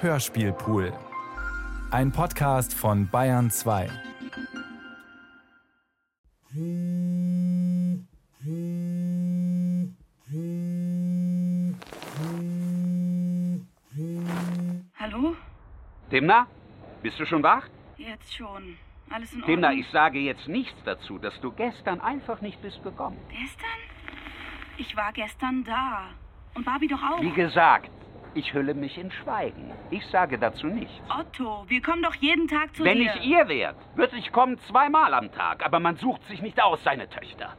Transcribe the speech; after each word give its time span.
Hörspielpool. 0.00 0.92
Ein 1.90 2.12
Podcast 2.12 2.72
von 2.72 3.08
Bayern 3.08 3.50
2. 3.50 3.88
Hallo? 14.98 15.34
Demna, 16.10 16.46
bist 17.02 17.18
du 17.18 17.26
schon 17.26 17.42
wach? 17.42 17.64
Jetzt 17.96 18.34
schon. 18.34 18.76
Alles 19.10 19.32
in 19.32 19.42
Demna, 19.42 19.68
Ordnung? 19.68 19.84
ich 19.84 19.90
sage 19.90 20.18
jetzt 20.18 20.46
nichts 20.48 20.76
dazu, 20.84 21.18
dass 21.18 21.38
du 21.40 21.50
gestern 21.52 22.00
einfach 22.00 22.40
nicht 22.40 22.60
bist 22.62 22.82
gekommen. 22.82 23.16
Gestern? 23.30 23.78
Ich 24.76 24.94
war 24.96 25.12
gestern 25.12 25.64
da. 25.64 26.10
Und 26.54 26.64
Barbie 26.64 26.88
doch 26.88 27.02
auch. 27.02 27.20
Wie 27.20 27.32
gesagt, 27.32 27.90
ich 28.38 28.54
hülle 28.54 28.74
mich 28.74 28.96
in 28.96 29.10
Schweigen. 29.10 29.72
Ich 29.90 30.06
sage 30.06 30.38
dazu 30.38 30.68
nichts. 30.68 30.92
Otto, 31.08 31.64
wir 31.66 31.82
kommen 31.82 32.02
doch 32.02 32.14
jeden 32.14 32.46
Tag 32.46 32.74
zu 32.74 32.84
Wenn 32.84 32.98
dir. 32.98 33.12
ich 33.16 33.26
ihr 33.26 33.48
wäre, 33.48 33.74
würde 33.96 34.16
ich 34.16 34.32
kommen 34.32 34.58
zweimal 34.60 35.12
am 35.12 35.32
Tag, 35.32 35.64
aber 35.64 35.80
man 35.80 35.96
sucht 35.96 36.24
sich 36.28 36.40
nicht 36.40 36.62
aus, 36.62 36.82
seine 36.84 37.08
Töchter. 37.08 37.54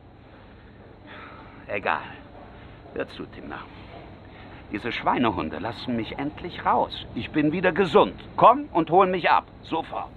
Egal. 1.68 2.02
Hör 2.94 3.08
zu, 3.10 3.26
Timna. 3.26 3.60
Diese 4.72 4.92
Schweinehunde 4.92 5.60
lassen 5.60 5.96
mich 5.96 6.18
endlich 6.18 6.66
raus. 6.66 7.06
Ich 7.16 7.32
bin 7.32 7.52
wieder 7.52 7.72
gesund. 7.72 8.14
Komm 8.36 8.66
und 8.72 8.90
hol 8.90 9.08
mich 9.08 9.30
ab. 9.30 9.46
Sofort. 9.64 10.12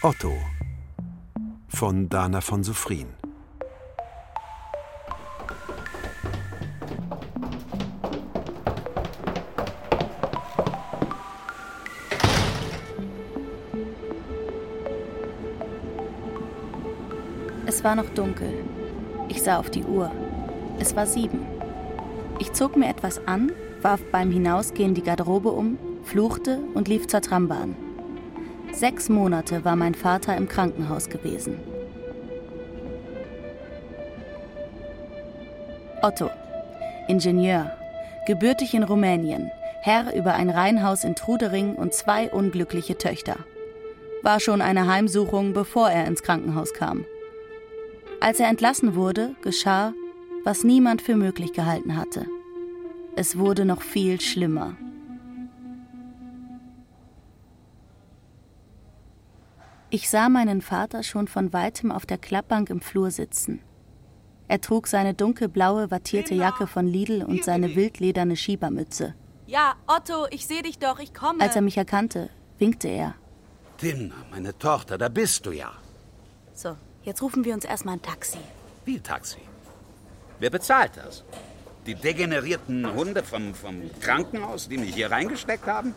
Otto 0.00 0.32
von 1.66 2.08
Dana 2.08 2.40
von 2.40 2.62
Sophrin. 2.62 3.08
Es 17.66 17.82
war 17.82 17.96
noch 17.96 18.08
dunkel. 18.10 18.52
Ich 19.28 19.42
sah 19.42 19.58
auf 19.58 19.68
die 19.68 19.82
Uhr. 19.82 20.12
Es 20.78 20.94
war 20.94 21.06
sieben. 21.06 21.40
Ich 22.38 22.52
zog 22.52 22.76
mir 22.76 22.88
etwas 22.88 23.26
an, 23.26 23.50
warf 23.82 24.00
beim 24.12 24.30
Hinausgehen 24.30 24.94
die 24.94 25.02
Garderobe 25.02 25.48
um, 25.48 25.76
fluchte 26.04 26.60
und 26.74 26.86
lief 26.86 27.08
zur 27.08 27.20
Trambahn. 27.20 27.87
Sechs 28.78 29.08
Monate 29.08 29.64
war 29.64 29.74
mein 29.74 29.96
Vater 29.96 30.36
im 30.36 30.46
Krankenhaus 30.46 31.08
gewesen. 31.08 31.58
Otto, 36.00 36.30
Ingenieur, 37.08 37.72
gebürtig 38.28 38.74
in 38.74 38.84
Rumänien, 38.84 39.50
Herr 39.82 40.14
über 40.14 40.34
ein 40.34 40.48
Reihenhaus 40.48 41.02
in 41.02 41.16
Trudering 41.16 41.74
und 41.74 41.92
zwei 41.92 42.30
unglückliche 42.30 42.96
Töchter. 42.96 43.38
War 44.22 44.38
schon 44.38 44.62
eine 44.62 44.86
Heimsuchung, 44.86 45.54
bevor 45.54 45.90
er 45.90 46.06
ins 46.06 46.22
Krankenhaus 46.22 46.72
kam. 46.72 47.04
Als 48.20 48.38
er 48.38 48.48
entlassen 48.48 48.94
wurde, 48.94 49.34
geschah, 49.42 49.92
was 50.44 50.62
niemand 50.62 51.02
für 51.02 51.16
möglich 51.16 51.52
gehalten 51.52 51.96
hatte. 51.96 52.26
Es 53.16 53.38
wurde 53.38 53.64
noch 53.64 53.82
viel 53.82 54.20
schlimmer. 54.20 54.76
Ich 59.90 60.10
sah 60.10 60.28
meinen 60.28 60.60
Vater 60.60 61.02
schon 61.02 61.28
von 61.28 61.52
weitem 61.54 61.90
auf 61.90 62.04
der 62.04 62.18
Klappbank 62.18 62.68
im 62.68 62.82
Flur 62.82 63.10
sitzen. 63.10 63.60
Er 64.46 64.60
trug 64.60 64.86
seine 64.86 65.14
dunkelblaue 65.14 65.90
wattierte 65.90 66.34
Jacke 66.34 66.66
von 66.66 66.86
Lidl 66.86 67.22
und 67.22 67.42
seine 67.42 67.74
wildlederne 67.74 68.36
Schiebermütze. 68.36 69.14
Ja, 69.46 69.76
Otto, 69.86 70.26
ich 70.30 70.46
sehe 70.46 70.62
dich 70.62 70.78
doch, 70.78 70.98
ich 70.98 71.14
komme. 71.14 71.40
Als 71.40 71.56
er 71.56 71.62
mich 71.62 71.78
erkannte, 71.78 72.28
winkte 72.58 72.88
er. 72.88 73.14
Timna, 73.78 74.14
meine 74.30 74.58
Tochter, 74.58 74.98
da 74.98 75.08
bist 75.08 75.46
du 75.46 75.52
ja. 75.52 75.72
so, 76.52 76.76
jetzt 77.02 77.22
rufen 77.22 77.44
wir 77.44 77.54
uns 77.54 77.64
erstmal 77.64 77.94
ein 77.94 78.02
Taxi. 78.02 78.38
Wie 78.84 79.00
Taxi? 79.00 79.38
Wer 80.38 80.50
bezahlt 80.50 80.92
das? 80.96 81.24
Die 81.86 81.94
degenerierten 81.94 82.92
Hunde 82.94 83.22
vom, 83.22 83.54
vom 83.54 83.90
Krankenhaus, 84.00 84.68
die 84.68 84.76
mich 84.76 84.94
hier 84.94 85.10
reingesteckt 85.10 85.66
haben? 85.66 85.94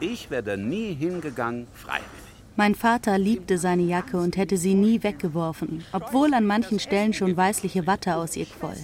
Ich 0.00 0.30
wäre 0.30 0.42
da 0.42 0.56
nie 0.56 0.92
hingegangen, 0.94 1.68
freiwillig. 1.72 2.23
Mein 2.56 2.76
Vater 2.76 3.18
liebte 3.18 3.58
seine 3.58 3.82
Jacke 3.82 4.16
und 4.16 4.36
hätte 4.36 4.56
sie 4.56 4.74
nie 4.74 5.02
weggeworfen, 5.02 5.84
obwohl 5.92 6.34
an 6.34 6.46
manchen 6.46 6.78
Stellen 6.78 7.12
schon 7.12 7.36
weißliche 7.36 7.88
Watte 7.88 8.14
aus 8.14 8.36
ihr 8.36 8.46
quoll. 8.46 8.76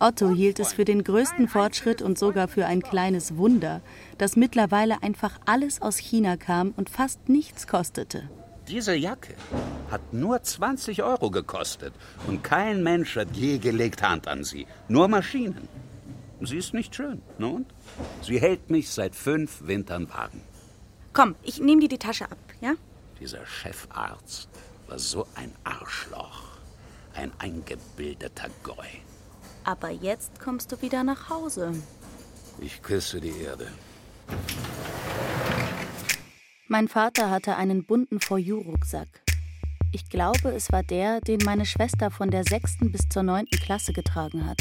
Otto 0.00 0.30
hielt 0.30 0.58
es 0.58 0.72
für 0.72 0.84
den 0.84 1.04
größten 1.04 1.46
Fortschritt 1.46 2.02
und 2.02 2.18
sogar 2.18 2.48
für 2.48 2.66
ein 2.66 2.82
kleines 2.82 3.36
Wunder, 3.36 3.82
dass 4.18 4.34
mittlerweile 4.34 5.00
einfach 5.00 5.38
alles 5.46 5.80
aus 5.80 5.96
China 5.96 6.36
kam 6.36 6.74
und 6.76 6.90
fast 6.90 7.28
nichts 7.28 7.68
kostete. 7.68 8.28
Diese 8.66 8.96
Jacke 8.96 9.34
hat 9.88 10.12
nur 10.12 10.42
20 10.42 11.04
Euro 11.04 11.30
gekostet 11.30 11.94
und 12.26 12.42
kein 12.42 12.82
Mensch 12.82 13.14
hat 13.14 13.36
je 13.36 13.58
gelegt 13.58 14.02
Hand 14.02 14.26
an 14.26 14.42
sie. 14.42 14.66
Nur 14.88 15.06
Maschinen. 15.06 15.68
Sie 16.40 16.56
ist 16.56 16.74
nicht 16.74 16.96
schön, 16.96 17.22
und? 17.38 17.66
Sie 18.22 18.40
hält 18.40 18.70
mich 18.70 18.90
seit 18.90 19.14
fünf 19.14 19.64
Wintern 19.68 20.08
warm. 20.08 20.40
Komm, 21.12 21.34
ich 21.42 21.60
nehme 21.60 21.82
dir 21.82 21.88
die 21.88 21.98
Tasche 21.98 22.24
ab, 22.24 22.38
ja? 22.60 22.74
Dieser 23.20 23.44
Chefarzt 23.44 24.48
war 24.88 24.98
so 24.98 25.26
ein 25.34 25.52
Arschloch. 25.64 26.58
Ein 27.14 27.30
eingebildeter 27.38 28.48
Goi. 28.62 28.86
Aber 29.64 29.90
jetzt 29.90 30.40
kommst 30.40 30.72
du 30.72 30.80
wieder 30.80 31.04
nach 31.04 31.28
Hause. 31.28 31.72
Ich 32.58 32.82
küsse 32.82 33.20
die 33.20 33.38
Erde. 33.42 33.68
Mein 36.68 36.88
Vater 36.88 37.30
hatte 37.30 37.56
einen 37.56 37.84
bunten 37.84 38.18
For 38.18 38.38
You-Rucksack. 38.38 39.08
Ich 39.92 40.08
glaube, 40.08 40.50
es 40.52 40.72
war 40.72 40.82
der, 40.82 41.20
den 41.20 41.40
meine 41.44 41.66
Schwester 41.66 42.10
von 42.10 42.30
der 42.30 42.44
sechsten 42.44 42.90
bis 42.90 43.08
zur 43.10 43.22
neunten 43.22 43.58
Klasse 43.58 43.92
getragen 43.92 44.46
hat. 44.46 44.60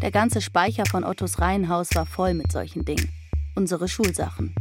Der 0.00 0.12
ganze 0.12 0.40
Speicher 0.40 0.84
von 0.86 1.02
Ottos 1.02 1.40
Reihenhaus 1.40 1.94
war 1.94 2.06
voll 2.06 2.34
mit 2.34 2.52
solchen 2.52 2.84
Dingen. 2.84 3.10
Unsere 3.56 3.88
Schulsachen. 3.88 4.54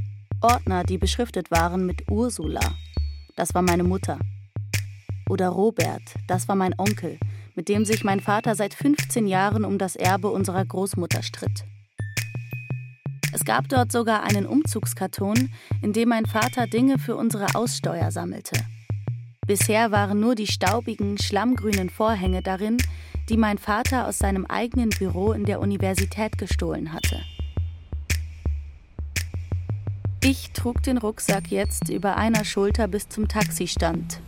Ordner, 0.45 0.83
die 0.83 0.99
beschriftet 0.99 1.49
waren 1.49 1.87
mit 1.87 2.03
Ursula. 2.07 2.61
Das 3.35 3.55
war 3.55 3.63
meine 3.63 3.83
Mutter. 3.83 4.19
Oder 5.27 5.49
Robert, 5.49 6.03
das 6.27 6.47
war 6.47 6.55
mein 6.55 6.77
Onkel, 6.77 7.17
mit 7.55 7.67
dem 7.67 7.83
sich 7.83 8.03
mein 8.03 8.19
Vater 8.19 8.53
seit 8.53 8.75
15 8.75 9.25
Jahren 9.25 9.65
um 9.65 9.79
das 9.79 9.95
Erbe 9.95 10.29
unserer 10.29 10.63
Großmutter 10.63 11.23
stritt. 11.23 11.65
Es 13.33 13.43
gab 13.43 13.69
dort 13.69 13.91
sogar 13.91 14.21
einen 14.21 14.45
Umzugskarton, 14.45 15.49
in 15.81 15.93
dem 15.93 16.09
mein 16.09 16.27
Vater 16.27 16.67
Dinge 16.67 16.99
für 16.99 17.15
unsere 17.15 17.55
Aussteuer 17.55 18.11
sammelte. 18.11 18.55
Bisher 19.47 19.89
waren 19.89 20.19
nur 20.19 20.35
die 20.35 20.45
staubigen, 20.45 21.17
schlammgrünen 21.17 21.89
Vorhänge 21.89 22.43
darin, 22.43 22.77
die 23.29 23.37
mein 23.37 23.57
Vater 23.57 24.07
aus 24.07 24.19
seinem 24.19 24.45
eigenen 24.45 24.89
Büro 24.89 25.31
in 25.31 25.45
der 25.45 25.59
Universität 25.59 26.37
gestohlen 26.37 26.93
hatte. 26.93 27.19
Ich 30.27 30.49
trug 30.53 30.81
den 30.81 30.97
Rucksack 30.97 31.51
jetzt 31.51 31.89
über 31.89 32.17
einer 32.17 32.45
Schulter 32.45 32.87
bis 32.87 33.07
zum 33.07 33.27
Taxistand. 33.27 34.21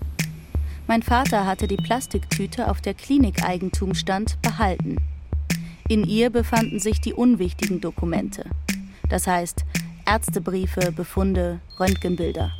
Mein 0.85 1.01
Vater 1.01 1.47
hatte 1.47 1.67
die 1.67 1.75
Plastiktüte, 1.75 2.69
auf 2.69 2.81
der 2.81 2.93
Klinikeigentum 2.93 3.95
stand, 3.95 4.39
behalten. 4.43 4.97
In 5.89 6.03
ihr 6.03 6.29
befanden 6.29 6.79
sich 6.79 7.01
die 7.01 7.13
unwichtigen 7.13 7.81
Dokumente. 7.81 8.45
Das 9.09 9.25
heißt 9.25 9.65
Ärztebriefe, 10.05 10.91
Befunde, 10.91 11.61
Röntgenbilder. 11.79 12.51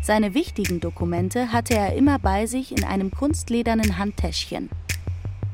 Seine 0.00 0.32
wichtigen 0.32 0.78
Dokumente 0.78 1.50
hatte 1.50 1.74
er 1.74 1.96
immer 1.96 2.20
bei 2.20 2.46
sich 2.46 2.70
in 2.70 2.84
einem 2.84 3.10
kunstledernen 3.10 3.98
Handtäschchen. 3.98 4.70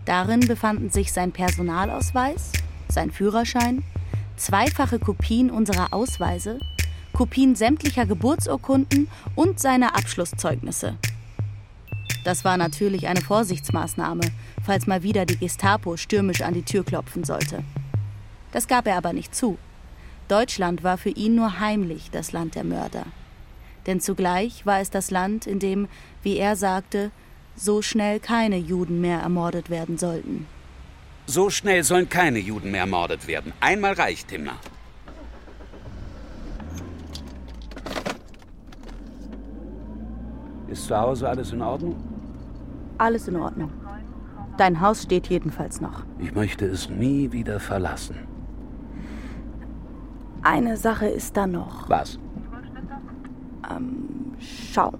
Darin 0.04 0.40
befanden 0.40 0.90
sich 0.90 1.10
sein 1.14 1.32
Personalausweis, 1.32 2.52
sein 2.90 3.10
Führerschein, 3.10 3.82
zweifache 4.36 4.98
Kopien 4.98 5.50
unserer 5.50 5.94
Ausweise, 5.94 6.58
Kopien 7.18 7.56
sämtlicher 7.56 8.06
Geburtsurkunden 8.06 9.08
und 9.34 9.58
seine 9.58 9.96
Abschlusszeugnisse. 9.96 10.94
Das 12.22 12.44
war 12.44 12.56
natürlich 12.56 13.08
eine 13.08 13.22
Vorsichtsmaßnahme, 13.22 14.20
falls 14.64 14.86
mal 14.86 15.02
wieder 15.02 15.26
die 15.26 15.36
Gestapo 15.36 15.96
stürmisch 15.96 16.42
an 16.42 16.54
die 16.54 16.62
Tür 16.62 16.84
klopfen 16.84 17.24
sollte. 17.24 17.64
Das 18.52 18.68
gab 18.68 18.86
er 18.86 18.96
aber 18.96 19.12
nicht 19.12 19.34
zu. 19.34 19.58
Deutschland 20.28 20.84
war 20.84 20.96
für 20.96 21.10
ihn 21.10 21.34
nur 21.34 21.58
heimlich 21.58 22.12
das 22.12 22.30
Land 22.30 22.54
der 22.54 22.62
Mörder. 22.62 23.04
Denn 23.88 24.00
zugleich 24.00 24.64
war 24.64 24.78
es 24.78 24.90
das 24.90 25.10
Land, 25.10 25.48
in 25.48 25.58
dem, 25.58 25.88
wie 26.22 26.36
er 26.36 26.54
sagte, 26.54 27.10
so 27.56 27.82
schnell 27.82 28.20
keine 28.20 28.58
Juden 28.58 29.00
mehr 29.00 29.18
ermordet 29.18 29.70
werden 29.70 29.98
sollten. 29.98 30.46
So 31.26 31.50
schnell 31.50 31.82
sollen 31.82 32.08
keine 32.08 32.38
Juden 32.38 32.70
mehr 32.70 32.82
ermordet 32.82 33.26
werden. 33.26 33.52
Einmal 33.58 33.94
reicht, 33.94 34.28
Timna. 34.28 34.54
Ist 40.68 40.86
zu 40.86 40.96
Hause 40.96 41.28
alles 41.28 41.52
in 41.52 41.62
Ordnung? 41.62 41.96
Alles 42.98 43.28
in 43.28 43.36
Ordnung. 43.36 43.70
Dein 44.56 44.80
Haus 44.80 45.02
steht 45.02 45.28
jedenfalls 45.28 45.80
noch. 45.80 46.02
Ich 46.18 46.34
möchte 46.34 46.66
es 46.66 46.90
nie 46.90 47.30
wieder 47.32 47.60
verlassen. 47.60 48.16
Eine 50.42 50.76
Sache 50.76 51.06
ist 51.06 51.36
da 51.36 51.46
noch. 51.46 51.88
Was? 51.88 52.18
Ähm, 53.70 54.32
schau. 54.38 54.92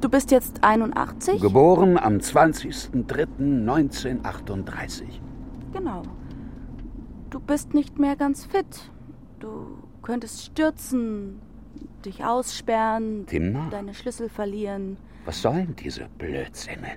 Du 0.00 0.08
bist 0.08 0.30
jetzt 0.30 0.64
81? 0.64 1.40
Geboren 1.40 1.98
am 1.98 2.14
20.03.1938. 2.14 5.02
Genau. 5.72 6.02
Du 7.28 7.38
bist 7.38 7.74
nicht 7.74 7.98
mehr 7.98 8.16
ganz 8.16 8.46
fit. 8.46 8.90
Du 9.38 9.78
könntest 10.02 10.42
stürzen, 10.42 11.40
dich 12.00 12.24
aussperren, 12.24 13.26
Timmer? 13.26 13.68
deine 13.70 13.94
Schlüssel 13.94 14.28
verlieren. 14.28 14.96
Was 15.24 15.42
sollen 15.42 15.76
diese 15.76 16.08
Blödsinne? 16.18 16.96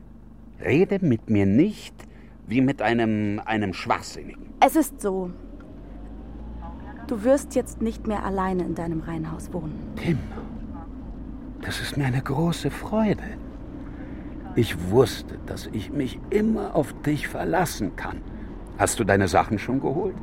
Rede 0.64 1.00
mit 1.06 1.30
mir 1.30 1.46
nicht 1.46 1.94
wie 2.48 2.62
mit 2.62 2.82
einem, 2.82 3.42
einem 3.46 3.74
Schwachsinnigen. 3.74 4.54
Es 4.60 4.76
ist 4.76 5.02
so. 5.02 5.32
Du 7.08 7.24
wirst 7.24 7.56
jetzt 7.56 7.82
nicht 7.82 8.08
mehr 8.08 8.26
alleine 8.26 8.64
in 8.64 8.76
deinem 8.76 9.02
Reihenhaus 9.02 9.52
wohnen. 9.52 9.78
Tim, 9.96 10.20
das 11.62 11.82
ist 11.82 11.98
mir 11.98 12.06
eine 12.06 12.22
große 12.22 12.72
Freude. 12.72 13.24
Ich 14.56 14.90
wusste, 14.90 15.38
dass 15.46 15.68
ich 15.68 15.92
mich 15.92 16.20
immer 16.30 16.76
auf 16.76 16.94
dich 17.02 17.28
verlassen 17.28 17.96
kann. 17.96 18.22
Hast 18.78 19.00
du 19.00 19.04
deine 19.04 19.28
Sachen 19.28 19.60
schon 19.60 19.80
geholt? 19.80 20.16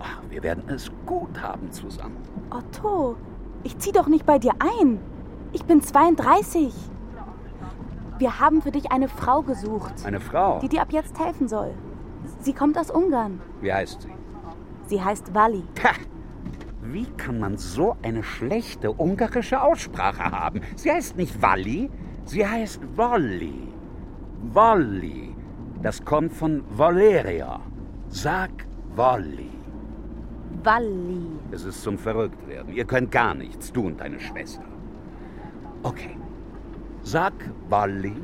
Ach, 0.00 0.22
wir 0.30 0.42
werden 0.42 0.62
es 0.68 0.90
gut 1.06 1.40
haben 1.40 1.72
zusammen. 1.72 2.16
Otto, 2.50 3.16
ich 3.64 3.78
zieh 3.78 3.92
doch 3.92 4.06
nicht 4.08 4.26
bei 4.26 4.38
dir 4.38 4.52
ein. 4.58 4.98
Ich 5.52 5.64
bin 5.64 5.82
32. 5.82 6.72
Wir 8.18 8.40
haben 8.40 8.62
für 8.62 8.70
dich 8.72 8.90
eine 8.90 9.08
Frau 9.08 9.42
gesucht, 9.42 9.94
Eine 10.04 10.20
Frau. 10.20 10.58
die 10.60 10.68
dir 10.68 10.82
ab 10.82 10.92
jetzt 10.92 11.18
helfen 11.18 11.48
soll. 11.48 11.72
Sie 12.40 12.52
kommt 12.52 12.76
aus 12.78 12.90
Ungarn. 12.90 13.40
Wie 13.60 13.72
heißt 13.72 14.02
sie? 14.02 14.08
Sie 14.86 15.02
heißt 15.02 15.34
Wally. 15.34 15.62
Ha! 15.84 15.90
Wie 16.82 17.06
kann 17.16 17.38
man 17.38 17.58
so 17.58 17.96
eine 18.02 18.22
schlechte 18.22 18.90
ungarische 18.92 19.62
Aussprache 19.62 20.24
haben? 20.30 20.62
Sie 20.74 20.90
heißt 20.90 21.16
nicht 21.16 21.40
Walli, 21.42 21.90
sie 22.24 22.46
heißt 22.46 22.80
Wolli. 22.96 23.68
Wolli. 24.52 25.34
Das 25.82 26.04
kommt 26.04 26.32
von 26.32 26.64
Valeria. 26.70 27.60
Sag 28.08 28.50
Wolli. 28.96 29.50
Wally. 30.68 31.26
Es 31.50 31.64
ist 31.64 31.82
zum 31.82 31.96
Verrücktwerden. 31.96 32.74
Ihr 32.74 32.84
könnt 32.84 33.10
gar 33.10 33.34
nichts, 33.34 33.72
du 33.72 33.86
und 33.86 33.98
deine 34.00 34.20
Schwester. 34.20 34.64
Okay. 35.82 36.14
Sag 37.02 37.32
Wally, 37.70 38.14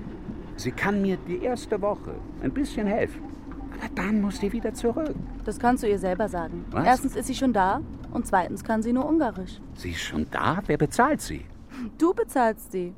sie 0.57 0.71
kann 0.71 1.01
mir 1.01 1.17
die 1.27 1.39
erste 1.43 1.81
Woche 1.81 2.15
ein 2.43 2.53
bisschen 2.53 2.87
helfen. 2.87 3.23
Aber 3.79 3.89
dann 3.95 4.21
muss 4.21 4.41
sie 4.41 4.53
wieder 4.53 4.75
zurück. 4.75 5.15
Das 5.47 5.59
kannst 5.59 5.85
du 5.85 5.89
ihr 5.89 5.99
selber 5.99 6.29
sagen. 6.29 6.67
Was? 6.71 6.85
Erstens 6.85 7.17
ist 7.17 7.29
sie 7.29 7.35
schon 7.35 7.55
da 7.55 7.81
und 8.13 8.27
zweitens 8.27 8.63
kann 8.63 8.83
sie 8.83 8.93
nur 8.93 9.07
Ungarisch. 9.07 9.59
Sie 9.75 9.93
ist 9.93 10.01
schon 10.01 10.27
da? 10.31 10.59
Wer 10.67 10.77
bezahlt 10.77 11.23
sie? 11.23 11.47
Du 11.97 12.13
bezahlst 12.13 12.73
sie. 12.73 12.93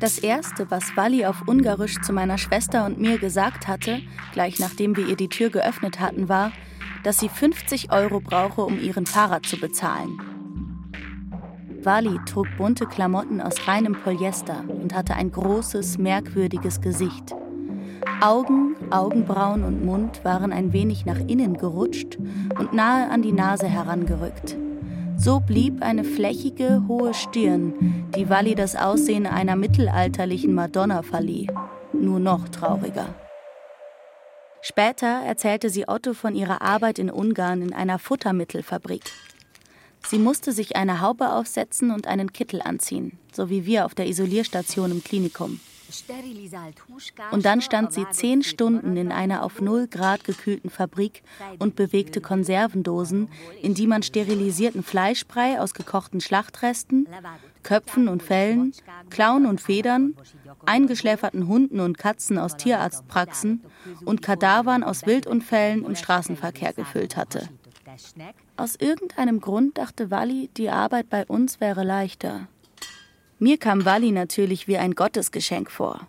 Das 0.00 0.18
erste, 0.18 0.70
was 0.70 0.96
Wally 0.96 1.26
auf 1.26 1.46
Ungarisch 1.46 2.00
zu 2.00 2.14
meiner 2.14 2.38
Schwester 2.38 2.86
und 2.86 2.98
mir 2.98 3.18
gesagt 3.18 3.68
hatte, 3.68 4.00
gleich 4.32 4.58
nachdem 4.58 4.96
wir 4.96 5.06
ihr 5.06 5.16
die 5.16 5.28
Tür 5.28 5.50
geöffnet 5.50 6.00
hatten, 6.00 6.30
war, 6.30 6.52
dass 7.04 7.18
sie 7.18 7.28
50 7.28 7.92
Euro 7.92 8.20
brauche, 8.20 8.62
um 8.62 8.80
ihren 8.80 9.04
Fahrrad 9.04 9.44
zu 9.44 9.58
bezahlen. 9.58 10.18
Wally 11.82 12.18
trug 12.24 12.46
bunte 12.56 12.86
Klamotten 12.86 13.42
aus 13.42 13.68
reinem 13.68 13.92
Polyester 13.92 14.64
und 14.68 14.94
hatte 14.94 15.14
ein 15.14 15.32
großes, 15.32 15.98
merkwürdiges 15.98 16.80
Gesicht. 16.80 17.34
Augen, 18.22 18.76
Augenbrauen 18.90 19.64
und 19.64 19.84
Mund 19.84 20.24
waren 20.24 20.52
ein 20.52 20.72
wenig 20.72 21.04
nach 21.04 21.18
innen 21.18 21.58
gerutscht 21.58 22.18
und 22.58 22.72
nahe 22.72 23.10
an 23.10 23.20
die 23.20 23.32
Nase 23.32 23.66
herangerückt. 23.66 24.56
So 25.22 25.38
blieb 25.38 25.82
eine 25.82 26.04
flächige, 26.04 26.82
hohe 26.88 27.12
Stirn, 27.12 28.10
die 28.16 28.30
Wally 28.30 28.54
das 28.54 28.74
Aussehen 28.74 29.26
einer 29.26 29.54
mittelalterlichen 29.54 30.54
Madonna 30.54 31.02
verlieh. 31.02 31.46
Nur 31.92 32.18
noch 32.18 32.48
trauriger. 32.48 33.14
Später 34.62 35.20
erzählte 35.26 35.68
sie 35.68 35.86
Otto 35.86 36.14
von 36.14 36.34
ihrer 36.34 36.62
Arbeit 36.62 36.98
in 36.98 37.10
Ungarn 37.10 37.60
in 37.60 37.74
einer 37.74 37.98
Futtermittelfabrik. 37.98 39.02
Sie 40.06 40.18
musste 40.18 40.52
sich 40.52 40.76
eine 40.76 41.02
Haube 41.02 41.30
aufsetzen 41.34 41.90
und 41.90 42.06
einen 42.06 42.32
Kittel 42.32 42.62
anziehen, 42.62 43.18
so 43.30 43.50
wie 43.50 43.66
wir 43.66 43.84
auf 43.84 43.94
der 43.94 44.06
Isolierstation 44.06 44.90
im 44.90 45.04
Klinikum. 45.04 45.60
Und 47.30 47.44
dann 47.44 47.60
stand 47.60 47.92
sie 47.92 48.06
zehn 48.10 48.42
Stunden 48.42 48.96
in 48.96 49.12
einer 49.12 49.42
auf 49.42 49.60
null 49.60 49.86
Grad 49.86 50.24
gekühlten 50.24 50.70
Fabrik 50.70 51.22
und 51.58 51.76
bewegte 51.76 52.20
Konservendosen, 52.20 53.28
in 53.62 53.74
die 53.74 53.86
man 53.86 54.02
sterilisierten 54.02 54.82
Fleischbrei 54.82 55.60
aus 55.60 55.74
gekochten 55.74 56.20
Schlachtresten, 56.20 57.08
Köpfen 57.62 58.08
und 58.08 58.22
Fellen, 58.22 58.72
Klauen 59.10 59.46
und 59.46 59.60
Federn, 59.60 60.14
eingeschläferten 60.66 61.46
Hunden 61.46 61.80
und 61.80 61.98
Katzen 61.98 62.38
aus 62.38 62.56
Tierarztpraxen 62.56 63.62
und 64.04 64.22
Kadavern 64.22 64.82
aus 64.82 65.06
Wildunfällen 65.06 65.84
im 65.84 65.96
Straßenverkehr 65.96 66.72
gefüllt 66.72 67.16
hatte. 67.16 67.48
Aus 68.56 68.76
irgendeinem 68.76 69.40
Grund 69.40 69.78
dachte 69.78 70.10
Wally, 70.10 70.50
die 70.56 70.70
Arbeit 70.70 71.08
bei 71.10 71.26
uns 71.26 71.60
wäre 71.60 71.82
leichter. 71.82 72.48
Mir 73.42 73.56
kam 73.56 73.86
Wally 73.86 74.12
natürlich 74.12 74.68
wie 74.68 74.76
ein 74.76 74.94
Gottesgeschenk 74.94 75.70
vor. 75.70 76.06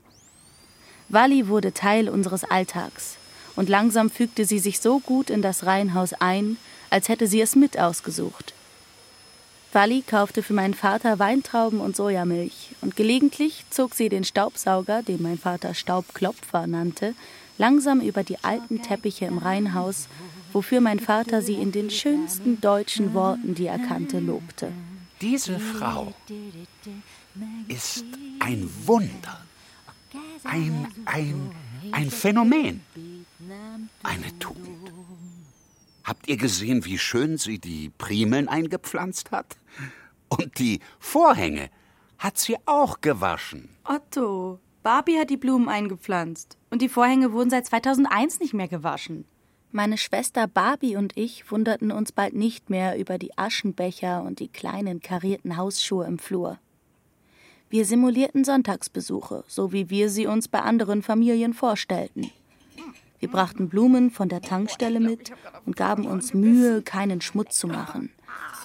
Wally 1.07 1.47
wurde 1.47 1.73
Teil 1.73 2.09
unseres 2.09 2.43
Alltags 2.43 3.15
und 3.55 3.69
langsam 3.69 4.09
fügte 4.09 4.43
sie 4.43 4.59
sich 4.59 4.81
so 4.81 4.99
gut 4.99 5.29
in 5.29 5.41
das 5.41 5.65
Reihenhaus 5.65 6.11
ein, 6.11 6.57
als 6.89 7.07
hätte 7.07 7.27
sie 7.27 7.39
es 7.39 7.55
mit 7.55 7.79
ausgesucht. 7.79 8.53
Wally 9.71 10.03
kaufte 10.05 10.43
für 10.43 10.53
meinen 10.53 10.73
Vater 10.73 11.19
Weintrauben 11.19 11.79
und 11.79 11.95
Sojamilch 11.95 12.75
und 12.81 12.97
gelegentlich 12.97 13.63
zog 13.69 13.95
sie 13.95 14.09
den 14.09 14.25
Staubsauger, 14.25 15.01
den 15.01 15.21
mein 15.21 15.37
Vater 15.37 15.73
Staubklopfer 15.73 16.67
nannte, 16.67 17.15
langsam 17.57 18.01
über 18.01 18.23
die 18.23 18.43
alten 18.43 18.81
Teppiche 18.81 19.23
im 19.23 19.37
Reihenhaus, 19.37 20.09
wofür 20.51 20.81
mein 20.81 20.99
Vater 20.99 21.41
sie 21.41 21.53
in 21.53 21.71
den 21.71 21.91
schönsten 21.91 22.59
deutschen 22.59 23.13
Worten, 23.13 23.55
die 23.55 23.67
er 23.67 23.79
kannte, 23.79 24.19
lobte. 24.19 24.73
Diese 25.21 25.59
Frau 25.59 26.13
ist 27.67 28.05
ein 28.39 28.69
Wunder. 28.85 29.45
Ein, 30.43 30.87
ein, 31.05 31.51
ein 31.91 32.11
Phänomen. 32.11 32.81
Eine 34.03 34.39
Tugend. 34.39 34.91
Habt 36.03 36.27
ihr 36.27 36.37
gesehen, 36.37 36.83
wie 36.85 36.97
schön 36.97 37.37
sie 37.37 37.59
die 37.59 37.89
Primeln 37.89 38.47
eingepflanzt 38.47 39.31
hat? 39.31 39.57
Und 40.29 40.59
die 40.59 40.79
Vorhänge 40.99 41.69
hat 42.17 42.37
sie 42.37 42.57
auch 42.65 43.01
gewaschen. 43.01 43.69
Otto, 43.83 44.59
Barbie 44.83 45.19
hat 45.19 45.29
die 45.29 45.37
Blumen 45.37 45.69
eingepflanzt 45.69 46.57
und 46.69 46.81
die 46.81 46.89
Vorhänge 46.89 47.33
wurden 47.33 47.49
seit 47.49 47.65
2001 47.67 48.39
nicht 48.39 48.53
mehr 48.53 48.67
gewaschen. 48.67 49.25
Meine 49.71 49.97
Schwester 49.97 50.47
Barbie 50.47 50.95
und 50.97 51.15
ich 51.15 51.49
wunderten 51.51 51.91
uns 51.91 52.11
bald 52.11 52.33
nicht 52.33 52.69
mehr 52.69 52.97
über 52.97 53.17
die 53.17 53.37
Aschenbecher 53.37 54.23
und 54.23 54.39
die 54.39 54.49
kleinen 54.49 55.01
karierten 55.01 55.55
Hausschuhe 55.55 56.05
im 56.05 56.19
Flur. 56.19 56.59
Wir 57.71 57.85
simulierten 57.85 58.43
Sonntagsbesuche, 58.43 59.45
so 59.47 59.71
wie 59.71 59.89
wir 59.89 60.09
sie 60.09 60.27
uns 60.27 60.49
bei 60.49 60.59
anderen 60.59 61.01
Familien 61.01 61.53
vorstellten. 61.53 62.29
Wir 63.19 63.31
brachten 63.31 63.69
Blumen 63.69 64.11
von 64.11 64.27
der 64.27 64.41
Tankstelle 64.41 64.99
mit 64.99 65.31
und 65.65 65.77
gaben 65.77 66.05
uns 66.05 66.33
Mühe, 66.33 66.81
keinen 66.81 67.21
Schmutz 67.21 67.57
zu 67.57 67.67
machen. 67.67 68.11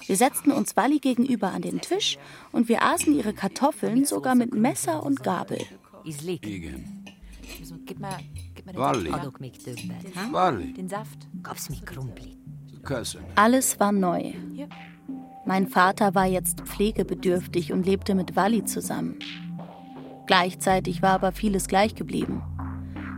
Wir 0.06 0.16
setzten 0.16 0.50
uns 0.50 0.76
Wally 0.76 0.98
gegenüber 0.98 1.52
an 1.52 1.62
den 1.62 1.80
Tisch 1.80 2.18
und 2.50 2.68
wir 2.68 2.82
aßen 2.82 3.14
ihre 3.14 3.32
Kartoffeln 3.32 4.04
sogar 4.04 4.34
mit 4.34 4.54
Messer 4.54 5.04
und 5.04 5.22
Gabel. 5.22 5.60
Igen. 6.04 7.04
Den. 10.76 10.88
Saft. 10.88 11.28
Krumpli. 11.86 12.36
Köszön. 12.82 13.22
Alles 13.36 13.78
war 13.78 13.92
neu. 13.92 14.32
Mein 15.46 15.68
Vater 15.68 16.16
war 16.16 16.26
jetzt 16.26 16.62
pflegebedürftig 16.62 17.72
und 17.72 17.86
lebte 17.86 18.16
mit 18.16 18.34
Wally 18.34 18.64
zusammen. 18.64 19.20
Gleichzeitig 20.26 21.02
war 21.02 21.12
aber 21.12 21.30
vieles 21.30 21.68
gleich 21.68 21.94
geblieben. 21.94 22.42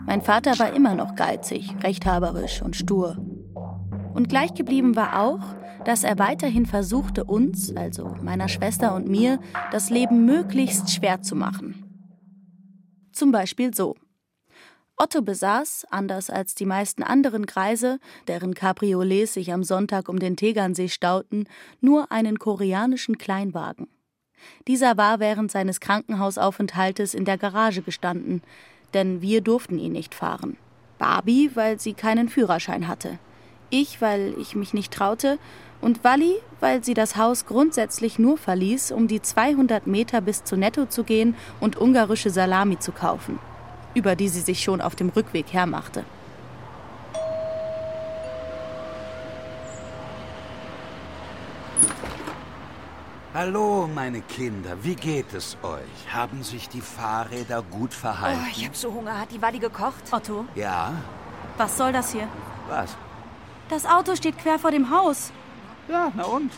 Mein 0.07 0.21
Vater 0.21 0.59
war 0.59 0.75
immer 0.75 0.95
noch 0.95 1.15
geizig, 1.15 1.75
rechthaberisch 1.83 2.61
und 2.61 2.77
stur. 2.77 3.17
Und 4.13 4.29
gleich 4.29 4.53
geblieben 4.53 4.95
war 4.95 5.23
auch, 5.23 5.41
dass 5.87 6.05
er 6.05 6.19
weiterhin 6.19 6.67
versuchte, 6.67 7.25
uns, 7.25 7.75
also 7.75 8.15
meiner 8.23 8.49
Schwester 8.49 8.95
und 8.95 9.09
mir, 9.09 9.41
das 9.73 9.89
Leben 9.89 10.27
möglichst 10.27 10.91
schwer 10.91 11.23
zu 11.23 11.35
machen. 11.35 11.85
Zum 13.13 13.33
Beispiel 13.33 13.73
so. 13.73 13.97
Otto 15.01 15.23
besaß, 15.23 15.87
anders 15.91 16.29
als 16.29 16.57
die 16.57 16.67
meisten 16.67 17.05
anderen 17.05 17.47
Kreise, 17.47 18.01
deren 18.27 18.55
Cabriolets 18.55 19.35
sich 19.35 19.53
am 19.53 19.63
Sonntag 19.63 20.09
um 20.09 20.19
den 20.19 20.37
Tegernsee 20.37 20.89
stauten, 20.89 21.45
nur 21.81 22.11
einen 22.11 22.41
koreanischen 22.41 23.17
Kleinwagen. 23.17 23.87
Dieser 24.67 24.97
war 24.97 25.21
während 25.21 25.53
seines 25.53 25.79
Krankenhausaufenthaltes 25.79 27.15
in 27.15 27.25
der 27.25 27.39
Garage 27.39 27.83
gestanden, 27.83 28.43
denn 28.93 29.23
wir 29.23 29.41
durften 29.41 29.79
ihn 29.79 29.93
nicht 29.93 30.17
fahren. 30.17 30.57
Barbie, 30.99 31.53
weil 31.55 31.79
sie 31.79 31.95
keinen 31.95 32.29
Führerschein 32.29 32.89
hatte. 32.89 33.21
Ich, 33.71 34.01
weil 34.01 34.35
ich 34.41 34.57
mich 34.57 34.75
nicht 34.75 34.93
traute. 34.93 35.39
Und 35.81 36.03
Walli, 36.03 36.35
weil 36.59 36.83
sie 36.83 36.95
das 36.95 37.17
Haus 37.17 37.47
grundsätzlich 37.47 38.19
nur 38.19 38.37
verließ, 38.37 38.91
um 38.91 39.07
die 39.07 39.23
200 39.23 39.87
Meter 39.87 40.21
bis 40.21 40.43
zu 40.43 40.57
Netto 40.57 40.87
zu 40.87 41.05
gehen 41.05 41.37
und 41.61 41.81
ungarische 41.81 42.31
Salami 42.31 42.81
zu 42.81 42.91
kaufen 42.91 43.39
über 43.95 44.17
die 44.17 44.29
sie 44.29 44.41
sich 44.41 44.63
schon 44.63 44.81
auf 44.81 44.95
dem 44.97 45.09
Rückweg 45.09 45.53
hermachte. 45.53 46.05
Hallo, 53.35 53.89
meine 53.95 54.21
Kinder, 54.23 54.77
wie 54.83 54.95
geht 54.95 55.33
es 55.35 55.57
euch? 55.63 56.13
Haben 56.13 56.43
sich 56.43 56.69
die 56.69 56.81
Fahrräder 56.81 57.63
gut 57.63 57.93
verhalten? 57.93 58.41
Oh, 58.43 58.49
ich 58.51 58.67
hab 58.67 58.75
so 58.75 58.93
Hunger. 58.93 59.19
Hat 59.21 59.31
die 59.31 59.41
Wadi 59.41 59.59
gekocht? 59.59 60.03
Otto, 60.11 60.45
Ja, 60.55 60.93
was 61.57 61.77
soll 61.77 61.93
das 61.93 62.13
hier? 62.13 62.27
was? 62.69 62.97
Das 63.69 63.85
Auto 63.85 64.17
steht 64.17 64.39
quer 64.39 64.59
vor 64.59 64.71
dem 64.71 64.91
Haus. 64.91 65.31
Ja, 65.89 66.11
na 66.15 66.25
und? 66.25 66.51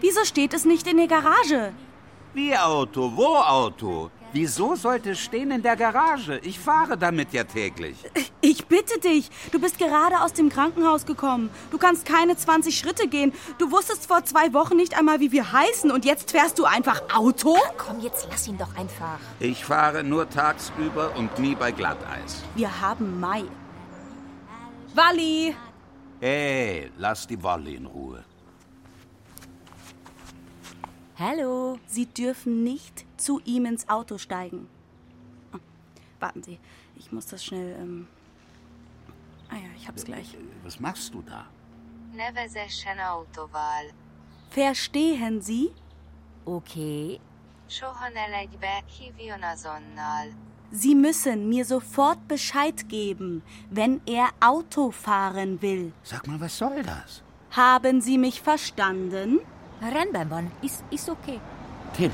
Wieso 0.00 0.24
steht 0.24 0.54
es 0.54 0.64
nicht 0.64 0.86
in 0.86 0.96
der 0.96 1.08
Garage? 1.08 1.72
Wie 2.32 2.56
Auto? 2.56 3.12
Wo 3.14 3.36
Auto? 3.36 4.10
Wieso 4.34 4.74
sollte 4.74 5.10
es 5.12 5.20
stehen 5.20 5.52
in 5.52 5.62
der 5.62 5.76
Garage? 5.76 6.40
Ich 6.42 6.58
fahre 6.58 6.98
damit 6.98 7.32
ja 7.32 7.44
täglich. 7.44 7.94
Ich 8.40 8.66
bitte 8.66 8.98
dich, 8.98 9.30
du 9.52 9.60
bist 9.60 9.78
gerade 9.78 10.20
aus 10.20 10.32
dem 10.32 10.48
Krankenhaus 10.48 11.06
gekommen. 11.06 11.50
Du 11.70 11.78
kannst 11.78 12.04
keine 12.04 12.36
20 12.36 12.76
Schritte 12.76 13.06
gehen. 13.06 13.32
Du 13.58 13.70
wusstest 13.70 14.06
vor 14.06 14.24
zwei 14.24 14.52
Wochen 14.52 14.76
nicht 14.76 14.98
einmal, 14.98 15.20
wie 15.20 15.30
wir 15.30 15.52
heißen 15.52 15.92
und 15.92 16.04
jetzt 16.04 16.32
fährst 16.32 16.58
du 16.58 16.64
einfach 16.64 17.00
Auto? 17.14 17.56
Komm, 17.78 18.00
jetzt 18.00 18.26
lass 18.28 18.48
ihn 18.48 18.58
doch 18.58 18.76
einfach. 18.76 19.20
Ich 19.38 19.64
fahre 19.64 20.02
nur 20.02 20.28
tagsüber 20.28 21.14
und 21.16 21.38
nie 21.38 21.54
bei 21.54 21.70
Glatteis. 21.70 22.42
Wir 22.56 22.80
haben 22.80 23.20
Mai. 23.20 23.44
Walli! 24.94 25.54
Ey, 26.20 26.90
lass 26.98 27.24
die 27.28 27.40
Wolle 27.40 27.70
in 27.70 27.86
Ruhe. 27.86 28.24
Hallo. 31.20 31.78
Sie 31.86 32.06
dürfen 32.06 32.64
nicht 32.64 33.06
zu 33.24 33.40
ihm 33.44 33.64
ins 33.66 33.88
Auto 33.88 34.18
steigen. 34.18 34.68
Ah, 35.52 35.58
warten 36.20 36.42
Sie, 36.42 36.58
ich 36.96 37.10
muss 37.12 37.26
das 37.26 37.44
schnell. 37.44 37.76
Ähm 37.80 38.06
ah 39.48 39.56
ja, 39.56 39.70
ich 39.76 39.88
hab's 39.88 40.04
gleich. 40.04 40.36
Was 40.62 40.78
machst 40.80 41.12
du 41.14 41.22
da? 41.22 41.46
Ne 42.12 42.28
vezessen 42.34 43.00
autóval. 43.00 43.86
Verstehen 44.50 45.40
Sie? 45.40 45.72
Okay. 46.44 47.20
Soha 47.66 48.08
ne 48.10 48.26
legy 48.30 48.58
be, 48.58 48.74
hívjon 48.86 49.42
azonnal. 49.42 50.28
Sie 50.70 50.94
müssen 50.94 51.48
mir 51.48 51.64
sofort 51.64 52.26
Bescheid 52.26 52.88
geben, 52.88 53.42
wenn 53.70 54.00
er 54.06 54.30
Auto 54.40 54.90
fahren 54.90 55.62
will. 55.62 55.92
Sag 56.02 56.26
mal, 56.26 56.40
was 56.40 56.58
soll 56.58 56.82
das? 56.82 57.22
Haben 57.52 58.00
Sie 58.00 58.18
mich 58.18 58.40
verstanden? 58.42 59.40
Rennbahn, 59.80 60.50
ist, 60.62 60.82
ist 60.90 61.08
okay. 61.08 61.40
Tim, 61.96 62.10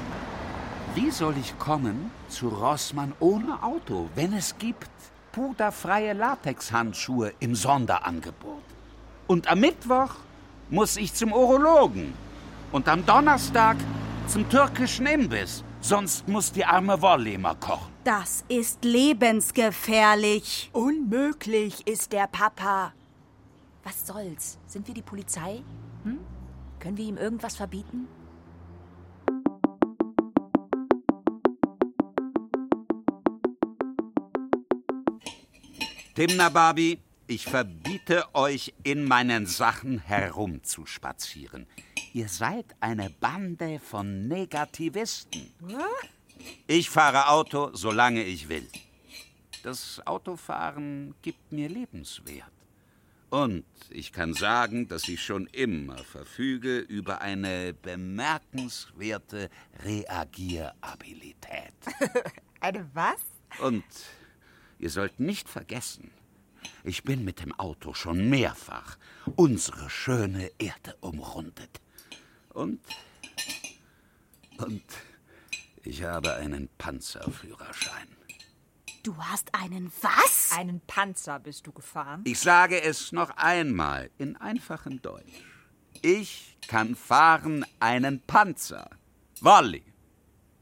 wie 0.95 1.11
soll 1.11 1.37
ich 1.39 1.59
kommen 1.59 2.11
zu 2.29 2.49
Rossmann 2.49 3.13
ohne 3.21 3.63
Auto, 3.63 4.09
wenn 4.15 4.33
es 4.33 4.57
gibt 4.59 4.91
puderfreie 5.33 6.13
Latexhandschuhe 6.13 7.33
im 7.41 7.55
Sonderangebot? 7.55 8.63
Und 9.27 9.49
am 9.49 9.61
Mittwoch 9.61 10.15
muss 10.69 10.97
ich 10.97 11.15
zum 11.15 11.33
Urologen 11.33 12.13
und 12.73 12.89
am 12.89 13.05
Donnerstag 13.07 13.77
zum 14.27 14.49
türkischen 14.49 15.07
Imbiss. 15.07 15.65
Sonst 15.81 16.29
muss 16.29 16.53
die 16.53 16.65
arme 16.65 17.01
Wolle 17.01 17.33
immer 17.33 17.55
kochen. 17.55 17.91
Das 18.05 18.45
ist 18.49 18.85
lebensgefährlich. 18.85 20.71
Unmöglich 20.73 21.87
ist 21.87 22.13
der 22.13 22.27
Papa. 22.27 22.93
Was 23.85 24.07
soll's? 24.07 24.59
Sind 24.67 24.87
wir 24.87 24.95
die 24.95 25.03
Polizei? 25.03 25.63
Hm? 26.05 26.19
Können 26.79 26.97
wir 26.97 27.05
ihm 27.05 27.17
irgendwas 27.17 27.57
verbieten? 27.57 28.09
Timna 36.21 36.51
Barbie, 36.51 36.99
ich 37.29 37.47
verbiete 37.47 38.27
euch, 38.35 38.75
in 38.83 39.05
meinen 39.05 39.47
Sachen 39.47 40.01
herumzuspazieren. 40.01 41.67
Ihr 42.13 42.29
seid 42.29 42.67
eine 42.79 43.09
Bande 43.09 43.79
von 43.79 44.29
Negativisten. 44.29 45.51
Ich 46.67 46.91
fahre 46.91 47.31
Auto, 47.31 47.71
solange 47.73 48.23
ich 48.23 48.51
will. 48.51 48.69
Das 49.63 50.07
Autofahren 50.07 51.15
gibt 51.23 51.53
mir 51.53 51.71
Lebenswert. 51.71 52.53
Und 53.31 53.65
ich 53.89 54.13
kann 54.13 54.35
sagen, 54.35 54.89
dass 54.89 55.09
ich 55.09 55.25
schon 55.25 55.47
immer 55.47 55.97
verfüge 55.97 56.81
über 56.81 57.23
eine 57.23 57.73
bemerkenswerte 57.73 59.49
Reagierabilität. 59.83 61.73
Eine 62.61 62.91
was? 62.93 63.21
Und 63.63 63.85
ihr 64.81 64.91
sollt 64.91 65.21
nicht 65.21 65.49
vergessen, 65.49 66.11
ich 66.85 67.05
bin 67.05 67.25
mit 67.25 67.41
dem 67.41 67.59
Auto 67.59 67.95
schon 67.95 68.29
mehrfach 68.29 68.97
unsere 69.37 69.89
schöne 69.91 70.51
Erde 70.59 70.97
umrundet. 71.01 71.81
Und. 72.51 72.81
Und 74.59 74.85
ich 75.83 76.03
habe 76.03 76.35
einen 76.35 76.69
Panzerführerschein. 76.77 78.09
Du 79.03 79.17
hast 79.17 79.55
einen 79.55 79.91
was? 80.03 80.53
Einen 80.53 80.81
Panzer 80.81 81.39
bist 81.39 81.67
du 81.67 81.73
gefahren? 81.73 82.23
Ich 82.27 82.39
sage 82.39 82.83
es 82.83 83.13
noch 83.13 83.31
einmal 83.37 84.11
in 84.19 84.37
einfachem 84.37 85.01
Deutsch. 85.01 85.43
Ich 86.03 86.59
kann 86.67 86.95
fahren 86.95 87.65
einen 87.79 88.21
Panzer. 88.21 88.91
Wolli. 89.41 89.83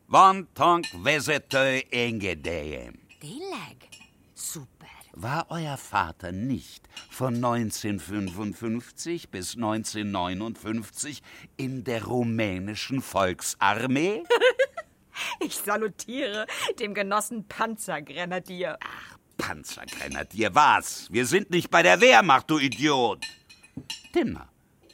Wontonk 0.07 0.87
vesetö 1.03 1.81
engedem. 1.91 2.99
Delag. 3.21 3.88
Super. 4.39 4.87
War 5.15 5.47
euer 5.51 5.77
Vater 5.77 6.31
nicht 6.31 6.89
von 7.11 7.35
1955 7.35 9.31
bis 9.31 9.57
1959 9.57 11.23
in 11.57 11.83
der 11.83 12.05
rumänischen 12.05 13.03
Volksarmee? 13.03 14.23
Ich 15.41 15.57
salutiere 15.57 16.47
dem 16.79 16.95
Genossen 16.95 17.49
Panzergrenadier. 17.49 18.79
Panzergrenadier, 19.37 20.55
was? 20.55 21.09
Wir 21.11 21.27
sind 21.27 21.51
nicht 21.51 21.73
bei 21.73 21.83
der 21.83 22.01
Wehrmacht, 22.01 22.49
du 22.49 22.61
Idiot. 22.61 23.27
Timna, 24.13 24.49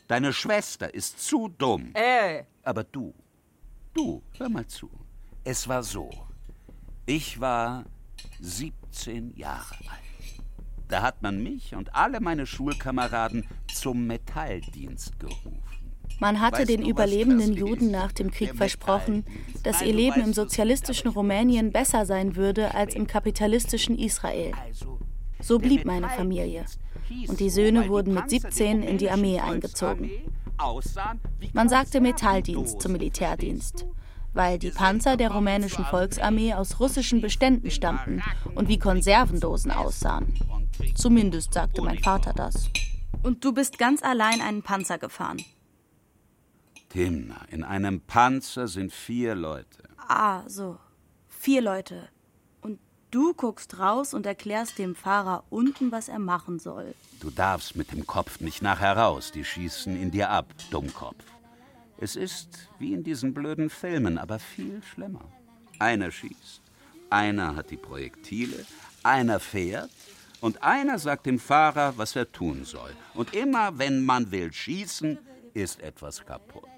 deine 0.08 0.32
Schwester 0.32 0.94
ist 0.94 1.20
zu 1.20 1.48
dumm. 1.48 1.90
Äh. 1.92 2.44
Aber 2.62 2.84
du, 2.84 3.14
du, 3.92 4.22
hör 4.38 4.48
mal 4.48 4.66
zu. 4.66 4.90
Es 5.44 5.68
war 5.68 5.82
so. 5.82 6.08
Ich 7.04 7.38
war 7.38 7.84
17 8.40 9.34
Jahre 9.36 9.74
alt. 9.80 10.44
Da 10.88 11.02
hat 11.02 11.22
man 11.22 11.42
mich 11.42 11.74
und 11.74 11.94
alle 11.94 12.20
meine 12.20 12.46
Schulkameraden 12.46 13.46
zum 13.72 14.06
Metalldienst 14.06 15.18
gerufen. 15.18 15.62
Man 16.20 16.40
hatte 16.40 16.58
Weißt 16.60 16.68
den 16.68 16.82
du, 16.82 16.90
überlebenden 16.90 17.54
Juden 17.54 17.90
nach 17.90 18.12
dem 18.12 18.30
Krieg 18.30 18.54
versprochen, 18.54 19.24
dass 19.62 19.80
Nein, 19.80 19.88
ihr 19.88 19.94
Leben 19.94 20.16
weißt 20.16 20.26
im 20.28 20.32
sozialistischen 20.34 21.10
Rumänien 21.10 21.72
besser 21.72 22.06
sein 22.06 22.36
würde 22.36 22.74
als 22.74 22.94
im 22.94 23.06
kapitalistischen 23.06 23.98
Israel. 23.98 24.52
Also, 24.64 24.98
So 25.40 25.58
blieb 25.58 25.84
meine 25.84 26.08
Familie. 26.08 26.66
Und 27.28 27.40
die 27.40 27.50
Söhne 27.50 27.88
wurden 27.88 28.14
mit 28.14 28.22
Panzer 28.22 28.38
der 28.38 28.50
17 28.52 28.82
in 28.82 28.98
die 28.98 29.10
Armee 29.10 29.40
eingezogen. 29.40 30.10
Man 31.52 31.68
sagte 31.68 32.00
Metalldienst 32.00 32.80
zum 32.80 32.92
Militärdienst? 32.92 33.84
Weil 34.34 34.58
die 34.58 34.70
Panzer 34.70 35.16
der 35.16 35.30
rumänischen 35.30 35.84
Volksarmee 35.84 36.52
Armee 36.52 36.54
aus 36.54 36.80
russischen 36.80 37.20
Beständen 37.20 37.70
stammten 37.70 38.22
und 38.54 38.68
wie 38.68 38.78
Konservendosen 38.78 39.70
aussahen. 39.70 40.34
Zumindest 40.94 41.54
sagte 41.54 41.80
mein 41.82 41.98
Vater 41.98 42.32
das. 42.32 42.68
Und 43.22 43.44
du 43.44 43.52
bist 43.52 43.78
ganz 43.78 44.02
allein 44.02 44.40
einen 44.40 44.62
Panzer 44.62 44.98
gefahren. 44.98 45.42
Timna, 46.88 47.40
in 47.50 47.64
einem 47.64 48.00
Panzer 48.00 48.68
sind 48.68 48.92
vier 48.92 49.34
Leute. 49.34 49.82
Ah, 50.08 50.42
so. 50.48 50.78
Vier 51.28 51.62
Leute. 51.62 52.08
Und 52.60 52.78
du 53.10 53.34
guckst 53.34 53.78
raus 53.78 54.14
und 54.14 54.26
erklärst 54.26 54.78
dem 54.78 54.94
Fahrer 54.94 55.44
unten, 55.50 55.90
was 55.90 56.08
er 56.08 56.18
machen 56.18 56.58
soll. 56.58 56.94
Du 57.20 57.30
darfst 57.30 57.76
mit 57.76 57.92
dem 57.92 58.06
Kopf 58.06 58.40
nicht 58.40 58.62
nachher 58.62 58.96
raus, 58.96 59.32
die 59.32 59.44
schießen 59.44 60.00
in 60.00 60.10
dir 60.10 60.30
ab, 60.30 60.46
Dummkopf. 60.70 61.24
Es 62.04 62.16
ist 62.16 62.68
wie 62.78 62.92
in 62.92 63.02
diesen 63.02 63.32
blöden 63.32 63.70
Filmen, 63.70 64.18
aber 64.18 64.38
viel 64.38 64.82
schlimmer. 64.82 65.24
Einer 65.78 66.10
schießt, 66.10 66.60
einer 67.08 67.56
hat 67.56 67.70
die 67.70 67.78
Projektile, 67.78 68.66
einer 69.02 69.40
fährt 69.40 69.88
Und 70.42 70.62
einer 70.62 70.98
sagt 70.98 71.24
dem 71.24 71.38
Fahrer, 71.38 71.96
was 71.96 72.14
er 72.14 72.30
tun 72.30 72.66
soll. 72.66 72.90
Und 73.14 73.32
immer, 73.32 73.78
wenn 73.78 74.04
man 74.04 74.30
will 74.30 74.52
schießen, 74.52 75.16
ist 75.54 75.80
etwas 75.80 76.26
kaputt. 76.26 76.68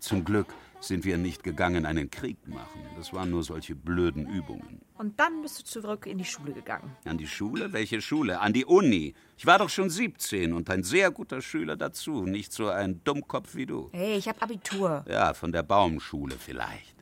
Zum 0.00 0.24
Glück 0.24 0.52
sind 0.80 1.04
wir 1.04 1.18
nicht 1.18 1.42
gegangen 1.42 1.86
einen 1.86 2.10
Krieg 2.10 2.46
machen. 2.46 2.80
Das 2.96 3.12
waren 3.12 3.30
nur 3.30 3.42
solche 3.42 3.74
blöden 3.74 4.28
Übungen. 4.28 4.80
Und 4.96 5.18
dann 5.20 5.42
bist 5.42 5.60
du 5.60 5.64
zurück 5.64 6.06
in 6.06 6.18
die 6.18 6.24
Schule 6.24 6.52
gegangen. 6.52 6.96
An 7.04 7.18
die 7.18 7.26
Schule? 7.26 7.72
Welche 7.72 8.00
Schule? 8.00 8.40
An 8.40 8.52
die 8.52 8.64
Uni. 8.64 9.14
Ich 9.36 9.46
war 9.46 9.58
doch 9.58 9.68
schon 9.68 9.90
17 9.90 10.52
und 10.52 10.68
ein 10.70 10.82
sehr 10.82 11.10
guter 11.10 11.40
Schüler 11.40 11.76
dazu. 11.76 12.24
Nicht 12.24 12.52
so 12.52 12.68
ein 12.68 13.02
Dummkopf 13.04 13.54
wie 13.54 13.66
du. 13.66 13.90
Hey, 13.92 14.16
ich 14.16 14.28
hab 14.28 14.42
Abitur. 14.42 15.04
Ja, 15.08 15.34
von 15.34 15.52
der 15.52 15.62
Baumschule 15.62 16.36
vielleicht. 16.38 16.96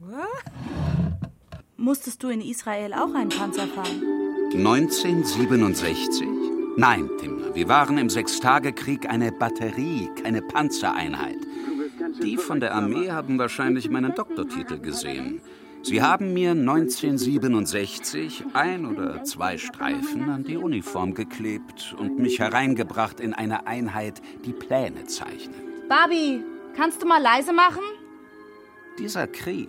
Musstest 1.76 2.22
du 2.22 2.28
in 2.28 2.40
Israel 2.40 2.92
auch 2.94 3.14
einen 3.14 3.30
Panzer 3.30 3.66
fahren? 3.66 4.02
1967? 4.52 6.26
Nein, 6.78 7.08
Timmer, 7.18 7.54
wir 7.54 7.68
waren 7.68 7.96
im 7.96 8.10
Sechstagekrieg 8.10 9.08
eine 9.08 9.32
Batterie, 9.32 10.10
keine 10.22 10.42
Panzereinheit. 10.42 11.38
Die 12.22 12.36
von 12.36 12.60
der 12.60 12.74
Armee 12.74 13.10
haben 13.10 13.38
wahrscheinlich 13.38 13.90
meinen 13.90 14.14
Doktortitel 14.14 14.78
gesehen. 14.78 15.40
Sie 15.82 16.02
haben 16.02 16.32
mir 16.34 16.50
1967 16.50 18.44
ein 18.52 18.86
oder 18.86 19.22
zwei 19.22 19.56
Streifen 19.56 20.28
an 20.30 20.42
die 20.42 20.56
Uniform 20.56 21.14
geklebt 21.14 21.94
und 21.98 22.18
mich 22.18 22.40
hereingebracht 22.40 23.20
in 23.20 23.34
eine 23.34 23.66
Einheit, 23.66 24.20
die 24.44 24.52
Pläne 24.52 25.04
zeichnet. 25.04 25.88
Barbie, 25.88 26.42
kannst 26.74 27.02
du 27.02 27.06
mal 27.06 27.22
leise 27.22 27.52
machen? 27.52 27.82
Dieser 28.98 29.28
Krieg. 29.28 29.68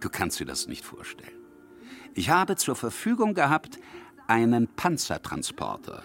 Du 0.00 0.08
kannst 0.08 0.38
dir 0.38 0.46
das 0.46 0.68
nicht 0.68 0.84
vorstellen. 0.84 1.40
Ich 2.14 2.30
habe 2.30 2.56
zur 2.56 2.76
Verfügung 2.76 3.34
gehabt 3.34 3.78
einen 4.26 4.68
Panzertransporter. 4.68 6.04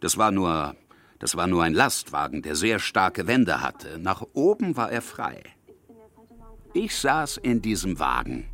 Das 0.00 0.16
war 0.16 0.32
nur, 0.32 0.74
das 1.20 1.36
war 1.36 1.46
nur 1.46 1.62
ein 1.62 1.74
Lastwagen, 1.74 2.42
der 2.42 2.56
sehr 2.56 2.78
starke 2.78 3.26
Wände 3.26 3.60
hatte. 3.60 3.98
Nach 4.00 4.24
oben 4.32 4.76
war 4.76 4.90
er 4.90 5.02
frei. 5.02 5.42
Ich 6.72 6.96
saß 6.96 7.36
in 7.36 7.60
diesem 7.62 7.98
Wagen. 7.98 8.46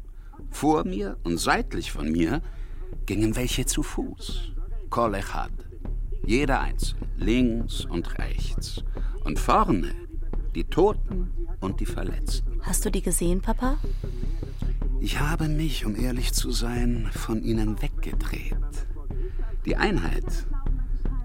Vor 0.50 0.84
mir 0.84 1.16
und 1.22 1.38
seitlich 1.38 1.92
von 1.92 2.10
mir 2.10 2.42
gingen 3.06 3.36
welche 3.36 3.66
zu 3.66 3.82
Fuß. 3.82 4.52
Kolechad. 4.90 5.52
Jeder 6.24 6.60
einzeln, 6.60 7.00
links 7.16 7.84
und 7.84 8.18
rechts. 8.18 8.82
Und 9.24 9.38
vorne 9.38 9.94
die 10.56 10.64
Toten 10.64 11.30
und 11.60 11.78
die 11.80 11.86
Verletzten. 11.86 12.60
Hast 12.62 12.84
du 12.84 12.90
die 12.90 13.02
gesehen, 13.02 13.42
Papa? 13.42 13.78
Ich 15.00 15.20
habe 15.20 15.48
mich, 15.48 15.84
um 15.84 15.94
ehrlich 15.94 16.32
zu 16.32 16.50
sein, 16.50 17.10
von 17.12 17.42
ihnen 17.42 17.80
weggedreht. 17.80 18.56
Die 19.66 19.76
Einheit, 19.76 20.46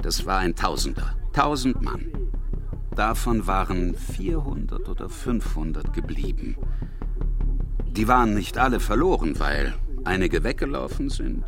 das 0.02 0.26
war 0.26 0.40
ein 0.40 0.56
Tausender, 0.56 1.16
tausend 1.32 1.82
Mann. 1.82 2.08
Davon 2.96 3.46
waren 3.48 3.96
400 3.96 4.90
oder 4.90 5.10
500 5.10 5.94
geblieben. 5.94 6.58
Die 7.86 8.08
waren 8.08 8.34
nicht 8.34 8.58
alle 8.58 8.80
verloren, 8.80 9.40
weil 9.40 9.76
einige 10.04 10.44
weggelaufen 10.44 11.10
sind. 11.10 11.46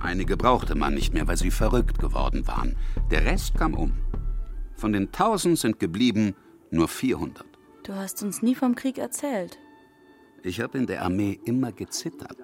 Einige 0.00 0.36
brauchte 0.36 0.74
man 0.74 0.94
nicht 0.94 1.12
mehr, 1.12 1.26
weil 1.26 1.36
sie 1.36 1.50
verrückt 1.50 1.98
geworden 1.98 2.46
waren. 2.46 2.76
Der 3.10 3.24
Rest 3.24 3.54
kam 3.56 3.74
um. 3.74 3.92
Von 4.76 4.92
den 4.92 5.06
1000 5.06 5.58
sind 5.58 5.78
geblieben 5.80 6.34
nur 6.70 6.86
400. 6.86 7.44
Du 7.82 7.94
hast 7.94 8.22
uns 8.22 8.42
nie 8.42 8.54
vom 8.54 8.74
Krieg 8.74 8.98
erzählt. 8.98 9.58
Ich 10.42 10.60
habe 10.60 10.78
in 10.78 10.86
der 10.86 11.02
Armee 11.02 11.40
immer 11.44 11.72
gezittert. 11.72 12.38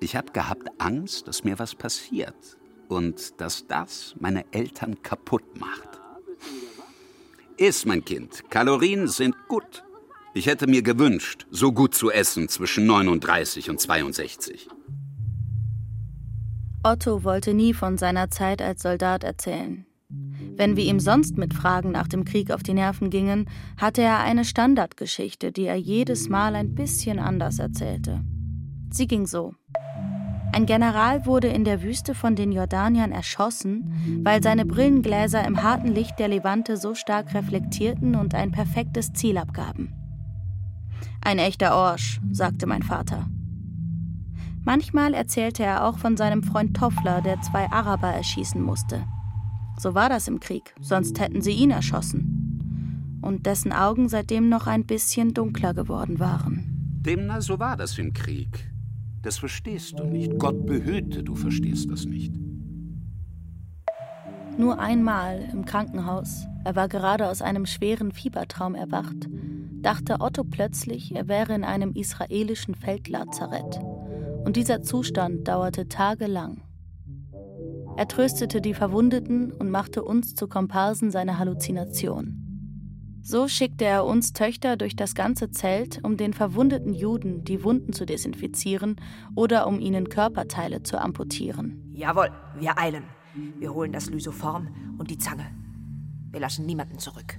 Ich 0.00 0.16
habe 0.16 0.32
gehabt 0.32 0.68
Angst, 0.78 1.28
dass 1.28 1.44
mir 1.44 1.58
was 1.58 1.74
passiert 1.74 2.59
und 2.90 3.40
dass 3.40 3.66
das 3.66 4.14
meine 4.18 4.44
Eltern 4.52 5.02
kaputt 5.02 5.58
macht. 5.58 5.88
Iss, 7.56 7.84
mein 7.84 8.04
Kind, 8.04 8.50
Kalorien 8.50 9.06
sind 9.06 9.36
gut. 9.48 9.84
Ich 10.32 10.46
hätte 10.46 10.66
mir 10.66 10.82
gewünscht, 10.82 11.46
so 11.50 11.72
gut 11.72 11.94
zu 11.94 12.10
essen 12.10 12.48
zwischen 12.48 12.86
39 12.86 13.68
und 13.68 13.80
62. 13.80 14.68
Otto 16.82 17.24
wollte 17.24 17.52
nie 17.52 17.74
von 17.74 17.98
seiner 17.98 18.30
Zeit 18.30 18.62
als 18.62 18.82
Soldat 18.82 19.24
erzählen. 19.24 19.84
Wenn 20.08 20.76
wir 20.76 20.84
ihm 20.84 21.00
sonst 21.00 21.36
mit 21.36 21.52
Fragen 21.54 21.90
nach 21.90 22.08
dem 22.08 22.24
Krieg 22.24 22.50
auf 22.50 22.62
die 22.62 22.74
Nerven 22.74 23.10
gingen, 23.10 23.48
hatte 23.76 24.02
er 24.02 24.20
eine 24.20 24.44
Standardgeschichte, 24.44 25.52
die 25.52 25.64
er 25.64 25.76
jedes 25.76 26.28
Mal 26.28 26.54
ein 26.54 26.74
bisschen 26.74 27.18
anders 27.18 27.58
erzählte. 27.58 28.20
Sie 28.90 29.06
ging 29.06 29.26
so. 29.26 29.54
Ein 30.52 30.66
General 30.66 31.26
wurde 31.26 31.46
in 31.46 31.64
der 31.64 31.82
Wüste 31.82 32.14
von 32.14 32.34
den 32.34 32.50
Jordaniern 32.50 33.12
erschossen, 33.12 34.20
weil 34.24 34.42
seine 34.42 34.66
Brillengläser 34.66 35.46
im 35.46 35.62
harten 35.62 35.94
Licht 35.94 36.18
der 36.18 36.28
Levante 36.28 36.76
so 36.76 36.94
stark 36.94 37.34
reflektierten 37.34 38.16
und 38.16 38.34
ein 38.34 38.50
perfektes 38.50 39.12
Ziel 39.12 39.38
abgaben. 39.38 39.92
Ein 41.22 41.38
echter 41.38 41.74
Orsch, 41.74 42.20
sagte 42.32 42.66
mein 42.66 42.82
Vater. 42.82 43.28
Manchmal 44.64 45.14
erzählte 45.14 45.62
er 45.62 45.84
auch 45.84 45.98
von 45.98 46.16
seinem 46.16 46.42
Freund 46.42 46.76
Toffler, 46.76 47.22
der 47.22 47.40
zwei 47.40 47.70
Araber 47.70 48.08
erschießen 48.08 48.60
musste. 48.60 49.04
So 49.78 49.94
war 49.94 50.08
das 50.08 50.28
im 50.28 50.40
Krieg, 50.40 50.74
sonst 50.80 51.20
hätten 51.20 51.42
sie 51.42 51.52
ihn 51.52 51.70
erschossen. 51.70 53.18
Und 53.22 53.46
dessen 53.46 53.72
Augen 53.72 54.08
seitdem 54.08 54.48
noch 54.48 54.66
ein 54.66 54.84
bisschen 54.84 55.32
dunkler 55.32 55.74
geworden 55.74 56.18
waren. 56.18 56.66
Demna, 57.00 57.40
so 57.40 57.58
war 57.58 57.76
das 57.76 57.96
im 57.98 58.12
Krieg. 58.12 58.69
Das 59.22 59.38
verstehst 59.38 59.98
du 59.98 60.04
nicht. 60.04 60.38
Gott 60.38 60.64
behüte, 60.66 61.22
du 61.22 61.34
verstehst 61.34 61.90
das 61.90 62.06
nicht. 62.06 62.34
Nur 64.56 64.78
einmal 64.78 65.48
im 65.52 65.64
Krankenhaus, 65.64 66.46
er 66.64 66.76
war 66.76 66.88
gerade 66.88 67.28
aus 67.28 67.40
einem 67.40 67.66
schweren 67.66 68.12
Fiebertraum 68.12 68.74
erwacht, 68.74 69.28
dachte 69.80 70.20
Otto 70.20 70.44
plötzlich, 70.44 71.14
er 71.14 71.28
wäre 71.28 71.54
in 71.54 71.64
einem 71.64 71.92
israelischen 71.92 72.74
Feldlazarett. 72.74 73.80
Und 74.44 74.56
dieser 74.56 74.82
Zustand 74.82 75.48
dauerte 75.48 75.88
tagelang. 75.88 76.62
Er 77.96 78.08
tröstete 78.08 78.60
die 78.60 78.74
Verwundeten 78.74 79.52
und 79.52 79.70
machte 79.70 80.02
uns 80.02 80.34
zu 80.34 80.48
Komparsen 80.48 81.10
seiner 81.10 81.38
Halluzination. 81.38 82.39
So 83.22 83.48
schickte 83.48 83.84
er 83.84 84.04
uns 84.04 84.32
Töchter 84.32 84.76
durch 84.76 84.96
das 84.96 85.14
ganze 85.14 85.50
Zelt, 85.50 86.00
um 86.02 86.16
den 86.16 86.32
verwundeten 86.32 86.94
Juden 86.94 87.44
die 87.44 87.62
Wunden 87.62 87.92
zu 87.92 88.06
desinfizieren 88.06 88.96
oder 89.34 89.66
um 89.66 89.78
ihnen 89.78 90.08
Körperteile 90.08 90.82
zu 90.82 90.98
amputieren. 90.98 91.92
Jawohl, 91.92 92.30
wir 92.58 92.78
eilen. 92.78 93.04
Wir 93.58 93.72
holen 93.74 93.92
das 93.92 94.10
Lysoform 94.10 94.96
und 94.98 95.10
die 95.10 95.18
Zange. 95.18 95.46
Wir 96.30 96.40
lassen 96.40 96.64
niemanden 96.66 96.98
zurück. 96.98 97.38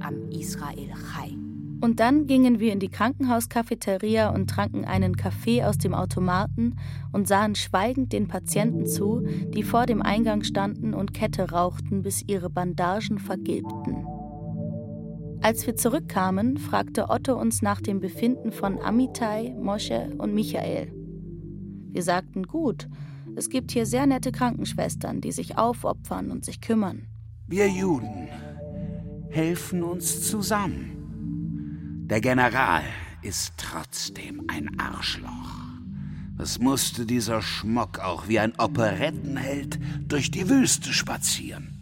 Am 0.00 0.28
Israel 0.30 0.92
Chai. 0.92 1.36
Und 1.80 2.00
dann 2.00 2.26
gingen 2.26 2.60
wir 2.60 2.72
in 2.72 2.80
die 2.80 2.88
Krankenhauskafeteria 2.88 4.30
und 4.30 4.48
tranken 4.48 4.84
einen 4.84 5.16
Kaffee 5.16 5.64
aus 5.64 5.76
dem 5.76 5.94
Automaten 5.94 6.76
und 7.12 7.28
sahen 7.28 7.54
schweigend 7.54 8.12
den 8.12 8.28
Patienten 8.28 8.86
zu, 8.86 9.26
die 9.54 9.62
vor 9.62 9.86
dem 9.86 10.00
Eingang 10.00 10.44
standen 10.44 10.94
und 10.94 11.12
Kette 11.12 11.50
rauchten, 11.50 12.02
bis 12.02 12.22
ihre 12.26 12.48
Bandagen 12.48 13.18
vergilbten. 13.18 14.06
Als 15.44 15.66
wir 15.66 15.76
zurückkamen, 15.76 16.56
fragte 16.56 17.10
Otto 17.10 17.38
uns 17.38 17.60
nach 17.60 17.82
dem 17.82 18.00
Befinden 18.00 18.50
von 18.50 18.80
Amitai, 18.80 19.54
Mosche 19.60 20.08
und 20.16 20.32
Michael. 20.32 20.90
Wir 21.92 22.02
sagten 22.02 22.44
gut, 22.44 22.88
es 23.36 23.50
gibt 23.50 23.70
hier 23.70 23.84
sehr 23.84 24.06
nette 24.06 24.32
Krankenschwestern, 24.32 25.20
die 25.20 25.32
sich 25.32 25.58
aufopfern 25.58 26.30
und 26.30 26.46
sich 26.46 26.62
kümmern. 26.62 27.08
Wir 27.46 27.68
Juden 27.68 28.30
helfen 29.28 29.82
uns 29.82 30.26
zusammen. 30.26 32.06
Der 32.08 32.22
General 32.22 32.84
ist 33.20 33.52
trotzdem 33.58 34.44
ein 34.48 34.80
Arschloch. 34.80 35.28
Was 36.38 36.58
musste 36.58 37.04
dieser 37.04 37.42
Schmock 37.42 37.98
auch 37.98 38.28
wie 38.28 38.38
ein 38.38 38.54
Operettenheld 38.56 39.78
durch 40.08 40.30
die 40.30 40.48
Wüste 40.48 40.94
spazieren? 40.94 41.73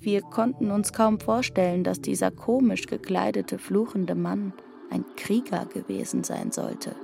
Wir 0.00 0.22
konnten 0.22 0.70
uns 0.70 0.92
kaum 0.92 1.18
vorstellen, 1.18 1.82
dass 1.84 2.00
dieser 2.00 2.30
komisch 2.30 2.86
gekleidete, 2.86 3.58
fluchende 3.58 4.14
Mann 4.14 4.52
ein 4.90 5.04
Krieger 5.16 5.66
gewesen 5.66 6.24
sein 6.24 6.52
sollte. 6.52 6.94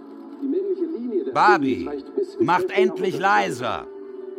Barbie, 1.32 1.88
macht 2.40 2.70
endlich 2.70 3.18
leiser. 3.18 3.86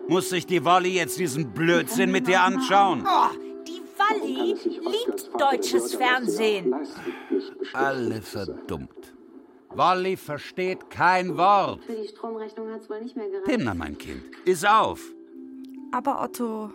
Muss 0.08 0.30
sich 0.30 0.46
die 0.46 0.64
Wolli 0.64 0.96
jetzt 0.96 1.20
diesen 1.20 1.52
Blödsinn 1.52 2.12
mit 2.12 2.28
dir 2.28 2.42
anschauen? 2.42 3.06
Oh, 3.06 3.36
die 3.68 3.82
Walli 3.98 4.54
liebt 4.54 5.30
deutsches 5.38 5.96
Fernsehen. 5.96 6.74
Alle 7.74 8.22
verdummt. 8.22 9.14
Wolli 9.72 10.16
versteht 10.16 10.90
kein 10.90 11.38
Wort. 11.38 11.84
Für 11.84 11.94
die 11.94 12.08
Stromrechnung 12.08 12.72
hat's 12.72 12.90
wohl 12.90 13.02
nicht 13.02 13.18
mehr 13.18 13.28
gereicht. 13.28 13.48
Timna, 13.48 13.74
mein 13.74 13.98
Kind, 13.98 14.24
iss 14.46 14.64
auf. 14.64 15.02
Aber 15.92 16.24
Otto, 16.24 16.70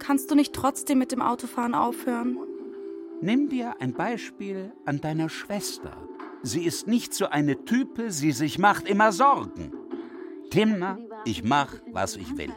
kannst 0.00 0.30
du 0.30 0.34
nicht 0.34 0.52
trotzdem 0.52 0.98
mit 0.98 1.12
dem 1.12 1.22
Autofahren 1.22 1.74
aufhören? 1.74 2.38
Nimm 3.20 3.48
dir 3.48 3.76
ein 3.80 3.92
Beispiel 3.94 4.72
an 4.86 5.00
deiner 5.00 5.28
Schwester. 5.28 5.92
Sie 6.42 6.64
ist 6.64 6.88
nicht 6.88 7.12
so 7.14 7.26
eine 7.26 7.64
Type, 7.64 8.10
sie 8.10 8.32
sich 8.32 8.58
macht 8.58 8.88
immer 8.88 9.12
Sorgen. 9.12 9.72
Timna, 10.50 10.98
Ich 11.26 11.44
mach, 11.44 11.74
was 11.92 12.16
ich 12.16 12.36
will. 12.38 12.52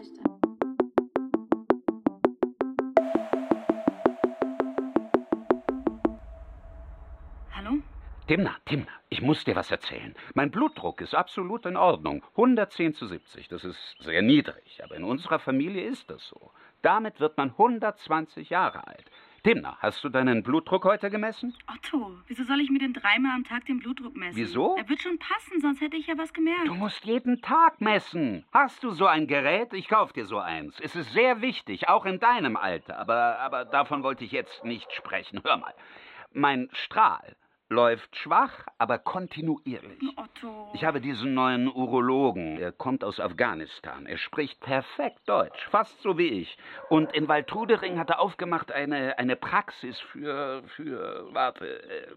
Hallo? 7.51 7.79
Timna, 8.27 8.56
Timna, 8.65 8.88
ich 9.10 9.21
muss 9.21 9.43
dir 9.43 9.56
was 9.56 9.69
erzählen. 9.69 10.15
Mein 10.34 10.49
Blutdruck 10.49 11.01
ist 11.01 11.13
absolut 11.13 11.65
in 11.65 11.75
Ordnung. 11.77 12.23
110 12.32 12.95
zu 12.95 13.06
70. 13.08 13.47
Das 13.49 13.63
ist 13.63 13.95
sehr 13.99 14.21
niedrig, 14.21 14.82
aber 14.84 14.95
in 14.95 15.03
unserer 15.03 15.39
Familie 15.39 15.84
ist 15.86 16.10
das 16.10 16.25
so. 16.27 16.51
Damit 16.84 17.22
wird 17.22 17.38
man 17.38 17.52
120 17.52 18.50
Jahre 18.50 18.86
alt. 18.86 19.10
Timna, 19.43 19.78
hast 19.80 20.04
du 20.04 20.10
deinen 20.10 20.43
Blutdruck 20.43 20.84
heute 20.84 21.10
gemessen? 21.10 21.56
Otto, 21.67 22.17
wieso 22.28 22.43
soll 22.43 22.60
ich 22.60 22.69
mir 22.69 22.80
denn 22.80 22.93
dreimal 22.93 23.32
am 23.36 23.46
Tag 23.46 23.65
den 23.65 23.80
Blutdruck 23.80 24.15
messen? 24.15 24.36
Wieso? 24.36 24.76
Er 24.78 24.88
wird 24.88 25.02
schon 25.02 25.17
passen, 25.17 25.62
sonst 25.62 25.80
hätte 25.80 25.96
ich 25.96 26.08
ja 26.08 26.17
was 26.17 26.34
gemerkt. 26.34 26.67
Du 26.67 26.74
musst 26.74 27.06
jeden 27.06 27.41
Tag 27.41 27.80
messen. 27.80 28.46
Hast 28.52 28.84
du 28.84 28.91
so 28.91 29.06
ein 29.06 29.28
Gerät? 29.28 29.74
Ich 29.74 29.88
kauf 29.88 30.12
dir 30.12 30.26
so 30.26 30.39
eins. 30.39 30.78
Es 30.82 30.96
ist 30.96 31.13
sehr 31.13 31.41
wichtig, 31.41 31.88
auch 31.88 32.06
in 32.06 32.19
deinem 32.19 32.58
Alter. 32.58 33.00
Aber, 33.00 33.39
aber 33.39 33.63
davon 33.63 34.04
wollte 34.04 34.26
ich 34.26 34.32
jetzt 34.34 34.65
nicht 34.65 34.91
sprechen. 34.91 35.41
Hör 35.43 35.58
mal. 35.58 35.74
Mein 36.34 36.69
Strahl 36.74 37.36
läuft 37.69 38.15
schwach, 38.15 38.65
aber 38.78 38.99
kontinuierlich. 38.99 39.99
Otto. 40.15 40.69
Ich 40.73 40.84
habe 40.84 41.02
diesen 41.02 41.34
neuen 41.34 41.67
Urologen. 41.67 42.60
Er 42.60 42.71
kommt 42.71 43.04
aus 43.04 43.19
Afghanistan. 43.19 44.06
Er 44.06 44.17
spricht 44.17 44.60
perfekt 44.60 45.21
Deutsch, 45.26 45.65
fast 45.69 46.02
so 46.02 46.17
wie 46.17 46.28
ich. 46.28 46.58
Und 46.89 47.13
in 47.13 47.28
Waldrudering 47.28 47.97
hat 47.97 48.10
er 48.10 48.19
aufgemacht 48.19 48.71
eine, 48.71 49.17
eine 49.17 49.36
Praxis 49.36 49.99
für, 49.99 50.63
für, 50.76 51.34
warte, 51.34 51.84
äh, 51.84 52.08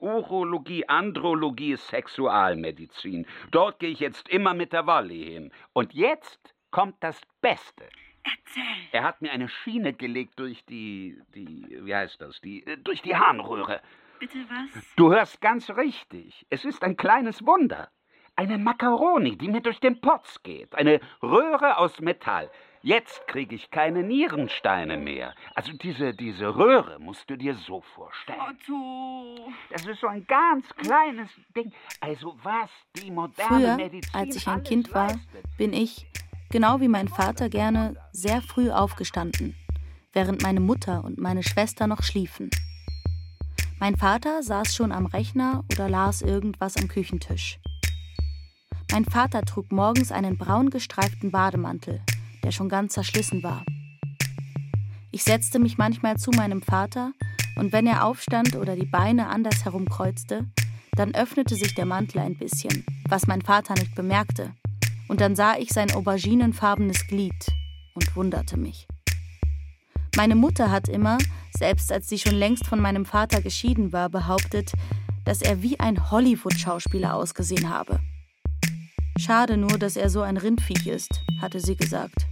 Urologie, 0.00 0.88
Andrologie, 0.88 1.76
Sexualmedizin. 1.76 3.26
Dort 3.50 3.78
gehe 3.78 3.90
ich 3.90 4.00
jetzt 4.00 4.28
immer 4.28 4.52
mit 4.52 4.72
der 4.72 4.86
Volley 4.86 5.24
hin. 5.24 5.52
Und 5.72 5.94
jetzt 5.94 6.54
kommt 6.70 6.96
das 7.00 7.20
Beste. 7.40 7.84
Erzähl. 8.24 8.62
Er 8.92 9.04
hat 9.04 9.20
mir 9.22 9.32
eine 9.32 9.48
Schiene 9.48 9.92
gelegt 9.92 10.38
durch 10.38 10.64
die, 10.64 11.20
die, 11.34 11.78
wie 11.82 11.94
heißt 11.94 12.20
das, 12.20 12.40
die, 12.40 12.66
äh, 12.66 12.78
durch 12.78 13.02
die 13.02 13.14
Harnröhre. 13.14 13.80
Bitte 14.18 14.38
was? 14.48 14.82
Du 14.96 15.12
hörst 15.12 15.40
ganz 15.40 15.70
richtig. 15.70 16.46
Es 16.50 16.64
ist 16.64 16.82
ein 16.82 16.96
kleines 16.96 17.44
Wunder. 17.46 17.88
Eine 18.36 18.58
Makaroni, 18.58 19.36
die 19.36 19.48
mir 19.48 19.60
durch 19.60 19.78
den 19.78 20.00
Potz 20.00 20.42
geht. 20.42 20.74
Eine 20.74 21.00
Röhre 21.22 21.78
aus 21.78 22.00
Metall. 22.00 22.50
Jetzt 22.82 23.26
kriege 23.28 23.54
ich 23.54 23.70
keine 23.70 24.02
Nierensteine 24.02 24.98
mehr. 24.98 25.34
Also 25.54 25.72
diese, 25.72 26.12
diese 26.12 26.54
Röhre 26.54 26.98
musst 26.98 27.30
du 27.30 27.36
dir 27.36 27.54
so 27.54 27.80
vorstellen. 27.80 28.40
Otto. 28.40 29.52
Das 29.70 29.86
ist 29.86 30.00
so 30.00 30.06
ein 30.08 30.26
ganz 30.26 30.68
kleines 30.76 31.30
Ding. 31.56 31.72
Also 32.00 32.36
was 32.42 32.68
die 32.96 33.10
moderne 33.10 33.56
Früher, 33.56 33.76
Medizin 33.76 34.14
als 34.14 34.36
ich 34.36 34.48
ein 34.48 34.62
Kind 34.64 34.92
war, 34.92 35.08
leistet. 35.08 35.56
bin 35.56 35.72
ich, 35.72 36.06
genau 36.50 36.80
wie 36.80 36.88
mein 36.88 37.08
Vater 37.08 37.48
gerne, 37.48 37.96
sehr 38.12 38.42
früh 38.42 38.70
aufgestanden, 38.70 39.54
während 40.12 40.42
meine 40.42 40.60
Mutter 40.60 41.04
und 41.04 41.18
meine 41.18 41.42
Schwester 41.42 41.86
noch 41.86 42.02
schliefen. 42.02 42.50
Mein 43.84 43.98
Vater 43.98 44.42
saß 44.42 44.74
schon 44.74 44.92
am 44.92 45.04
Rechner 45.04 45.62
oder 45.70 45.90
las 45.90 46.22
irgendwas 46.22 46.78
am 46.78 46.88
Küchentisch. 46.88 47.58
Mein 48.90 49.04
Vater 49.04 49.42
trug 49.42 49.70
morgens 49.72 50.10
einen 50.10 50.38
braun 50.38 50.70
gestreiften 50.70 51.30
Bademantel, 51.30 52.00
der 52.42 52.50
schon 52.50 52.70
ganz 52.70 52.94
zerschlissen 52.94 53.42
war. 53.42 53.62
Ich 55.10 55.22
setzte 55.22 55.58
mich 55.58 55.76
manchmal 55.76 56.16
zu 56.16 56.30
meinem 56.30 56.62
Vater 56.62 57.12
und 57.56 57.74
wenn 57.74 57.86
er 57.86 58.06
aufstand 58.06 58.56
oder 58.56 58.74
die 58.74 58.86
Beine 58.86 59.28
anders 59.28 59.66
herumkreuzte, 59.66 60.46
dann 60.96 61.14
öffnete 61.14 61.54
sich 61.54 61.74
der 61.74 61.84
Mantel 61.84 62.20
ein 62.20 62.38
bisschen, 62.38 62.86
was 63.10 63.26
mein 63.26 63.42
Vater 63.42 63.74
nicht 63.74 63.94
bemerkte, 63.94 64.54
und 65.08 65.20
dann 65.20 65.36
sah 65.36 65.58
ich 65.58 65.68
sein 65.68 65.92
auberginenfarbenes 65.92 67.06
Glied 67.06 67.52
und 67.92 68.16
wunderte 68.16 68.56
mich. 68.56 68.88
Meine 70.16 70.36
Mutter 70.36 70.70
hat 70.70 70.88
immer, 70.88 71.18
selbst 71.56 71.92
als 71.92 72.08
sie 72.08 72.18
schon 72.18 72.34
längst 72.34 72.66
von 72.66 72.80
meinem 72.80 73.04
Vater 73.04 73.40
geschieden 73.42 73.92
war, 73.92 74.08
behauptet, 74.08 74.72
dass 75.24 75.42
er 75.42 75.62
wie 75.62 75.80
ein 75.80 76.10
Hollywood-Schauspieler 76.10 77.14
ausgesehen 77.14 77.70
habe. 77.70 78.00
Schade 79.18 79.56
nur, 79.56 79.78
dass 79.78 79.96
er 79.96 80.10
so 80.10 80.22
ein 80.22 80.36
Rindviech 80.36 80.86
ist, 80.86 81.22
hatte 81.40 81.60
sie 81.60 81.76
gesagt. 81.76 82.26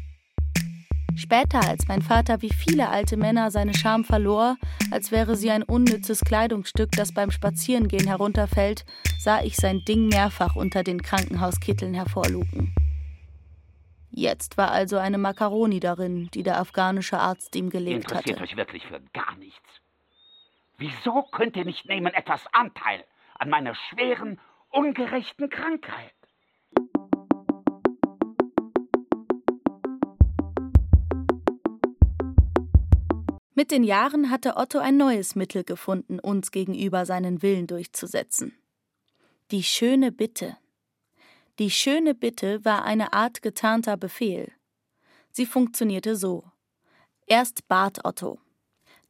Später, 1.14 1.62
als 1.62 1.86
mein 1.88 2.02
Vater 2.02 2.42
wie 2.42 2.52
viele 2.52 2.88
alte 2.88 3.16
Männer 3.16 3.50
seine 3.50 3.74
Scham 3.74 4.04
verlor, 4.04 4.56
als 4.90 5.12
wäre 5.12 5.36
sie 5.36 5.50
ein 5.50 5.62
unnützes 5.62 6.20
Kleidungsstück, 6.20 6.90
das 6.92 7.12
beim 7.12 7.30
Spazierengehen 7.30 8.06
herunterfällt, 8.06 8.84
sah 9.20 9.42
ich 9.42 9.56
sein 9.56 9.84
Ding 9.86 10.08
mehrfach 10.08 10.56
unter 10.56 10.82
den 10.82 11.02
Krankenhauskitteln 11.02 11.94
hervorlugen. 11.94 12.74
Jetzt 14.14 14.58
war 14.58 14.70
also 14.70 14.98
eine 14.98 15.16
Makaroni 15.16 15.80
darin, 15.80 16.28
die 16.34 16.42
der 16.42 16.60
afghanische 16.60 17.18
Arzt 17.18 17.56
ihm 17.56 17.70
gelegt 17.70 18.04
Interessiert 18.04 18.38
hatte. 18.38 18.44
euch 18.44 18.56
wirklich 18.56 18.86
für 18.86 19.00
gar 19.14 19.34
nichts. 19.36 19.58
Wieso 20.76 21.22
könnt 21.32 21.56
ihr 21.56 21.64
nicht 21.64 21.86
nehmen 21.86 22.12
etwas 22.12 22.42
Anteil 22.52 23.04
an 23.38 23.48
meiner 23.48 23.74
schweren, 23.74 24.38
ungerechten 24.68 25.48
Krankheit? 25.48 26.12
Mit 33.54 33.70
den 33.70 33.84
Jahren 33.84 34.30
hatte 34.30 34.56
Otto 34.56 34.78
ein 34.78 34.98
neues 34.98 35.36
Mittel 35.36 35.64
gefunden, 35.64 36.18
uns 36.18 36.50
gegenüber 36.50 37.06
seinen 37.06 37.40
Willen 37.40 37.66
durchzusetzen. 37.66 38.58
Die 39.50 39.62
schöne 39.62 40.12
Bitte. 40.12 40.56
Die 41.58 41.70
schöne 41.70 42.14
Bitte 42.14 42.64
war 42.64 42.84
eine 42.84 43.12
Art 43.12 43.42
getarnter 43.42 43.98
Befehl. 43.98 44.50
Sie 45.32 45.44
funktionierte 45.44 46.16
so. 46.16 46.44
Erst 47.26 47.68
bat 47.68 48.04
Otto, 48.04 48.38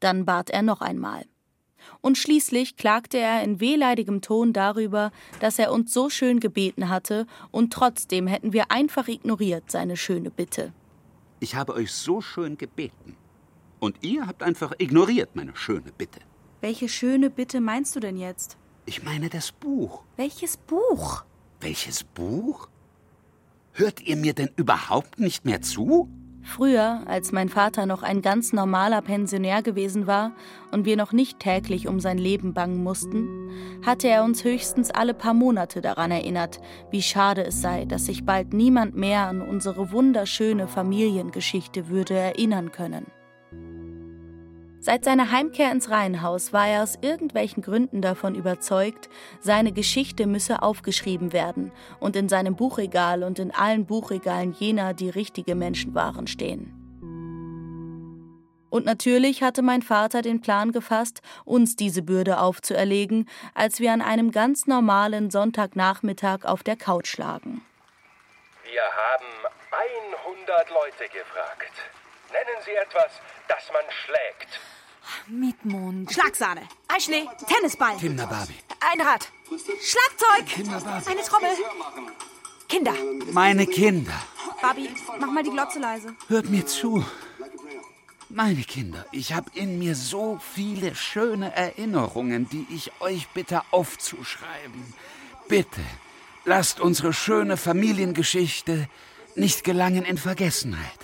dann 0.01 0.25
bat 0.25 0.51
er 0.51 0.63
noch 0.63 0.81
einmal. 0.81 1.25
Und 2.01 2.19
schließlich 2.19 2.77
klagte 2.77 3.19
er 3.19 3.43
in 3.43 3.61
wehleidigem 3.61 4.21
Ton 4.23 4.53
darüber, 4.53 5.13
dass 5.39 5.59
er 5.59 5.73
uns 5.73 5.93
so 5.93 6.11
schön 6.11 6.41
gebeten 6.41 6.89
hatte, 6.89 7.27
und 7.53 7.73
trotzdem 7.73 8.27
hätten 8.27 8.53
wir 8.53 8.71
einfach 8.71 9.07
ignoriert 9.09 9.71
seine 9.71 9.97
schöne 9.97 10.31
Bitte. 10.31 10.73
Ich 11.39 11.55
habe 11.55 11.75
euch 11.75 11.93
so 11.93 12.21
schön 12.21 12.59
gebeten. 12.59 13.17
Und 13.79 14.05
ihr 14.05 14.27
habt 14.27 14.43
einfach 14.43 14.73
ignoriert 14.79 15.35
meine 15.35 15.57
schöne 15.57 15.93
Bitte. 15.97 16.21
Welche 16.61 16.89
schöne 16.89 17.31
Bitte 17.31 17.61
meinst 17.61 17.97
du 17.97 18.01
denn 18.01 18.17
jetzt? 18.17 18.57
Ich 18.87 19.03
meine 19.03 19.29
das 19.29 19.51
Buch. 19.53 20.05
Welches 20.17 20.57
Buch? 20.57 21.25
Welches 21.63 22.03
Buch? 22.03 22.69
Hört 23.73 24.01
ihr 24.01 24.17
mir 24.17 24.35
denn 24.35 24.51
überhaupt 24.57 25.21
nicht 25.21 25.45
mehr 25.45 25.63
zu? 25.63 26.09
Früher, 26.43 27.05
als 27.07 27.31
mein 27.31 27.49
Vater 27.49 27.87
noch 27.87 28.03
ein 28.03 28.21
ganz 28.21 28.53
normaler 28.53 29.01
Pensionär 29.01 29.63
gewesen 29.63 30.09
war 30.09 30.33
und 30.73 30.87
wir 30.87 30.97
noch 30.97 31.13
nicht 31.13 31.39
täglich 31.39 31.87
um 31.87 32.01
sein 32.01 32.19
Leben 32.19 32.53
bangen 32.53 32.83
mussten, 32.83 33.49
hatte 33.87 34.09
er 34.09 34.25
uns 34.25 34.43
höchstens 34.43 34.91
alle 34.91 35.15
paar 35.15 35.35
Monate 35.35 35.81
daran 35.81 36.11
erinnert, 36.11 36.61
wie 36.91 37.01
schade 37.01 37.45
es 37.45 37.63
sei, 37.63 37.85
dass 37.85 38.07
sich 38.07 38.27
bald 38.27 38.53
niemand 38.53 38.97
mehr 38.97 39.29
an 39.29 39.41
unsere 39.41 39.93
wunderschöne 39.93 40.67
Familiengeschichte 40.67 41.89
würde 41.89 42.15
erinnern 42.15 42.73
können. 42.73 43.07
Seit 44.85 45.05
seiner 45.05 45.31
Heimkehr 45.31 45.71
ins 45.71 45.91
Reihenhaus 45.91 46.53
war 46.53 46.67
er 46.67 46.83
aus 46.83 46.99
irgendwelchen 47.01 47.63
Gründen 47.63 48.03
davon 48.03 48.35
überzeugt, 48.35 49.09
seine 49.39 49.71
Geschichte 49.71 50.27
müsse 50.27 50.61
aufgeschrieben 50.61 51.33
werden 51.33 51.71
und 52.01 52.17
in 52.17 52.29
seinem 52.29 52.57
Buchregal 52.57 53.23
und 53.23 53.39
in 53.39 53.53
allen 53.53 53.87
Buchregalen 53.87 54.51
jener, 54.51 54.93
die 54.93 55.09
richtige 55.09 55.55
Menschen 55.55 55.95
waren, 55.95 56.27
stehen. 56.27 56.75
Und 58.71 58.85
natürlich 58.85 59.45
hatte 59.45 59.63
mein 59.63 59.83
Vater 59.83 60.21
den 60.21 60.41
Plan 60.41 60.73
gefasst, 60.73 61.23
uns 61.45 61.77
diese 61.77 62.03
Bürde 62.03 62.41
aufzuerlegen, 62.41 63.29
als 63.55 63.79
wir 63.79 63.93
an 63.93 64.03
einem 64.03 64.33
ganz 64.33 64.67
normalen 64.67 65.31
Sonntagnachmittag 65.31 66.45
auf 66.45 66.65
der 66.65 66.75
Couch 66.75 67.17
lagen. 67.19 67.65
Wir 68.65 68.83
haben 68.83 69.27
100 70.25 70.71
Leute 70.71 71.05
gefragt. 71.05 71.71
Nennen 72.33 72.63
Sie 72.65 72.73
etwas, 72.73 73.13
das 73.47 73.71
man 73.73 73.85
schlägt. 74.05 74.59
Mietmond. 75.29 76.13
Schlagsahne. 76.13 76.63
Eischnee. 76.89 77.27
Tennisball. 77.47 77.97
Kinderbabi. 77.97 78.55
Ein 78.81 79.01
Rad. 79.01 79.29
Schlagzeug. 79.49 80.47
Kinderbabi. 80.47 81.11
Eine 81.11 81.23
Trommel. 81.23 81.51
Kinder. 82.69 82.95
Meine 83.33 83.67
Kinder. 83.67 84.15
Barbie, 84.63 84.91
mach 85.19 85.31
mal 85.31 85.43
die 85.43 85.51
Glotze 85.51 85.79
leise. 85.79 86.15
Hört 86.29 86.49
mir 86.49 86.65
zu. 86.67 87.05
Meine 88.29 88.63
Kinder, 88.63 89.05
ich 89.13 89.35
habe 89.35 89.51
in 89.53 89.79
mir 89.79 89.95
so 89.95 90.41
viele 90.55 90.95
schöne 90.95 91.55
Erinnerungen, 91.55 92.49
die 92.49 92.67
ich 92.71 92.91
euch 93.01 93.29
bitte 93.29 93.61
aufzuschreiben. 93.73 94.95
Bitte, 95.49 95.83
lasst 96.47 96.81
unsere 96.81 97.13
schöne 97.13 97.59
Familiengeschichte 97.59 98.89
nicht 99.35 99.65
gelangen 99.65 100.05
in 100.05 100.17
Vergessenheit. 100.17 100.99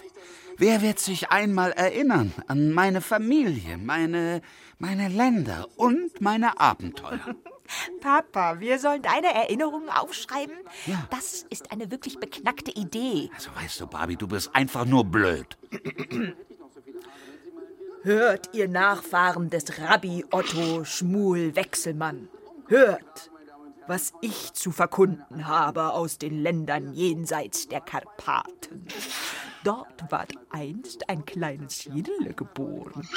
Wer 0.59 0.83
wird 0.83 0.99
sich 0.99 1.31
einmal 1.31 1.71
erinnern 1.71 2.33
an 2.49 2.73
meine 2.73 3.01
Familie, 3.01 3.79
meine, 3.79 4.43
meine 4.81 5.09
Länder 5.09 5.69
und 5.77 6.21
meine 6.21 6.59
Abenteuer? 6.59 7.21
Papa, 8.01 8.59
wir 8.59 8.81
sollen 8.81 9.03
deine 9.03 9.33
Erinnerungen 9.33 9.89
aufschreiben? 9.89 10.57
Ja. 10.87 11.07
Das 11.11 11.47
ist 11.51 11.71
eine 11.71 11.93
wirklich 11.93 12.19
beknackte 12.19 12.73
Idee. 12.73 13.31
Also 13.37 13.51
weißt 13.55 13.81
du, 13.83 13.87
Barbie, 13.87 14.17
du 14.17 14.27
bist 14.27 14.53
einfach 14.53 14.85
nur 14.85 15.05
blöd. 15.05 15.57
Hört, 18.03 18.53
ihr 18.53 18.69
Nachfahren 18.69 19.51
des 19.51 19.79
Rabbi 19.79 20.25
Otto 20.33 20.85
Schmuel 20.85 21.55
Wechselmann. 21.55 22.29
Hört, 22.67 23.31
was 23.87 24.13
ich 24.23 24.55
zu 24.55 24.73
verkunden 24.73 25.47
habe 25.47 25.93
aus 25.93 26.19
den 26.19 26.43
Ländern 26.43 26.95
jenseits 26.95 27.69
der 27.69 27.81
Karpaten. 27.81 28.87
Dort 29.65 30.11
ward 30.11 30.33
einst 30.51 31.09
ein 31.09 31.25
kleines 31.25 31.85
Jidle 31.85 32.33
geboren. 32.35 33.09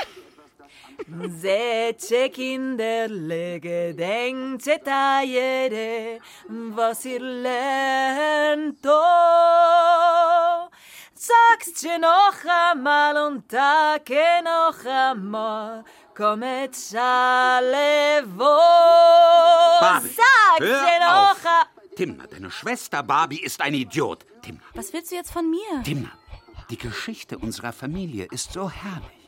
Sete 1.27 2.29
Kinderle, 2.29 3.59
gedenkt 3.59 4.67
da 4.85 5.21
jede, 5.21 6.19
was 6.47 7.05
ihr 7.05 7.19
lernt. 7.19 8.85
Oh, 8.85 10.69
sagst 11.13 11.83
du 11.83 11.99
noch 11.99 12.35
einmal 12.69 13.17
und 13.27 13.49
tage 13.49 14.43
noch 14.43 14.85
einmal, 14.85 15.83
kommet 16.15 16.75
alle 16.95 18.23
wo. 18.35 18.57
Sagst 19.79 20.17
du 20.59 20.65
noch 20.65 21.37
einmal. 21.37 21.65
Timna, 21.95 22.25
deine 22.27 22.49
Schwester 22.49 23.03
Barbie 23.03 23.41
ist 23.41 23.61
ein 23.61 23.73
Idiot. 23.73 24.25
Timna. 24.41 24.61
Was 24.73 24.93
willst 24.93 25.11
du 25.11 25.15
jetzt 25.15 25.31
von 25.31 25.49
mir? 25.49 25.83
Timna, 25.83 26.11
die 26.71 26.77
Geschichte 26.77 27.37
unserer 27.37 27.73
Familie 27.73 28.27
ist 28.31 28.53
so 28.53 28.69
herrlich 28.69 29.21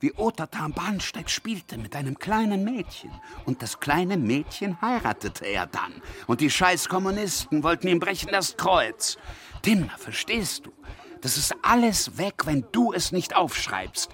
wie 0.00 0.14
am 0.16 0.72
Bahnsteig 0.72 1.28
spielte 1.28 1.76
mit 1.76 1.94
einem 1.94 2.18
kleinen 2.18 2.64
Mädchen. 2.64 3.10
Und 3.44 3.62
das 3.62 3.80
kleine 3.80 4.16
Mädchen 4.16 4.80
heiratete 4.80 5.44
er 5.44 5.66
dann. 5.66 5.92
Und 6.26 6.40
die 6.40 6.50
scheiß 6.50 6.88
Kommunisten 6.88 7.62
wollten 7.62 7.86
ihm 7.88 8.00
brechen 8.00 8.30
das 8.32 8.56
Kreuz. 8.56 9.18
Dimna, 9.64 9.94
verstehst 9.98 10.64
du? 10.64 10.72
Das 11.20 11.36
ist 11.36 11.54
alles 11.62 12.16
weg, 12.16 12.46
wenn 12.46 12.64
du 12.72 12.94
es 12.94 13.12
nicht 13.12 13.36
aufschreibst. 13.36 14.10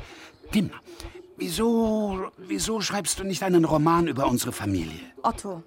Dimna, 0.52 0.74
wieso, 1.36 2.32
wieso 2.36 2.80
schreibst 2.80 3.20
du 3.20 3.24
nicht 3.24 3.44
einen 3.44 3.64
Roman 3.64 4.08
über 4.08 4.26
unsere 4.26 4.50
Familie? 4.50 5.00
Otto, 5.22 5.62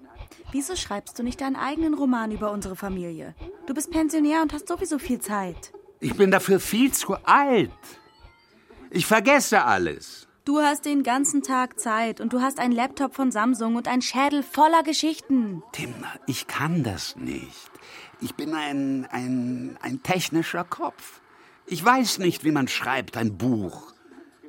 wieso 0.52 0.76
schreibst 0.76 1.18
du 1.18 1.22
nicht 1.22 1.40
deinen 1.40 1.56
eigenen 1.56 1.94
Roman 1.94 2.30
über 2.30 2.50
unsere 2.50 2.76
Familie? 2.76 3.34
Du 3.66 3.72
bist 3.72 3.90
Pensionär 3.90 4.42
und 4.42 4.52
hast 4.52 4.68
sowieso 4.68 4.98
viel 4.98 5.20
Zeit. 5.20 5.72
Ich 6.00 6.16
bin 6.16 6.30
dafür 6.30 6.60
viel 6.60 6.92
zu 6.92 7.14
alt. 7.24 7.70
Ich 8.90 9.04
vergesse 9.04 9.64
alles. 9.64 10.26
Du 10.46 10.60
hast 10.60 10.86
den 10.86 11.02
ganzen 11.02 11.42
Tag 11.42 11.78
Zeit 11.78 12.20
und 12.20 12.32
du 12.32 12.40
hast 12.40 12.58
einen 12.58 12.72
Laptop 12.72 13.14
von 13.14 13.30
Samsung 13.30 13.76
und 13.76 13.86
einen 13.86 14.00
Schädel 14.00 14.42
voller 14.42 14.82
Geschichten. 14.82 15.62
Tim, 15.72 15.94
ich 16.26 16.46
kann 16.46 16.82
das 16.82 17.16
nicht. 17.16 17.70
Ich 18.22 18.34
bin 18.34 18.54
ein, 18.54 19.06
ein, 19.10 19.78
ein 19.82 20.02
technischer 20.02 20.64
Kopf. 20.64 21.20
Ich 21.66 21.84
weiß 21.84 22.18
nicht, 22.18 22.44
wie 22.44 22.50
man 22.50 22.66
schreibt 22.66 23.18
ein 23.18 23.36
Buch. 23.36 23.92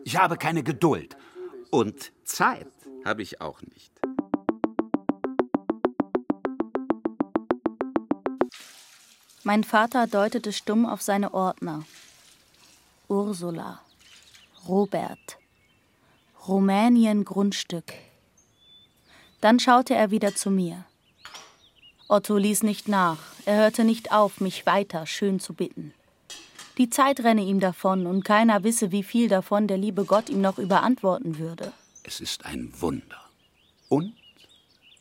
Ich 0.05 0.17
habe 0.17 0.37
keine 0.37 0.63
Geduld. 0.63 1.17
Und 1.69 2.13
Zeit 2.23 2.67
habe 3.05 3.21
ich 3.21 3.41
auch 3.41 3.61
nicht. 3.61 3.91
Mein 9.43 9.63
Vater 9.63 10.05
deutete 10.05 10.53
stumm 10.53 10.85
auf 10.85 11.01
seine 11.01 11.33
Ordner. 11.33 11.83
Ursula. 13.07 13.81
Robert. 14.67 15.37
Rumänien 16.47 17.25
Grundstück. 17.25 17.93
Dann 19.41 19.59
schaute 19.59 19.95
er 19.95 20.11
wieder 20.11 20.35
zu 20.35 20.51
mir. 20.51 20.85
Otto 22.07 22.37
ließ 22.37 22.61
nicht 22.61 22.87
nach, 22.87 23.17
er 23.45 23.57
hörte 23.57 23.83
nicht 23.83 24.11
auf, 24.11 24.41
mich 24.41 24.67
weiter 24.67 25.07
schön 25.07 25.39
zu 25.39 25.53
bitten. 25.53 25.93
Die 26.77 26.91
Zeit 26.91 27.21
renne 27.21 27.41
ihm 27.41 27.59
davon 27.59 28.05
und 28.05 28.23
keiner 28.23 28.63
wisse, 28.63 28.91
wie 28.91 29.03
viel 29.03 29.27
davon 29.27 29.67
der 29.67 29.77
liebe 29.77 30.05
Gott 30.05 30.29
ihm 30.29 30.41
noch 30.41 30.59
überantworten 30.59 31.39
würde. 31.39 31.73
Es 32.03 32.19
ist 32.19 32.45
ein 32.45 32.71
Wunder 32.79 33.21
und 33.89 34.13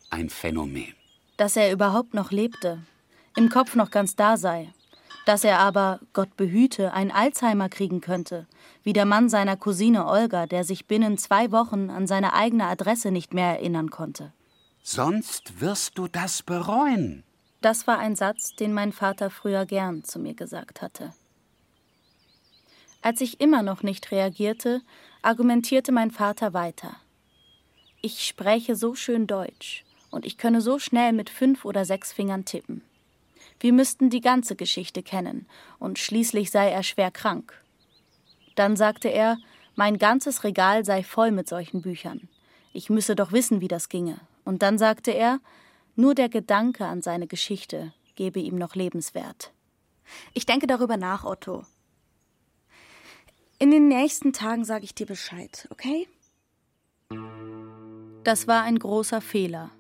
ein 0.09 0.31
Phänomen. 0.31 0.94
Dass 1.37 1.57
er 1.57 1.72
überhaupt 1.72 2.14
noch 2.14 2.31
lebte, 2.31 2.83
im 3.37 3.49
Kopf 3.49 3.75
noch 3.77 3.90
ganz 3.90 4.16
da 4.16 4.37
sei, 4.37 4.73
dass 5.27 5.45
er 5.45 5.59
aber, 5.59 6.01
Gott 6.12 6.37
behüte, 6.37 6.93
ein 6.93 7.11
Alzheimer 7.11 7.69
kriegen 7.69 8.01
könnte, 8.01 8.47
wie 8.83 8.93
der 8.93 9.05
Mann 9.05 9.29
seiner 9.29 9.57
Cousine 9.57 10.07
Olga, 10.07 10.47
der 10.47 10.64
sich 10.64 10.87
binnen 10.87 11.19
zwei 11.19 11.53
Wochen 11.53 11.90
an 11.90 12.07
seine 12.07 12.33
eigene 12.33 12.66
Adresse 12.66 13.11
nicht 13.11 13.35
mehr 13.35 13.59
erinnern 13.59 13.90
konnte. 13.90 14.33
Sonst 14.83 15.61
wirst 15.61 15.99
du 15.99 16.09
das 16.09 16.43
bereuen. 16.43 17.23
Das 17.61 17.87
war 17.87 17.99
ein 17.99 18.16
Satz, 18.16 18.57
den 18.57 18.73
mein 18.73 18.93
Vater 18.93 19.31
früher 19.31 19.66
gern 19.66 20.03
zu 20.03 20.19
mir 20.19 20.35
gesagt 20.35 20.81
hatte. 20.81 21.12
Als 23.03 23.21
ich 23.21 23.40
immer 23.40 23.62
noch 23.62 23.83
nicht 23.83 24.11
reagierte, 24.11 24.83
argumentierte 25.23 25.93
mein 25.93 26.11
Vater 26.11 26.55
weiter. 26.55 26.97
Ich 28.03 28.27
spräche 28.27 28.77
so 28.77 28.95
schön 28.95 29.27
Deutsch 29.27 29.85
und 30.11 30.25
ich 30.25 30.38
könne 30.38 30.61
so 30.61 30.79
schnell 30.79 31.12
mit 31.12 31.29
fünf 31.31 31.64
oder 31.64 31.85
sechs 31.85 32.12
Fingern 32.12 32.45
tippen. 32.45 32.83
Wir 33.61 33.75
müssten 33.75 34.09
die 34.09 34.23
ganze 34.23 34.57
Geschichte 34.57 35.03
kennen, 35.03 35.46
und 35.79 35.99
schließlich 35.99 36.51
sei 36.51 36.70
er 36.70 36.83
schwer 36.83 37.11
krank. 37.11 37.62
Dann 38.57 38.75
sagte 38.77 39.09
er, 39.09 39.38
mein 39.77 39.99
ganzes 39.99 40.44
Regal 40.44 40.85
sei 40.85 41.03
voll 41.03 41.31
mit 41.31 41.49
solchen 41.49 41.83
Büchern. 41.83 42.29
Ich 42.73 42.90
müsse 42.90 43.14
doch 43.14 43.33
wissen, 43.33 43.61
wie 43.61 43.68
das 43.68 43.88
ginge. 43.88 44.18
Und 44.44 44.62
dann 44.62 44.79
sagte 44.79 45.11
er, 45.11 45.40
nur 45.94 46.14
der 46.14 46.29
Gedanke 46.29 46.87
an 46.87 47.03
seine 47.03 47.27
Geschichte 47.27 47.92
gebe 48.14 48.40
ihm 48.40 48.57
noch 48.57 48.75
Lebenswert. 48.75 49.53
Ich 50.35 50.46
denke 50.46 50.66
darüber 50.66 50.96
nach, 50.96 51.25
Otto. 51.25 51.64
In 53.59 53.70
den 53.70 53.88
nächsten 53.88 54.33
Tagen 54.33 54.64
sage 54.64 54.85
ich 54.85 54.94
dir 54.94 55.07
Bescheid, 55.07 55.68
okay? 55.70 56.09
Das 58.25 58.49
war 58.49 58.62
ein 58.62 58.79
großer 58.79 59.20
Fehler. 59.20 59.70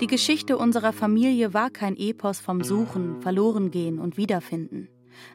Die 0.00 0.06
Geschichte 0.06 0.56
unserer 0.56 0.92
Familie 0.92 1.54
war 1.54 1.70
kein 1.70 1.96
Epos 1.96 2.38
vom 2.38 2.62
Suchen, 2.62 3.20
Verlorengehen 3.20 3.98
und 3.98 4.16
Wiederfinden, 4.16 4.88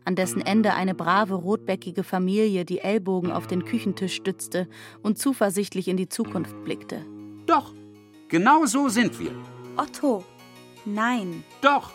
an 0.06 0.16
dessen 0.16 0.40
Ende 0.40 0.74
eine 0.74 0.96
brave 0.96 1.34
rotbäckige 1.34 2.06
Familie 2.06 2.64
die 2.64 2.80
Ellbogen 2.80 3.30
auf 3.30 3.46
den 3.46 3.66
Küchentisch 3.66 4.16
stützte 4.16 4.70
und 5.02 5.18
zuversichtlich 5.18 5.90
in 5.90 5.98
die 5.98 6.08
Zukunft 6.08 6.64
blickte. 6.64 7.06
Doch, 7.46 7.74
genau 8.30 8.66
so 8.66 8.88
sind 8.88 9.20
wir. 9.20 9.32
Otto, 9.76 10.24
nein. 10.86 11.44
Doch. 11.60 11.92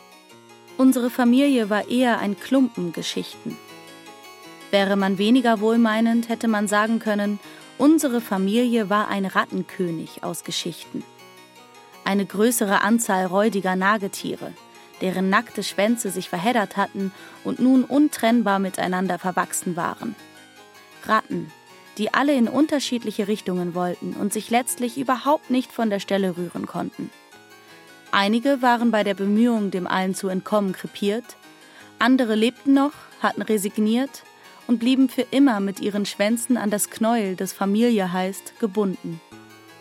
Unsere 0.77 1.09
Familie 1.09 1.71
war 1.71 1.89
eher 1.89 2.19
ein 2.19 2.39
Klumpen 2.39 2.93
Geschichten. 2.93 3.57
Wäre 4.71 4.97
man 4.97 5.17
weniger 5.17 5.61
wohlmeinend, 5.61 6.29
hätte 6.29 6.49
man 6.49 6.69
sagen 6.69 6.99
können, 6.99 7.41
unsere 7.79 8.21
Familie 8.21 8.91
war 8.91 9.09
ein 9.09 9.25
Rattenkönig 9.25 10.23
aus 10.23 10.45
Geschichten 10.45 11.03
eine 12.09 12.25
größere 12.25 12.81
Anzahl 12.81 13.27
räudiger 13.27 13.77
Nagetiere, 13.77 14.55
deren 15.03 15.29
nackte 15.29 15.63
Schwänze 15.63 16.11
sich 16.11 16.31
verheddert 16.31 16.79
hatten 16.79 17.13
und 17.45 17.61
nun 17.61 17.85
untrennbar 17.85 18.59
miteinander 18.59 19.19
verwachsen 19.19 19.77
waren. 19.77 20.17
Ratten, 21.05 21.53
die 21.99 22.15
alle 22.15 22.33
in 22.33 22.49
unterschiedliche 22.49 23.29
Richtungen 23.29 23.75
wollten 23.75 24.15
und 24.15 24.33
sich 24.33 24.49
letztlich 24.49 24.97
überhaupt 24.97 25.51
nicht 25.51 25.71
von 25.71 25.91
der 25.91 26.01
Stelle 26.01 26.39
rühren 26.39 26.67
konnten. 26.67 27.11
Einige 28.11 28.63
waren 28.63 28.91
bei 28.91 29.05
der 29.05 29.15
Bemühung, 29.15 29.71
dem 29.71 29.87
allen 29.87 30.15
zu 30.15 30.29
entkommen, 30.29 30.73
krepiert, 30.73 31.37
andere 31.99 32.37
lebten 32.37 32.73
noch, 32.73 32.93
hatten 33.21 33.43
resigniert 33.43 34.23
und 34.67 34.79
blieben 34.79 35.11
für 35.11 35.27
immer 35.31 35.61
mit 35.61 35.81
ihren 35.81 36.07
Schwänzen 36.07 36.57
an 36.57 36.71
das 36.71 36.89
Knäuel, 36.89 37.37
das 37.37 37.53
Familie 37.53 38.15
heißt, 38.15 38.59
gebunden. 38.61 39.21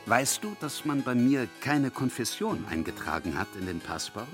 Weißt 0.08 0.42
du, 0.42 0.56
dass 0.62 0.86
man 0.86 1.04
bei 1.04 1.14
mir 1.14 1.50
keine 1.60 1.92
Konfession 1.92 2.66
eingetragen 2.70 3.38
hat 3.38 3.50
in 3.60 3.66
den 3.66 3.82
Passport? 3.82 4.28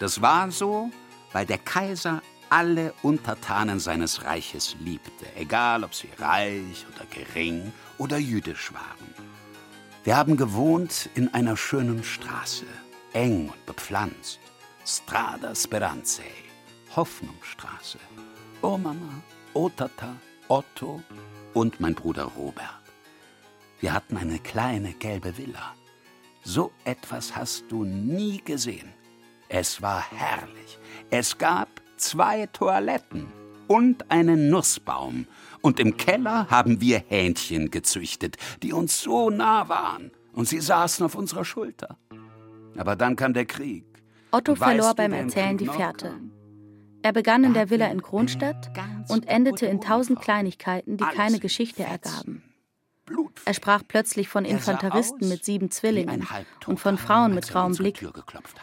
Das 0.00 0.20
war 0.20 0.50
so, 0.50 0.90
weil 1.32 1.46
der 1.46 1.58
Kaiser 1.58 2.20
alle 2.50 2.92
Untertanen 3.02 3.78
seines 3.78 4.24
Reiches 4.24 4.74
liebte, 4.80 5.26
egal 5.36 5.84
ob 5.84 5.94
sie 5.94 6.08
reich 6.18 6.84
oder 6.92 7.06
gering 7.06 7.72
oder 7.98 8.18
jüdisch 8.18 8.72
waren. 8.74 9.14
Wir 10.02 10.16
haben 10.16 10.36
gewohnt 10.36 11.08
in 11.14 11.32
einer 11.32 11.56
schönen 11.56 12.02
Straße, 12.02 12.66
eng 13.12 13.50
und 13.50 13.66
bepflanzt. 13.66 14.40
Strada 14.84 15.54
Speranzae, 15.54 16.24
Hoffnungsstraße. 16.96 17.98
Oh 18.60 18.76
Mama, 18.76 19.22
oh 19.52 19.68
Tata, 19.68 20.16
Otto 20.48 21.00
und 21.54 21.78
mein 21.78 21.94
Bruder 21.94 22.24
Robert. 22.24 22.83
Wir 23.84 23.92
hatten 23.92 24.16
eine 24.16 24.38
kleine 24.38 24.94
gelbe 24.94 25.36
Villa. 25.36 25.74
So 26.42 26.72
etwas 26.86 27.36
hast 27.36 27.66
du 27.68 27.84
nie 27.84 28.40
gesehen. 28.42 28.88
Es 29.50 29.82
war 29.82 30.02
herrlich. 30.10 30.78
Es 31.10 31.36
gab 31.36 31.68
zwei 31.98 32.46
Toiletten 32.46 33.26
und 33.68 34.10
einen 34.10 34.48
Nussbaum. 34.48 35.26
Und 35.60 35.80
im 35.80 35.98
Keller 35.98 36.48
haben 36.48 36.80
wir 36.80 37.04
Hähnchen 37.08 37.70
gezüchtet, 37.70 38.38
die 38.62 38.72
uns 38.72 39.02
so 39.02 39.28
nah 39.28 39.68
waren. 39.68 40.12
Und 40.32 40.48
sie 40.48 40.60
saßen 40.60 41.04
auf 41.04 41.14
unserer 41.14 41.44
Schulter. 41.44 41.98
Aber 42.78 42.96
dann 42.96 43.16
kam 43.16 43.34
der 43.34 43.44
Krieg. 43.44 43.84
Otto 44.30 44.54
verlor 44.54 44.86
weißt 44.86 44.92
du, 44.92 44.96
beim 44.96 45.12
Erzählen 45.12 45.58
die 45.58 45.66
Fährte. 45.66 46.08
kam? 46.08 46.30
Er 47.02 47.12
begann 47.12 47.44
in 47.44 47.50
Er 47.50 47.66
der 47.66 47.68
Villa 47.68 47.88
in 47.88 48.00
Kronstadt 48.00 48.70
und 49.10 49.28
endete 49.28 49.66
in 49.66 49.82
tausend. 49.82 50.22
Kleinigkeiten, 50.22 50.96
die 50.96 51.04
keine 51.04 51.34
in 51.34 51.40
Geschichte 51.40 51.82
ergaben. 51.82 52.42
Er 53.44 53.54
sprach 53.54 53.82
plötzlich 53.86 54.28
von 54.28 54.44
Er 54.44 54.52
Infanteristen 54.52 55.28
mit 55.28 55.44
sieben 55.44 55.70
Zwillingen 55.70 56.26
und 56.66 56.80
von 56.80 56.96
Frauen 56.96 57.34
mit 57.34 57.48
grauem 57.48 57.74
Blick. 57.74 58.04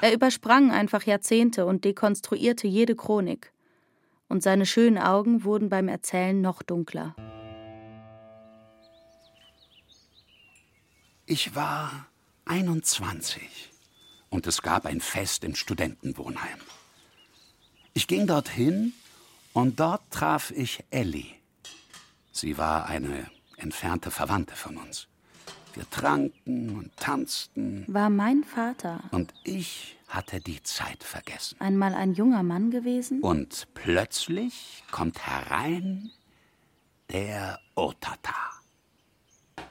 Er 0.01 0.13
übersprang 0.13 0.71
einfach 0.71 1.03
Jahrzehnte 1.03 1.65
und 1.65 1.85
dekonstruierte 1.85 2.67
jede 2.67 2.95
Chronik. 2.95 3.51
Und 4.27 4.41
seine 4.41 4.65
schönen 4.65 4.97
Augen 4.97 5.43
wurden 5.43 5.69
beim 5.69 5.87
Erzählen 5.87 6.39
noch 6.39 6.63
dunkler. 6.63 7.15
Ich 11.25 11.53
war 11.53 12.07
21 12.45 13.71
und 14.29 14.47
es 14.47 14.61
gab 14.61 14.85
ein 14.85 15.01
Fest 15.01 15.43
im 15.43 15.55
Studentenwohnheim. 15.55 16.59
Ich 17.93 18.07
ging 18.07 18.25
dorthin 18.25 18.93
und 19.53 19.79
dort 19.79 20.01
traf 20.09 20.51
ich 20.51 20.83
Ellie. 20.89 21.35
Sie 22.31 22.57
war 22.57 22.87
eine 22.87 23.29
entfernte 23.61 24.11
Verwandte 24.11 24.55
von 24.55 24.77
uns. 24.77 25.07
Wir 25.73 25.89
tranken 25.89 26.77
und 26.77 26.97
tanzten 26.97 27.85
War 27.87 28.09
mein 28.09 28.43
Vater 28.43 29.01
und 29.11 29.33
ich 29.43 29.97
hatte 30.09 30.41
die 30.41 30.61
Zeit 30.63 31.03
vergessen. 31.03 31.55
einmal 31.61 31.93
ein 31.93 32.13
junger 32.13 32.43
Mann 32.43 32.71
gewesen? 32.71 33.21
Und 33.21 33.67
plötzlich 33.73 34.83
kommt 34.91 35.25
herein 35.25 36.11
der 37.09 37.59
Otata. 37.75 38.35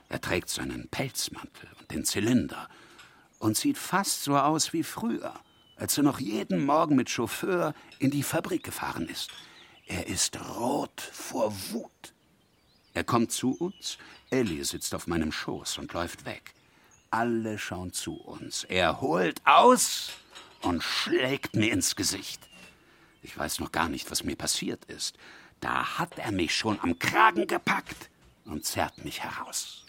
Er 0.08 0.20
trägt 0.20 0.48
seinen 0.48 0.88
Pelzmantel 0.88 1.68
und 1.78 1.90
den 1.90 2.04
Zylinder 2.04 2.68
und 3.38 3.56
sieht 3.56 3.76
fast 3.78 4.24
so 4.24 4.36
aus 4.36 4.72
wie 4.72 4.82
früher, 4.82 5.34
als 5.76 5.98
er 5.98 6.04
noch 6.04 6.18
jeden 6.18 6.64
Morgen 6.64 6.96
mit 6.96 7.10
Chauffeur 7.10 7.74
in 7.98 8.10
die 8.10 8.22
Fabrik 8.22 8.62
gefahren 8.64 9.06
ist. 9.06 9.30
Er 9.86 10.06
ist 10.06 10.38
rot 10.58 11.00
vor 11.00 11.52
Wut. 11.70 12.14
Er 12.94 13.04
kommt 13.04 13.32
zu 13.32 13.52
uns, 13.52 13.98
Ellie 14.30 14.64
sitzt 14.64 14.94
auf 14.94 15.06
meinem 15.06 15.32
Schoß 15.32 15.78
und 15.78 15.92
läuft 15.92 16.24
weg. 16.24 16.54
Alle 17.10 17.58
schauen 17.58 17.92
zu 17.92 18.14
uns. 18.14 18.64
Er 18.64 19.00
holt 19.00 19.40
aus 19.44 20.10
und 20.62 20.82
schlägt 20.82 21.54
mir 21.54 21.72
ins 21.72 21.96
Gesicht. 21.96 22.40
Ich 23.22 23.36
weiß 23.36 23.60
noch 23.60 23.72
gar 23.72 23.88
nicht, 23.88 24.10
was 24.10 24.24
mir 24.24 24.36
passiert 24.36 24.84
ist. 24.86 25.16
Da 25.60 25.98
hat 25.98 26.18
er 26.18 26.32
mich 26.32 26.54
schon 26.54 26.80
am 26.80 26.98
Kragen 26.98 27.46
gepackt 27.46 28.08
und 28.44 28.64
zerrt 28.64 29.04
mich 29.04 29.22
heraus. 29.22 29.86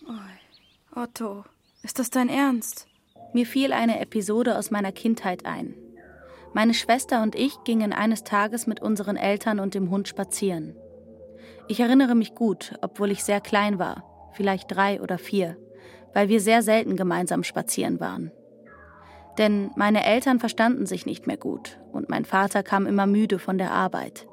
Otto, 0.93 1.45
ist 1.83 1.99
das 1.99 2.09
dein 2.09 2.29
Ernst? 2.29 2.87
Mir 3.33 3.45
fiel 3.45 3.71
eine 3.71 3.99
Episode 3.99 4.57
aus 4.57 4.71
meiner 4.71 4.91
Kindheit 4.91 5.45
ein. 5.45 5.75
Meine 6.53 6.73
Schwester 6.73 7.23
und 7.23 7.35
ich 7.35 7.63
gingen 7.63 7.93
eines 7.93 8.23
Tages 8.23 8.67
mit 8.67 8.81
unseren 8.81 9.15
Eltern 9.15 9.59
und 9.59 9.73
dem 9.73 9.89
Hund 9.89 10.09
spazieren. 10.09 10.75
Ich 11.71 11.79
erinnere 11.79 12.15
mich 12.15 12.35
gut, 12.35 12.73
obwohl 12.81 13.11
ich 13.11 13.23
sehr 13.23 13.39
klein 13.39 13.79
war, 13.79 14.03
vielleicht 14.33 14.75
drei 14.75 15.01
oder 15.01 15.17
vier, 15.17 15.55
weil 16.13 16.27
wir 16.27 16.41
sehr 16.41 16.63
selten 16.63 16.97
gemeinsam 16.97 17.45
spazieren 17.45 18.01
waren. 18.01 18.29
Denn 19.37 19.71
meine 19.77 20.03
Eltern 20.03 20.41
verstanden 20.41 20.85
sich 20.85 21.05
nicht 21.05 21.27
mehr 21.27 21.37
gut 21.37 21.79
und 21.93 22.09
mein 22.09 22.25
Vater 22.25 22.61
kam 22.61 22.87
immer 22.87 23.07
müde 23.07 23.39
von 23.39 23.57
der 23.57 23.71
Arbeit. 23.71 24.27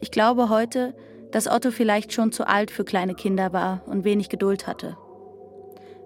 Ich 0.00 0.10
glaube 0.10 0.48
heute, 0.48 0.94
dass 1.30 1.46
Otto 1.46 1.70
vielleicht 1.70 2.14
schon 2.14 2.32
zu 2.32 2.46
alt 2.46 2.70
für 2.70 2.84
kleine 2.84 3.14
Kinder 3.14 3.52
war 3.52 3.82
und 3.84 4.04
wenig 4.04 4.30
Geduld 4.30 4.66
hatte. 4.66 4.96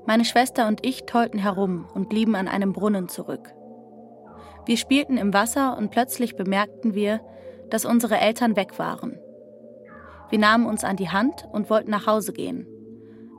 Meine 0.04 0.24
Schwester 0.24 0.66
und 0.66 0.84
ich 0.84 1.04
tollten 1.04 1.38
herum 1.38 1.86
und 1.94 2.08
blieben 2.08 2.34
an 2.34 2.48
einem 2.48 2.72
Brunnen 2.72 3.08
zurück. 3.08 3.52
Wir 4.66 4.78
spielten 4.78 5.16
im 5.16 5.32
Wasser 5.32 5.78
und 5.78 5.92
plötzlich 5.92 6.34
bemerkten 6.34 6.96
wir, 6.96 7.20
dass 7.70 7.84
unsere 7.84 8.18
Eltern 8.18 8.56
weg 8.56 8.80
waren. 8.80 9.20
Wir 10.30 10.38
nahmen 10.38 10.66
uns 10.66 10.84
an 10.84 10.96
die 10.96 11.10
Hand 11.10 11.46
und 11.52 11.70
wollten 11.70 11.90
nach 11.90 12.06
Hause 12.06 12.32
gehen. 12.32 12.66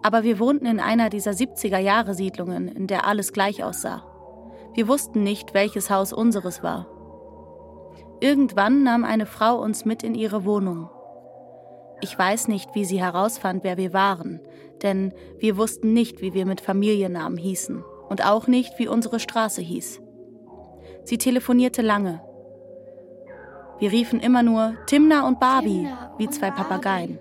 Aber 0.03 0.23
wir 0.23 0.39
wohnten 0.39 0.65
in 0.65 0.79
einer 0.79 1.09
dieser 1.09 1.31
70er-Jahre-Siedlungen, 1.31 2.67
in 2.67 2.87
der 2.87 3.07
alles 3.07 3.33
gleich 3.33 3.63
aussah. 3.63 4.03
Wir 4.73 4.87
wussten 4.87 5.23
nicht, 5.23 5.53
welches 5.53 5.89
Haus 5.89 6.13
unseres 6.13 6.61
war. 6.61 6.87
Irgendwann 8.19 8.83
nahm 8.83 9.03
eine 9.03 9.25
Frau 9.25 9.61
uns 9.61 9.85
mit 9.85 10.03
in 10.03 10.15
ihre 10.15 10.45
Wohnung. 10.45 10.89
Ich 12.01 12.17
weiß 12.17 12.49
nicht, 12.49 12.75
wie 12.75 12.85
sie 12.85 13.01
herausfand, 13.01 13.63
wer 13.63 13.77
wir 13.77 13.93
waren, 13.93 14.41
denn 14.83 15.13
wir 15.39 15.57
wussten 15.57 15.93
nicht, 15.93 16.21
wie 16.21 16.33
wir 16.33 16.45
mit 16.45 16.61
Familiennamen 16.61 17.37
hießen 17.37 17.83
und 18.09 18.25
auch 18.25 18.47
nicht, 18.47 18.77
wie 18.79 18.87
unsere 18.87 19.19
Straße 19.19 19.61
hieß. 19.61 20.01
Sie 21.03 21.17
telefonierte 21.17 21.81
lange. 21.81 22.21
Wir 23.79 23.91
riefen 23.91 24.19
immer 24.19 24.43
nur 24.43 24.75
Timna 24.85 25.27
und 25.27 25.39
Barbie, 25.39 25.89
wie 26.17 26.29
zwei 26.29 26.51
Papageien. 26.51 27.19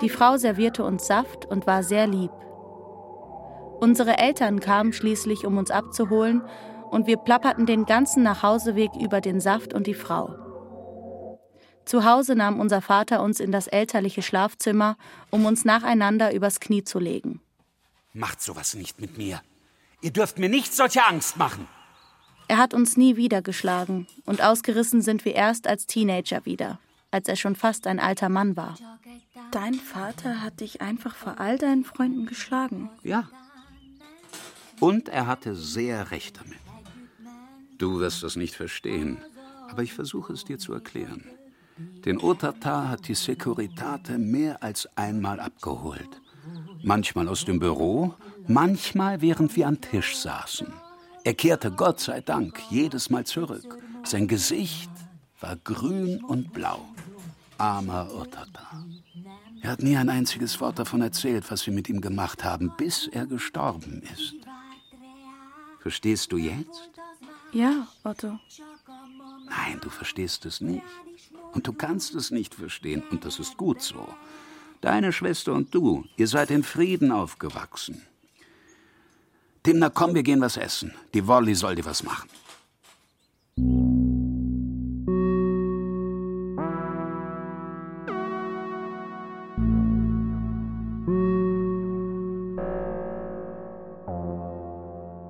Die 0.00 0.08
Frau 0.08 0.36
servierte 0.36 0.84
uns 0.84 1.06
Saft 1.06 1.44
und 1.46 1.66
war 1.66 1.82
sehr 1.82 2.06
lieb. 2.06 2.30
Unsere 3.80 4.18
Eltern 4.18 4.60
kamen 4.60 4.92
schließlich, 4.92 5.44
um 5.44 5.56
uns 5.56 5.70
abzuholen, 5.70 6.42
und 6.90 7.06
wir 7.06 7.16
plapperten 7.16 7.66
den 7.66 7.84
ganzen 7.84 8.22
Nachhauseweg 8.22 8.90
über 8.98 9.20
den 9.20 9.40
Saft 9.40 9.74
und 9.74 9.86
die 9.86 9.94
Frau. 9.94 10.34
Zu 11.84 12.04
Hause 12.04 12.34
nahm 12.34 12.60
unser 12.60 12.80
Vater 12.80 13.22
uns 13.22 13.40
in 13.40 13.50
das 13.52 13.66
elterliche 13.66 14.22
Schlafzimmer, 14.22 14.96
um 15.30 15.46
uns 15.46 15.64
nacheinander 15.64 16.34
übers 16.34 16.60
Knie 16.60 16.84
zu 16.84 16.98
legen. 16.98 17.40
Macht 18.12 18.40
sowas 18.40 18.74
nicht 18.74 19.00
mit 19.00 19.16
mir. 19.18 19.40
Ihr 20.00 20.12
dürft 20.12 20.38
mir 20.38 20.48
nicht 20.48 20.74
solche 20.74 21.04
Angst 21.04 21.36
machen. 21.36 21.66
Er 22.48 22.56
hat 22.56 22.72
uns 22.72 22.96
nie 22.96 23.16
wieder 23.16 23.42
geschlagen 23.42 24.06
und 24.24 24.42
ausgerissen 24.42 25.02
sind 25.02 25.26
wir 25.26 25.34
erst 25.34 25.66
als 25.66 25.86
Teenager 25.86 26.46
wieder, 26.46 26.78
als 27.10 27.28
er 27.28 27.36
schon 27.36 27.54
fast 27.54 27.86
ein 27.86 28.00
alter 28.00 28.30
Mann 28.30 28.56
war. 28.56 28.76
Dein 29.50 29.74
Vater 29.74 30.42
hat 30.42 30.60
dich 30.60 30.80
einfach 30.80 31.14
vor 31.14 31.38
all 31.40 31.58
deinen 31.58 31.84
Freunden 31.84 32.24
geschlagen. 32.24 32.90
Ja. 33.02 33.28
Und 34.80 35.10
er 35.10 35.26
hatte 35.26 35.54
sehr 35.54 36.10
recht 36.10 36.38
damit. 36.38 36.58
Du 37.76 38.00
wirst 38.00 38.22
das 38.22 38.36
nicht 38.36 38.54
verstehen, 38.54 39.18
aber 39.68 39.82
ich 39.82 39.92
versuche 39.92 40.32
es 40.32 40.44
dir 40.44 40.58
zu 40.58 40.72
erklären. 40.72 41.24
Den 41.76 42.18
Otata 42.18 42.88
hat 42.88 43.08
die 43.08 43.14
Securitate 43.14 44.18
mehr 44.18 44.62
als 44.62 44.88
einmal 44.96 45.38
abgeholt. 45.38 46.20
Manchmal 46.82 47.28
aus 47.28 47.44
dem 47.44 47.58
Büro, 47.58 48.14
manchmal 48.46 49.20
während 49.20 49.54
wir 49.54 49.68
am 49.68 49.80
Tisch 49.80 50.16
saßen. 50.16 50.72
Er 51.24 51.34
kehrte 51.34 51.70
Gott 51.70 52.00
sei 52.00 52.20
Dank 52.20 52.60
jedes 52.70 53.10
Mal 53.10 53.24
zurück. 53.26 53.78
Sein 54.04 54.28
Gesicht 54.28 54.90
war 55.40 55.56
grün 55.56 56.22
und 56.24 56.52
blau. 56.52 56.88
Armer 57.58 58.08
Otata. 58.14 58.84
Er 59.60 59.70
hat 59.70 59.82
nie 59.82 59.96
ein 59.96 60.08
einziges 60.08 60.60
Wort 60.60 60.78
davon 60.78 61.02
erzählt, 61.02 61.50
was 61.50 61.66
wir 61.66 61.74
mit 61.74 61.88
ihm 61.88 62.00
gemacht 62.00 62.44
haben, 62.44 62.72
bis 62.76 63.08
er 63.08 63.26
gestorben 63.26 64.02
ist. 64.14 64.34
Verstehst 65.80 66.32
du 66.32 66.36
jetzt? 66.36 66.90
Ja, 67.52 67.88
Otto. 68.04 68.38
Nein, 69.48 69.80
du 69.80 69.90
verstehst 69.90 70.46
es 70.46 70.60
nicht. 70.60 70.82
Und 71.52 71.66
du 71.66 71.72
kannst 71.72 72.14
es 72.14 72.30
nicht 72.30 72.54
verstehen, 72.54 73.02
und 73.10 73.24
das 73.24 73.38
ist 73.38 73.56
gut 73.56 73.82
so. 73.82 74.06
Deine 74.80 75.12
Schwester 75.12 75.54
und 75.54 75.74
du, 75.74 76.04
ihr 76.16 76.28
seid 76.28 76.50
in 76.50 76.62
Frieden 76.62 77.10
aufgewachsen. 77.10 78.02
Timna, 79.68 79.90
komm, 79.90 80.14
wir 80.14 80.22
gehen 80.22 80.40
was 80.40 80.56
essen. 80.56 80.94
Die 81.12 81.26
Wolli 81.26 81.54
soll 81.54 81.74
dir 81.74 81.84
was 81.84 82.02
machen. 82.02 82.26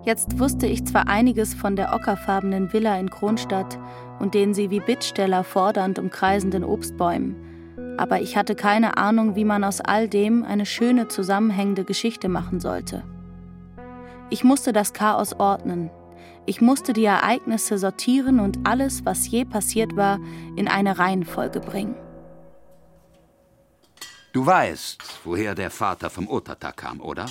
Jetzt 0.05 0.39
wusste 0.39 0.69
ich 0.69 0.87
zwar 0.87 1.09
einiges 1.09 1.55
von 1.55 1.75
der 1.75 1.93
ockerfarbenen 1.93 2.73
Villa 2.73 2.97
in 2.97 3.11
Kronstadt 3.11 3.77
und 4.21 4.35
den 4.35 4.55
sie 4.55 4.71
wie 4.71 4.79
Bittsteller 4.79 5.43
fordernd 5.43 5.99
umkreisenden 5.99 6.63
Obstbäumen, 6.63 7.35
aber 7.99 8.21
ich 8.21 8.37
hatte 8.37 8.55
keine 8.55 8.99
Ahnung, 8.99 9.35
wie 9.35 9.45
man 9.45 9.65
aus 9.65 9.81
all 9.81 10.07
dem 10.07 10.45
eine 10.45 10.65
schöne 10.65 11.09
zusammenhängende 11.09 11.83
Geschichte 11.83 12.29
machen 12.29 12.61
sollte. 12.61 13.03
Ich 14.31 14.45
musste 14.45 14.75
das 14.75 14.93
Chaos 14.93 15.33
ordnen. 15.33 15.91
Ich 16.45 16.61
musste 16.61 16.93
die 16.93 17.05
Ereignisse 17.05 17.79
sortieren 17.79 18.41
und 18.41 18.59
alles, 18.65 19.07
was 19.07 19.27
je 19.27 19.47
passiert 19.47 19.97
war, 19.97 20.19
in 20.57 20.69
eine 20.69 20.99
Reihenfolge 20.99 21.61
bringen. 21.61 21.95
Du 24.33 24.45
weißt, 24.45 25.03
woher 25.25 25.55
der 25.55 25.71
Vater 25.71 26.11
vom 26.11 26.29
Otata 26.29 26.73
kam, 26.73 27.01
oder? 27.01 27.27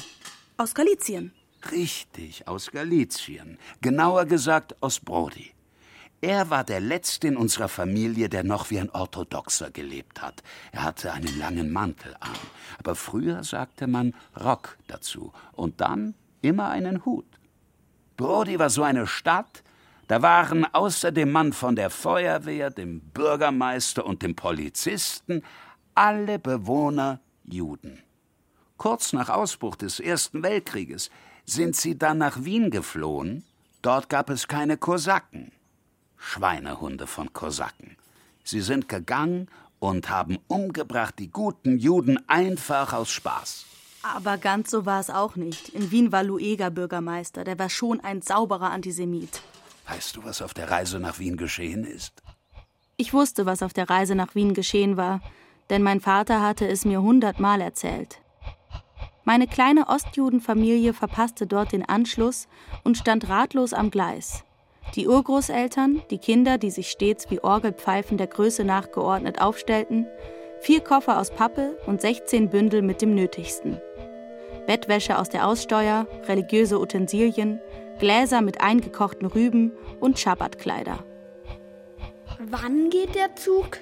Aus 0.58 0.74
Galizien. 0.74 1.34
Richtig, 1.72 2.48
aus 2.48 2.72
Galizien. 2.72 3.60
Genauer 3.82 4.26
gesagt 4.26 4.76
aus 4.82 5.00
Brody. 5.00 5.52
Er 6.20 6.50
war 6.50 6.64
der 6.64 6.80
Letzte 6.80 7.28
in 7.28 7.38
unserer 7.38 7.68
Familie, 7.68 8.28
der 8.28 8.44
noch 8.44 8.72
wie 8.72 8.80
ein 8.80 8.90
Orthodoxer 8.90 9.70
gelebt 9.70 10.20
hat. 10.20 10.42
Er 10.72 10.82
hatte 10.82 11.14
einen 11.14 11.38
langen 11.38 11.72
Mantel 11.72 12.16
an. 12.20 12.34
Aber 12.80 12.96
früher 12.96 13.44
sagte 13.44 13.86
man 13.86 14.16
Rock 14.40 14.78
dazu. 14.88 15.32
Und 15.54 15.80
dann 15.80 16.16
immer 16.48 16.70
einen 16.70 17.06
Hut. 17.06 17.28
Brody 18.16 18.58
war 18.58 18.70
so 18.70 18.84
eine 18.84 19.06
Stadt, 19.06 19.64
da 20.08 20.22
waren 20.22 20.66
außer 20.74 21.12
dem 21.12 21.32
Mann 21.32 21.54
von 21.54 21.76
der 21.76 21.90
Feuerwehr, 21.90 22.70
dem 22.70 23.02
Bürgermeister 23.02 24.06
und 24.06 24.24
dem 24.24 24.36
Polizisten 24.36 25.44
alle 25.94 26.40
Bewohner 26.40 27.20
Juden. 27.44 28.02
Kurz 28.78 29.12
nach 29.12 29.30
Ausbruch 29.30 29.76
des 29.76 30.00
Ersten 30.00 30.44
Weltkrieges 30.44 31.10
sind 31.46 31.76
sie 31.76 31.98
dann 31.98 32.20
nach 32.20 32.44
Wien 32.44 32.72
geflohen. 32.72 33.44
Dort 33.82 34.08
gab 34.10 34.30
es 34.30 34.48
keine 34.48 34.78
Kosaken. 34.78 35.52
Schweinehunde 36.18 37.08
von 37.08 37.34
Kosaken. 37.34 37.98
Sie 38.44 38.62
sind 38.62 38.88
gegangen 38.88 39.50
und 39.80 40.10
haben 40.10 40.38
umgebracht 40.48 41.16
die 41.20 41.30
guten 41.30 41.78
Juden 41.78 42.18
einfach 42.30 42.94
aus 42.94 43.10
Spaß. 43.10 43.67
Aber 44.04 44.38
ganz 44.38 44.72
so 44.72 44.86
war 44.86 45.00
es 45.00 45.10
auch 45.10 45.36
nicht. 45.36 45.70
In 45.70 45.92
Wien 45.92 46.12
war 46.12 46.24
Lueger 46.24 46.70
Bürgermeister. 46.70 47.44
Der 47.44 47.60
war 47.60 47.70
schon 47.70 48.00
ein 48.00 48.22
sauberer 48.22 48.72
Antisemit. 48.72 49.42
Weißt 49.88 50.16
du, 50.16 50.24
was 50.24 50.42
auf 50.42 50.54
der 50.54 50.70
Reise 50.70 51.00
nach 51.00 51.20
Wien 51.20 51.38
geschehen 51.38 51.84
ist? 51.84 52.22
Ich 52.98 53.14
wusste, 53.14 53.46
was 53.46 53.64
auf 53.64 53.74
der 53.74 53.90
Reise 53.90 54.16
nach 54.16 54.36
Wien 54.36 54.54
geschehen 54.54 54.98
war, 54.98 55.22
denn 55.70 55.84
mein 55.84 56.02
Vater 56.02 56.42
hatte 56.42 56.68
es 56.68 56.84
mir 56.84 57.02
hundertmal 57.02 57.62
erzählt. 57.62 58.20
Meine 59.24 59.46
kleine 59.46 59.88
Ostjudenfamilie 59.88 60.94
verpasste 60.94 61.48
dort 61.48 61.74
den 61.74 61.88
Anschluss 61.88 62.48
und 62.84 62.98
stand 62.98 63.30
ratlos 63.30 63.74
am 63.74 63.92
Gleis. 63.92 64.44
Die 64.96 65.08
Urgroßeltern, 65.08 66.02
die 66.10 66.18
Kinder, 66.18 66.58
die 66.58 66.72
sich 66.72 66.90
stets 66.90 67.30
wie 67.30 67.42
Orgelpfeifen 67.42 68.18
der 68.18 68.28
Größe 68.28 68.64
nachgeordnet 68.64 69.42
aufstellten, 69.42 70.08
vier 70.62 70.80
Koffer 70.80 71.20
aus 71.20 71.30
Pappe 71.32 71.78
und 71.86 72.02
16 72.02 72.50
Bündel 72.50 72.82
mit 72.82 73.02
dem 73.02 73.14
Nötigsten. 73.14 73.82
Bettwäsche 74.68 75.18
aus 75.18 75.30
der 75.30 75.48
Aussteuer, 75.48 76.06
religiöse 76.28 76.80
Utensilien, 76.80 77.60
Gläser 78.00 78.42
mit 78.42 78.62
eingekochten 78.62 79.26
Rüben 79.26 79.72
und 80.00 80.20
Schabbatkleider. 80.20 81.00
Wann 82.40 82.90
geht 82.92 83.16
der 83.16 83.36
Zug? 83.36 83.80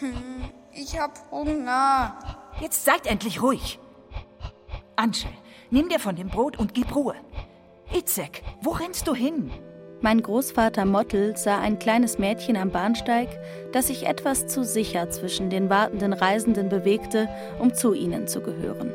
Ich 0.80 0.96
hab 0.96 1.18
Hunger. 1.32 2.16
Jetzt 2.60 2.84
seid 2.84 3.08
endlich 3.08 3.42
ruhig. 3.42 3.80
Anschel, 4.94 5.32
nimm 5.70 5.88
dir 5.88 5.98
von 5.98 6.14
dem 6.14 6.28
Brot 6.28 6.56
und 6.56 6.72
gib 6.72 6.94
Ruhe. 6.94 7.16
Itzek, 7.92 8.44
wo 8.62 8.70
rennst 8.70 9.08
du 9.08 9.14
hin? 9.14 9.50
Mein 10.02 10.22
Großvater 10.22 10.84
Mottel 10.84 11.36
sah 11.36 11.58
ein 11.58 11.80
kleines 11.80 12.18
Mädchen 12.18 12.56
am 12.56 12.70
Bahnsteig, 12.70 13.28
das 13.72 13.88
sich 13.88 14.06
etwas 14.06 14.46
zu 14.46 14.62
sicher 14.62 15.10
zwischen 15.10 15.50
den 15.50 15.68
wartenden 15.68 16.12
Reisenden 16.12 16.68
bewegte, 16.68 17.28
um 17.58 17.74
zu 17.74 17.92
ihnen 17.92 18.28
zu 18.28 18.40
gehören. 18.40 18.92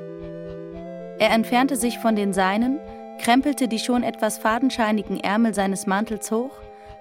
Er 1.23 1.31
entfernte 1.31 1.77
sich 1.77 1.99
von 1.99 2.17
den 2.17 2.33
Seinen, 2.33 2.81
krempelte 3.17 3.69
die 3.69 3.79
schon 3.79 4.03
etwas 4.03 4.37
fadenscheinigen 4.39 5.21
Ärmel 5.21 5.53
seines 5.53 5.87
Mantels 5.87 6.29
hoch, 6.33 6.51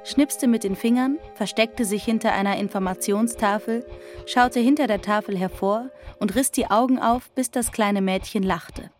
schnipste 0.04 0.46
mit 0.46 0.62
den 0.62 0.76
Fingern, 0.76 1.18
versteckte 1.34 1.84
sich 1.84 2.04
hinter 2.04 2.32
einer 2.32 2.56
Informationstafel, 2.56 3.84
schaute 4.26 4.60
hinter 4.60 4.86
der 4.86 5.02
Tafel 5.02 5.36
hervor 5.36 5.90
und 6.20 6.36
riss 6.36 6.52
die 6.52 6.70
Augen 6.70 7.00
auf, 7.00 7.32
bis 7.32 7.50
das 7.50 7.72
kleine 7.72 8.00
Mädchen 8.00 8.44
lachte. 8.44 8.92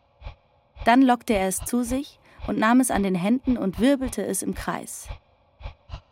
Dann 0.84 1.02
lockte 1.02 1.34
er 1.34 1.46
es 1.46 1.58
zu 1.58 1.84
sich 1.84 2.18
und 2.48 2.58
nahm 2.58 2.80
es 2.80 2.90
an 2.90 3.04
den 3.04 3.14
Händen 3.14 3.56
und 3.56 3.78
wirbelte 3.78 4.26
es 4.26 4.42
im 4.42 4.56
Kreis. 4.56 5.06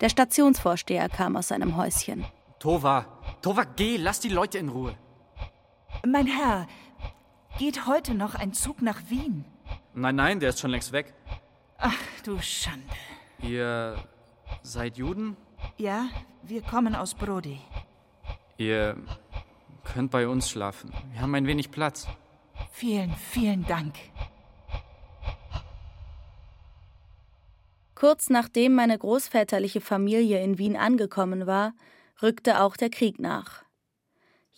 Der 0.01 0.09
Stationsvorsteher 0.09 1.09
kam 1.09 1.35
aus 1.35 1.49
seinem 1.49 1.77
Häuschen. 1.77 2.25
Tova, 2.61 3.07
Tova, 3.43 3.65
geh, 3.75 3.97
lass 3.97 4.21
die 4.21 4.29
Leute 4.29 4.59
in 4.59 4.69
Ruhe. 4.69 4.95
Mein 6.07 6.29
Herr, 6.29 6.69
geht 7.61 7.87
heute 7.87 8.15
noch 8.15 8.35
ein 8.35 8.55
Zug 8.55 8.81
nach 8.81 9.03
Wien? 9.11 9.45
Nein, 9.93 10.17
nein, 10.17 10.41
der 10.41 10.49
ist 10.49 10.61
schon 10.61 10.71
längst 10.71 10.93
weg. 10.93 11.13
Ach, 11.77 11.95
du 12.25 12.41
Schande. 12.41 12.87
Ihr 13.43 14.03
seid 14.63 14.97
Juden? 14.97 15.37
Ja, 15.77 16.09
wir 16.43 16.63
kommen 16.63 16.95
aus 16.95 17.13
Brody. 17.13 17.61
Ihr 18.57 18.97
könnt 19.85 20.11
bei 20.11 20.27
uns 20.27 20.49
schlafen. 20.49 20.91
Wir 21.13 21.21
haben 21.21 21.35
ein 21.35 21.47
wenig 21.47 21.71
Platz. 21.71 22.09
Vielen, 22.73 23.13
vielen 23.13 23.67
Dank. 23.67 23.95
Kurz 27.95 28.31
nachdem 28.31 28.75
meine 28.75 28.97
großväterliche 28.97 29.83
Familie 29.83 30.43
in 30.43 30.57
Wien 30.57 30.79
angekommen 30.79 31.47
war, 31.47 31.75
rückte 32.23 32.63
auch 32.63 32.79
der 32.79 32.89
Krieg 32.89 33.19
nach. 33.19 33.65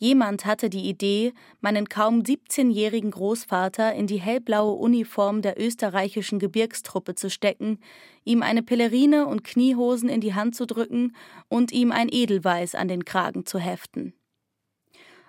Jemand 0.02 0.46
hatte 0.46 0.68
die 0.68 0.88
Idee, 0.88 1.32
meinen 1.60 1.88
kaum 1.88 2.22
17-jährigen 2.22 3.12
Großvater 3.12 3.94
in 3.94 4.08
die 4.08 4.20
hellblaue 4.20 4.72
Uniform 4.72 5.42
der 5.42 5.62
österreichischen 5.62 6.40
Gebirgstruppe 6.40 7.14
zu 7.14 7.30
stecken, 7.30 7.78
ihm 8.24 8.42
eine 8.42 8.64
Pelerine 8.64 9.28
und 9.28 9.44
Kniehosen 9.44 10.08
in 10.08 10.20
die 10.20 10.34
Hand 10.34 10.56
zu 10.56 10.66
drücken 10.66 11.14
und 11.48 11.70
ihm 11.70 11.92
ein 11.92 12.08
Edelweiß 12.10 12.74
an 12.74 12.88
den 12.88 13.04
Kragen 13.04 13.46
zu 13.46 13.60
heften. 13.60 14.12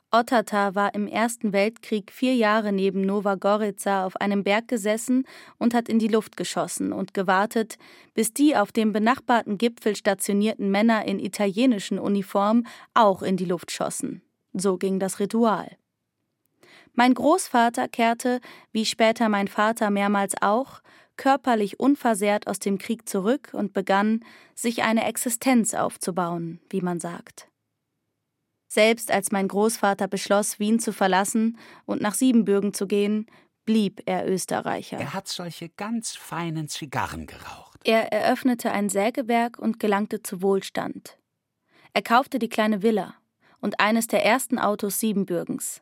Ottata 0.09 0.74
war 0.74 0.95
im 0.95 1.05
Ersten 1.05 1.53
Weltkrieg 1.53 2.11
vier 2.11 2.34
Jahre 2.34 2.71
neben 2.71 3.01
Nova 3.01 3.36
Gorica 3.36 4.07
auf 4.07 4.15
einem 4.15 4.43
Berg 4.43 4.69
gesessen 4.69 5.28
und 5.59 5.76
hat 5.76 5.88
in 5.88 5.99
die 5.99 6.07
Luft 6.07 6.36
geschossen 6.36 6.93
und 6.93 7.13
gewartet, 7.13 7.76
bis 8.15 8.34
die 8.34 8.55
auf 8.55 8.71
dem 8.71 8.91
benachbarten 8.91 9.59
Gipfel 9.59 9.95
stationierten 9.95 10.71
Männer 10.71 11.05
in 11.05 11.19
italienischen 11.19 11.99
Uniformen 11.99 12.65
auch 12.95 13.21
in 13.21 13.38
die 13.38 13.45
Luft 13.45 13.69
schossen. 13.69 14.24
So 14.54 14.78
ging 14.78 14.99
das 14.99 15.20
Ritual. 15.20 15.78
Mein 16.93 17.14
Großvater 17.14 17.88
kehrte, 17.88 18.39
wie 18.72 18.86
später 18.86 19.28
mein 19.30 19.47
Vater 19.47 19.89
mehrmals 19.89 20.36
auch, 20.41 20.82
körperlich 21.18 21.80
unversehrt 21.80 22.47
aus 22.47 22.60
dem 22.60 22.78
Krieg 22.78 23.10
zurück 23.10 23.49
und 23.54 23.74
begann, 23.74 24.24
sich 24.56 24.84
eine 24.84 25.06
Existenz 25.06 25.74
aufzubauen, 25.74 26.60
wie 26.70 26.82
man 26.82 26.99
sagt. 26.99 27.49
Selbst 28.68 29.12
als 29.12 29.32
mein 29.32 29.47
Großvater 29.47 30.08
beschloss, 30.08 30.60
Wien 30.60 30.80
zu 30.80 30.93
verlassen 30.93 31.58
und 31.86 32.01
nach 32.01 32.16
Siebenbürgen 32.16 32.74
zu 32.74 32.88
gehen, 32.88 33.28
blieb 33.66 34.01
er 34.06 34.28
Österreicher. 34.28 34.97
Er 34.97 35.14
hat 35.14 35.28
solche 35.28 35.70
ganz 35.70 36.16
feinen 36.16 36.68
Zigarren 36.68 37.28
geraucht. 37.28 37.80
Er 37.84 38.12
eröffnete 38.12 38.72
ein 38.72 38.89
Sägewerk 38.89 39.60
und 39.60 39.80
gelangte 39.80 40.24
zu 40.24 40.41
Wohlstand. 40.41 41.18
Er 41.93 42.01
kaufte 42.01 42.39
die 42.39 42.49
kleine 42.49 42.82
Villa, 42.82 43.16
und 43.64 43.80
eines 43.80 44.07
der 44.07 44.26
ersten 44.26 44.59
Autos 44.59 44.99
Siebenbürgens. 44.99 45.82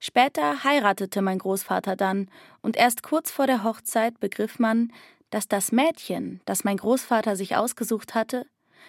Später 0.00 0.64
heiratete 0.64 1.20
mein 1.20 1.38
Großvater 1.38 1.96
dann, 1.96 2.30
und 2.62 2.76
erst 2.76 3.02
kurz 3.02 3.30
vor 3.30 3.46
der 3.46 3.62
Hochzeit 3.62 4.18
begriff 4.20 4.58
man, 4.58 4.90
dass 5.28 5.46
das 5.46 5.70
Mädchen, 5.70 6.40
das 6.46 6.64
mein 6.64 6.78
Großvater 6.78 7.36
sich 7.36 7.56
ausgesucht 7.56 8.14
hatte, 8.14 8.46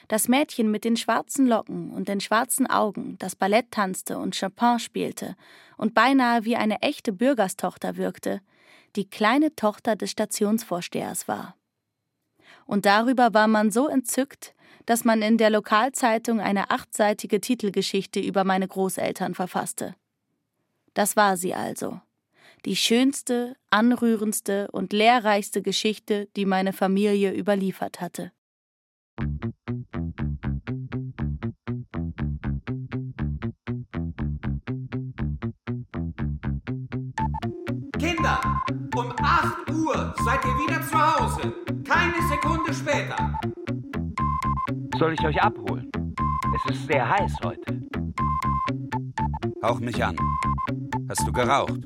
das 0.07 0.29
Mädchen 0.29 0.71
mit 0.71 0.85
den 0.85 0.95
schwarzen 0.95 1.45
Locken 1.45 1.91
und 1.91 2.07
den 2.07 2.21
schwarzen 2.21 2.67
Augen, 2.67 3.17
das 3.19 3.35
Ballett 3.35 3.69
tanzte 3.71 4.17
und 4.17 4.39
Chopin 4.39 4.79
spielte 4.79 5.35
und 5.77 5.93
beinahe 5.93 6.45
wie 6.45 6.55
eine 6.55 6.81
echte 6.81 7.11
Bürgerstochter 7.11 7.97
wirkte, 7.97 8.39
die 8.95 9.09
kleine 9.09 9.55
Tochter 9.55 9.97
des 9.97 10.09
Stationsvorstehers 10.09 11.27
war. 11.27 11.55
Und 12.65 12.85
darüber 12.85 13.33
war 13.33 13.47
man 13.47 13.71
so 13.71 13.87
entzückt, 13.87 14.53
dass 14.85 15.05
man 15.05 15.21
in 15.21 15.37
der 15.37 15.49
Lokalzeitung 15.49 16.39
eine 16.39 16.71
achtseitige 16.71 17.39
Titelgeschichte 17.39 18.19
über 18.19 18.43
meine 18.43 18.67
Großeltern 18.67 19.33
verfasste. 19.33 19.95
Das 20.93 21.15
war 21.15 21.37
sie 21.37 21.53
also. 21.53 22.01
Die 22.65 22.75
schönste, 22.75 23.55
anrührendste 23.69 24.69
und 24.71 24.93
lehrreichste 24.93 25.61
Geschichte, 25.61 26.27
die 26.35 26.45
meine 26.45 26.71
Familie 26.71 27.33
überliefert 27.33 27.99
hatte. 27.99 28.31
Kinder, 37.99 38.63
um 38.95 39.13
8 39.21 39.69
Uhr 39.71 40.15
seid 40.23 40.45
ihr 40.45 40.57
wieder 40.57 40.81
zu 40.87 40.97
Hause. 40.97 41.62
Keine 41.85 42.27
Sekunde 42.29 42.73
später. 42.73 43.39
Soll 44.97 45.13
ich 45.13 45.25
euch 45.25 45.41
abholen? 45.41 45.91
Es 46.55 46.75
ist 46.75 46.87
sehr 46.87 47.09
heiß 47.09 47.33
heute. 47.43 47.81
Hauch 49.63 49.79
mich 49.79 50.03
an. 50.03 50.15
Hast 51.09 51.27
du 51.27 51.31
geraucht? 51.31 51.81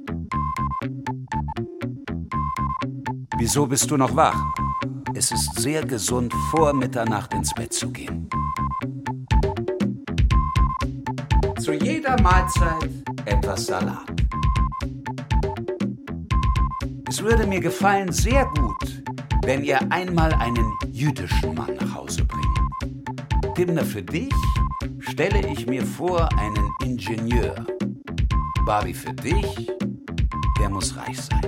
Wieso 3.38 3.66
bist 3.66 3.90
du 3.90 3.98
noch 3.98 4.16
wach? 4.16 4.40
Es 5.16 5.32
ist 5.32 5.60
sehr 5.60 5.86
gesund, 5.86 6.34
vor 6.52 6.74
Mitternacht 6.74 7.34
ins 7.34 7.54
Bett 7.54 7.74
zu 7.74 7.90
gehen. 7.92 8.30
Zu 11.60 11.74
jeder 11.74 12.22
Mahlzeit 12.22 12.90
etwas 13.26 13.66
Salat. 13.66 14.06
Es 17.10 17.24
würde 17.24 17.48
mir 17.48 17.60
gefallen, 17.60 18.12
sehr 18.12 18.46
gut, 18.46 18.97
wenn 19.48 19.64
ihr 19.64 19.80
einmal 19.94 20.34
einen 20.34 20.78
jüdischen 20.92 21.56
Mann 21.56 21.74
nach 21.76 21.96
Hause 21.96 22.26
bringt. 22.26 23.56
Timner, 23.56 23.86
für 23.86 24.04
dich 24.04 24.34
stelle 25.00 25.40
ich 25.48 25.66
mir 25.66 25.86
vor 25.86 26.28
einen 26.38 26.70
Ingenieur. 26.84 27.66
Barbie, 28.66 28.94
für 28.94 29.14
dich, 29.14 29.72
der 30.60 30.68
muss 30.68 30.94
reich 30.98 31.18
sein. 31.22 31.42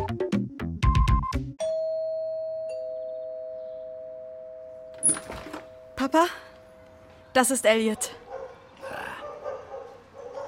Papa, 5.98 6.28
das 7.34 7.52
ist 7.52 7.66
Elliot. 7.66 8.16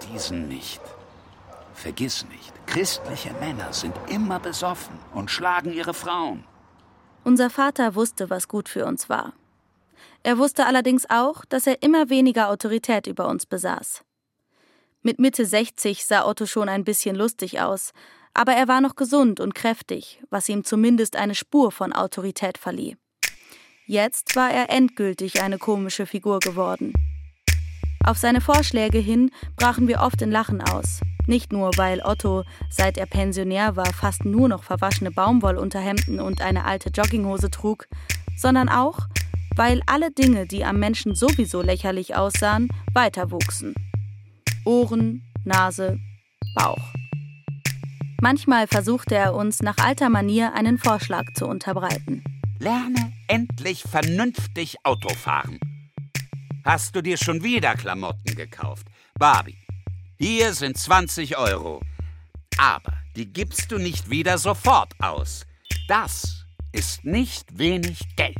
Diesen 0.10 0.48
nicht. 0.48 0.80
Vergiss 1.74 2.26
nicht, 2.30 2.54
christliche 2.66 3.34
Männer 3.42 3.74
sind 3.74 3.96
immer 4.08 4.40
besoffen 4.40 4.98
und 5.14 5.30
schlagen 5.30 5.74
ihre 5.74 5.94
Frauen. 5.94 6.46
Unser 7.24 7.50
Vater 7.50 7.96
wusste, 7.96 8.30
was 8.30 8.48
gut 8.48 8.68
für 8.68 8.86
uns 8.86 9.08
war. 9.08 9.34
Er 10.24 10.38
wusste 10.38 10.66
allerdings 10.66 11.10
auch, 11.10 11.46
dass 11.46 11.68
er 11.68 11.82
immer 11.84 12.10
weniger 12.10 12.50
Autorität 12.50 13.08
über 13.08 13.28
uns 13.28 13.46
besaß. 13.46 14.04
Mit 15.04 15.20
Mitte 15.20 15.46
60 15.46 16.06
sah 16.06 16.26
Otto 16.26 16.46
schon 16.46 16.70
ein 16.70 16.84
bisschen 16.84 17.16
lustig 17.16 17.60
aus, 17.60 17.92
aber 18.34 18.54
er 18.54 18.68
war 18.68 18.82
noch 18.82 18.96
gesund 18.96 19.40
und 19.40 19.56
kräftig, 19.56 20.22
was 20.30 20.48
ihm 20.50 20.64
zumindest 20.64 21.16
eine 21.16 21.36
Spur 21.36 21.72
von 21.72 21.94
Autorität 21.94 22.58
verlieh. 22.58 22.98
Jetzt 23.86 24.36
war 24.36 24.52
er 24.52 24.70
endgültig 24.70 25.42
eine 25.42 25.58
komische 25.58 26.06
Figur 26.06 26.40
geworden. 26.40 26.94
Auf 28.04 28.18
seine 28.18 28.42
Vorschläge 28.42 29.00
hin 29.00 29.32
brachen 29.58 29.88
wir 29.88 30.02
oft 30.02 30.22
in 30.22 30.32
Lachen 30.32 30.62
aus. 30.62 31.02
Nicht 31.28 31.52
nur, 31.52 31.72
weil 31.78 32.02
Otto, 32.02 32.44
seit 32.70 32.98
er 32.98 33.06
Pensionär 33.06 33.76
war, 33.76 33.94
fast 33.94 34.26
nur 34.26 34.50
noch 34.50 34.64
verwaschene 34.64 35.12
Baumwollunterhemden 35.12 36.20
und 36.20 36.42
eine 36.42 36.66
alte 36.66 36.90
Jogginghose 36.90 37.50
trug, 37.52 37.88
sondern 38.36 38.70
auch, 38.70 39.00
weil 39.56 39.82
alle 39.86 40.12
Dinge, 40.12 40.48
die 40.48 40.66
am 40.66 40.80
Menschen 40.80 41.16
sowieso 41.16 41.62
lächerlich 41.62 42.16
aussahen, 42.16 42.70
weiter 42.94 43.32
wuchsen. 43.32 43.76
Ohren, 44.66 45.22
Nase, 45.46 46.00
Bauch. 46.56 46.94
Manchmal 48.22 48.68
versuchte 48.68 49.16
er 49.16 49.34
uns 49.34 49.62
nach 49.62 49.78
alter 49.78 50.10
Manier 50.10 50.54
einen 50.54 50.78
Vorschlag 50.78 51.26
zu 51.34 51.48
unterbreiten. 51.48 52.24
Lerne 52.60 53.12
endlich 53.28 53.82
vernünftig 53.82 54.76
Autofahren. 54.84 55.60
Hast 56.64 56.96
du 56.96 57.02
dir 57.02 57.18
schon 57.18 57.44
wieder 57.44 57.74
Klamotten 57.74 58.36
gekauft? 58.36 58.86
Barbie, 59.18 59.58
hier 60.22 60.54
sind 60.54 60.78
20 60.78 61.36
Euro. 61.40 61.82
Aber 62.60 62.94
die 63.16 63.34
gibst 63.34 63.72
du 63.72 63.80
nicht 63.80 64.12
wieder 64.12 64.38
sofort 64.38 64.94
aus. 65.00 65.48
Das 65.88 66.46
ist 66.72 67.04
nicht 67.04 67.58
wenig 67.58 68.16
Geld. 68.16 68.38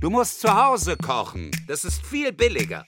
Du 0.00 0.08
musst 0.08 0.40
zu 0.40 0.48
Hause 0.48 0.96
kochen. 0.96 1.50
Das 1.68 1.84
ist 1.84 2.02
viel 2.06 2.32
billiger. 2.32 2.86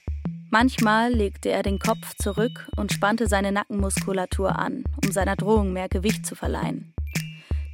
Manchmal 0.49 1.13
legte 1.13 1.51
er 1.51 1.61
den 1.61 1.77
Kopf 1.77 2.15
zurück 2.15 2.67
und 2.75 2.91
spannte 2.91 3.27
seine 3.27 3.51
Nackenmuskulatur 3.51 4.57
an, 4.57 4.83
um 5.03 5.11
seiner 5.11 5.35
Drohung 5.35 5.71
mehr 5.71 5.87
Gewicht 5.87 6.25
zu 6.25 6.35
verleihen. 6.35 6.95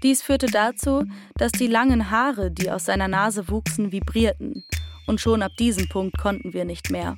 Dies 0.03 0.21
führte 0.21 0.47
dazu, 0.47 1.05
dass 1.35 1.53
die 1.53 1.67
langen 1.67 2.11
Haare, 2.11 2.51
die 2.51 2.69
aus 2.69 2.83
seiner 2.83 3.07
Nase 3.07 3.47
wuchsen, 3.47 3.93
vibrierten, 3.93 4.65
und 5.07 5.21
schon 5.21 5.41
ab 5.41 5.51
diesem 5.57 5.87
Punkt 5.87 6.17
konnten 6.17 6.51
wir 6.51 6.65
nicht 6.65 6.91
mehr. 6.91 7.15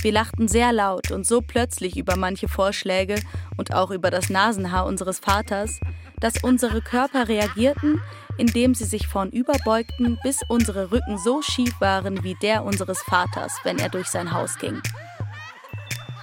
Wir 0.00 0.12
lachten 0.12 0.46
sehr 0.46 0.72
laut 0.72 1.10
und 1.10 1.26
so 1.26 1.40
plötzlich 1.40 1.96
über 1.96 2.16
manche 2.16 2.48
Vorschläge 2.48 3.16
und 3.56 3.74
auch 3.74 3.90
über 3.90 4.10
das 4.10 4.30
Nasenhaar 4.30 4.86
unseres 4.86 5.18
Vaters, 5.18 5.80
dass 6.20 6.42
unsere 6.42 6.82
Körper 6.82 7.28
reagierten, 7.28 8.00
indem 8.36 8.74
sie 8.74 8.84
sich 8.84 9.08
vornüberbeugten, 9.08 10.18
bis 10.22 10.40
unsere 10.48 10.92
Rücken 10.92 11.18
so 11.18 11.42
schief 11.42 11.74
waren 11.80 12.22
wie 12.22 12.36
der 12.40 12.64
unseres 12.64 13.00
Vaters, 13.02 13.52
wenn 13.64 13.78
er 13.78 13.88
durch 13.88 14.06
sein 14.06 14.32
Haus 14.32 14.58
ging. 14.58 14.80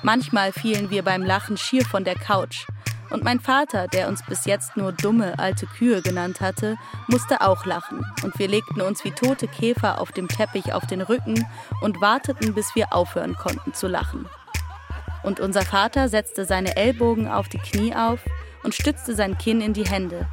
Manchmal 0.04 0.54
fielen 0.54 0.90
wir 0.90 1.04
beim 1.04 1.24
Lachen 1.24 1.58
schier 1.58 1.84
von 1.84 2.04
der 2.04 2.16
Couch, 2.16 2.68
und 3.10 3.24
mein 3.24 3.40
Vater, 3.40 3.88
der 3.88 4.08
uns 4.08 4.24
bis 4.26 4.46
jetzt 4.46 4.78
nur 4.78 4.92
dumme 4.92 5.38
alte 5.40 5.66
Kühe 5.66 6.02
genannt 6.02 6.42
hatte, 6.42 6.78
musste 7.08 7.42
auch 7.42 7.66
lachen, 7.66 8.06
und 8.24 8.38
wir 8.40 8.48
legten 8.48 8.82
uns 8.82 9.04
wie 9.04 9.12
tote 9.12 9.48
Käfer 9.48 10.00
auf 10.02 10.12
dem 10.12 10.28
Teppich 10.28 10.74
auf 10.74 10.86
den 10.88 11.02
Rücken 11.02 11.46
und 11.82 12.02
warteten, 12.02 12.54
bis 12.54 12.76
wir 12.76 12.94
aufhören 12.94 13.36
konnten 13.36 13.74
zu 13.74 13.88
lachen. 13.88 14.28
Und 15.24 15.40
unser 15.40 15.64
Vater 15.64 16.10
setzte 16.10 16.46
seine 16.46 16.76
Ellbogen 16.76 17.28
auf 17.28 17.50
die 17.50 17.58
Knie 17.58 17.96
auf 17.96 18.20
und 18.64 18.76
stützte 18.76 19.16
sein 19.16 19.38
Kinn 19.38 19.62
in 19.62 19.74
die 19.74 19.86
Hände. 19.88 20.28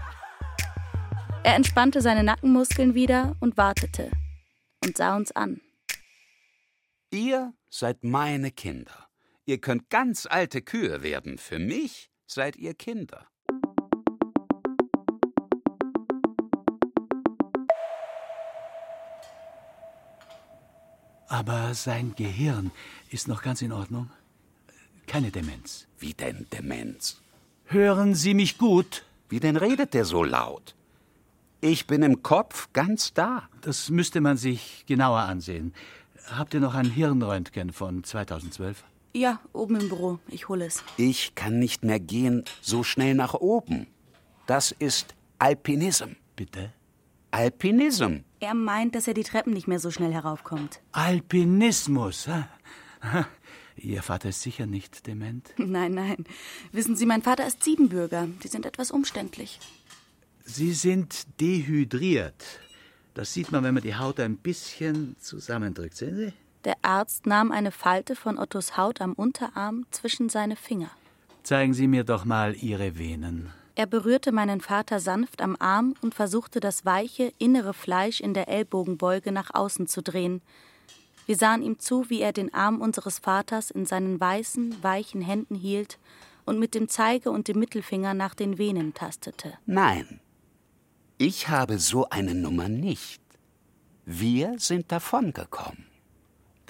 Er 1.44 1.54
entspannte 1.54 2.00
seine 2.00 2.22
Nackenmuskeln 2.22 2.94
wieder 2.94 3.36
und 3.40 3.56
wartete 3.56 4.10
und 4.84 4.96
sah 4.96 5.16
uns 5.16 5.32
an. 5.32 5.60
Ihr 7.10 7.52
seid 7.68 8.04
meine 8.04 8.50
Kinder. 8.50 9.08
Ihr 9.44 9.60
könnt 9.60 9.90
ganz 9.90 10.26
alte 10.26 10.62
Kühe 10.62 11.02
werden. 11.02 11.36
Für 11.36 11.58
mich 11.58 12.11
seid 12.32 12.56
ihr 12.56 12.74
Kinder. 12.74 13.26
Aber 21.28 21.74
sein 21.74 22.14
Gehirn 22.14 22.70
ist 23.10 23.26
noch 23.26 23.42
ganz 23.42 23.62
in 23.62 23.72
Ordnung. 23.72 24.10
Keine 25.06 25.30
Demenz. 25.30 25.86
Wie 25.98 26.14
denn 26.14 26.46
Demenz? 26.52 27.22
Hören 27.64 28.14
Sie 28.14 28.34
mich 28.34 28.58
gut? 28.58 29.04
Wie 29.28 29.40
denn 29.40 29.56
redet 29.56 29.94
der 29.94 30.04
so 30.04 30.24
laut? 30.24 30.74
Ich 31.62 31.86
bin 31.86 32.02
im 32.02 32.22
Kopf 32.22 32.68
ganz 32.72 33.14
da. 33.14 33.48
Das 33.62 33.88
müsste 33.88 34.20
man 34.20 34.36
sich 34.36 34.84
genauer 34.86 35.20
ansehen. 35.20 35.72
Habt 36.30 36.54
ihr 36.54 36.60
noch 36.60 36.74
ein 36.74 36.90
Hirnröntgen 36.90 37.72
von 37.72 38.04
2012? 38.04 38.84
Ja, 39.14 39.40
oben 39.52 39.78
im 39.78 39.88
Büro. 39.88 40.18
Ich 40.28 40.48
hole 40.48 40.64
es. 40.64 40.82
Ich 40.96 41.34
kann 41.34 41.58
nicht 41.58 41.84
mehr 41.84 42.00
gehen 42.00 42.44
so 42.62 42.82
schnell 42.82 43.14
nach 43.14 43.34
oben. 43.34 43.86
Das 44.46 44.72
ist 44.72 45.14
Alpinism. 45.38 46.12
Bitte? 46.34 46.72
Alpinism. 47.30 48.24
Er 48.40 48.54
meint, 48.54 48.94
dass 48.94 49.06
er 49.08 49.14
die 49.14 49.22
Treppen 49.22 49.52
nicht 49.52 49.68
mehr 49.68 49.78
so 49.78 49.90
schnell 49.90 50.12
heraufkommt. 50.12 50.80
Alpinismus. 50.92 52.28
Ihr 53.76 54.02
Vater 54.02 54.30
ist 54.30 54.42
sicher 54.42 54.66
nicht 54.66 55.06
dement? 55.06 55.52
Nein, 55.56 55.94
nein. 55.94 56.24
Wissen 56.72 56.94
Sie, 56.94 57.06
mein 57.06 57.22
Vater 57.22 57.46
ist 57.46 57.64
Siebenbürger. 57.64 58.28
Die 58.42 58.48
sind 58.48 58.66
etwas 58.66 58.90
umständlich. 58.90 59.58
Sie 60.44 60.72
sind 60.72 61.26
dehydriert. 61.40 62.44
Das 63.14 63.32
sieht 63.32 63.52
man, 63.52 63.64
wenn 63.64 63.74
man 63.74 63.82
die 63.82 63.96
Haut 63.96 64.20
ein 64.20 64.36
bisschen 64.36 65.16
zusammendrückt. 65.18 65.96
Sehen 65.96 66.16
Sie? 66.16 66.32
Der 66.64 66.76
Arzt 66.82 67.26
nahm 67.26 67.50
eine 67.50 67.72
Falte 67.72 68.14
von 68.14 68.38
Ottos 68.38 68.76
Haut 68.76 69.00
am 69.00 69.14
Unterarm 69.14 69.84
zwischen 69.90 70.28
seine 70.28 70.54
Finger. 70.54 70.90
Zeigen 71.42 71.74
Sie 71.74 71.88
mir 71.88 72.04
doch 72.04 72.24
mal 72.24 72.54
Ihre 72.54 72.98
Venen. 72.98 73.50
Er 73.74 73.86
berührte 73.86 74.30
meinen 74.30 74.60
Vater 74.60 75.00
sanft 75.00 75.42
am 75.42 75.56
Arm 75.58 75.94
und 76.02 76.14
versuchte 76.14 76.60
das 76.60 76.84
weiche, 76.84 77.32
innere 77.38 77.74
Fleisch 77.74 78.20
in 78.20 78.32
der 78.32 78.48
Ellbogenbeuge 78.48 79.32
nach 79.32 79.52
außen 79.52 79.88
zu 79.88 80.02
drehen. 80.02 80.40
Wir 81.26 81.36
sahen 81.36 81.62
ihm 81.62 81.80
zu, 81.80 82.08
wie 82.10 82.20
er 82.20 82.32
den 82.32 82.52
Arm 82.54 82.80
unseres 82.80 83.18
Vaters 83.18 83.70
in 83.70 83.86
seinen 83.86 84.20
weißen, 84.20 84.82
weichen 84.82 85.22
Händen 85.22 85.56
hielt 85.56 85.98
und 86.44 86.60
mit 86.60 86.74
dem 86.74 86.88
Zeige 86.88 87.30
und 87.30 87.48
dem 87.48 87.58
Mittelfinger 87.58 88.14
nach 88.14 88.34
den 88.34 88.58
Venen 88.58 88.94
tastete. 88.94 89.54
Nein, 89.66 90.20
ich 91.18 91.48
habe 91.48 91.78
so 91.78 92.08
eine 92.08 92.34
Nummer 92.34 92.68
nicht. 92.68 93.22
Wir 94.04 94.58
sind 94.58 94.92
davongekommen 94.92 95.91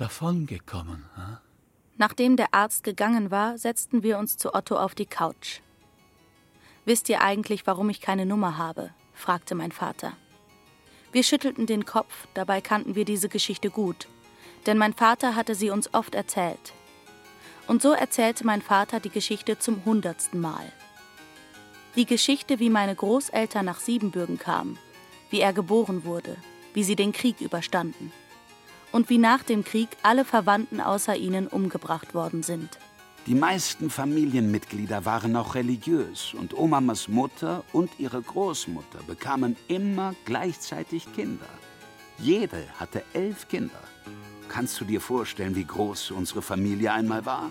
davongekommen. 0.03 1.05
Hm? 1.15 1.37
Nachdem 1.97 2.37
der 2.37 2.53
Arzt 2.53 2.83
gegangen 2.83 3.31
war, 3.31 3.57
setzten 3.57 4.03
wir 4.03 4.19
uns 4.19 4.37
zu 4.37 4.53
Otto 4.53 4.77
auf 4.77 4.97
die 4.97 5.07
Couch. 5.07 5.61
Wisst 6.85 7.09
ihr 7.09 7.21
eigentlich, 7.21 7.67
warum 7.69 7.89
ich 7.89 8.01
keine 8.01 8.27
Nummer 8.27 8.59
habe? 8.59 8.91
fragte 9.15 9.55
mein 9.55 9.71
Vater. 9.71 10.15
Wir 11.13 11.23
schüttelten 11.23 11.67
den 11.67 11.85
Kopf, 11.85 12.27
dabei 12.35 12.61
kannten 12.61 12.97
wir 12.97 13.05
diese 13.05 13.29
Geschichte 13.29 13.71
gut, 13.71 14.09
denn 14.67 14.77
mein 14.77 14.95
Vater 14.95 15.37
hatte 15.37 15.55
sie 15.55 15.71
uns 15.71 15.95
oft 15.95 16.17
erzählt. 16.17 16.73
Und 17.69 17.81
so 17.81 17.93
erzählte 17.93 18.45
mein 18.45 18.63
Vater 18.63 18.99
die 18.99 19.11
Geschichte 19.11 19.61
zum 19.61 19.85
hundertsten 19.85 20.41
Mal. 20.41 20.73
Die 21.95 22.07
Geschichte, 22.07 22.59
wie 22.59 22.71
meine 22.71 22.97
Großeltern 22.97 23.67
nach 23.67 23.79
Siebenbürgen 23.79 24.39
kamen, 24.39 24.79
wie 25.31 25.41
er 25.41 25.53
geboren 25.53 26.05
wurde, 26.05 26.37
wie 26.75 26.83
sie 26.83 26.97
den 26.97 27.13
Krieg 27.13 27.41
überstanden 27.41 28.11
und 28.93 29.09
wie 29.09 29.19
nach 29.19 29.43
dem 29.43 29.65
Krieg 29.65 29.89
alle 30.03 30.25
Verwandten 30.25 30.81
außer 30.81 31.17
ihnen 31.17 31.49
umgebracht 31.49 32.15
worden 32.15 32.43
sind. 32.43 32.79
Die 33.27 33.35
meisten 33.35 33.89
Familienmitglieder 33.89 35.05
waren 35.05 35.37
auch 35.37 35.55
religiös 35.55 36.35
und 36.35 36.59
Omamas 36.59 37.07
Mutter 37.07 37.63
und 37.73 37.91
ihre 37.99 38.21
Großmutter 38.21 38.99
bekamen 39.07 39.57
immer 39.69 40.15
gleichzeitig 40.25 41.07
Kinder. 41.15 41.47
Jede 42.19 42.65
hatte 42.81 43.05
elf 43.13 43.47
Kinder. 43.49 43.81
Kannst 44.49 44.81
du 44.81 44.85
dir 44.85 45.01
vorstellen, 45.01 45.55
wie 45.55 45.65
groß 45.65 46.11
unsere 46.11 46.43
Familie 46.43 46.93
einmal 46.93 47.25
war? 47.25 47.51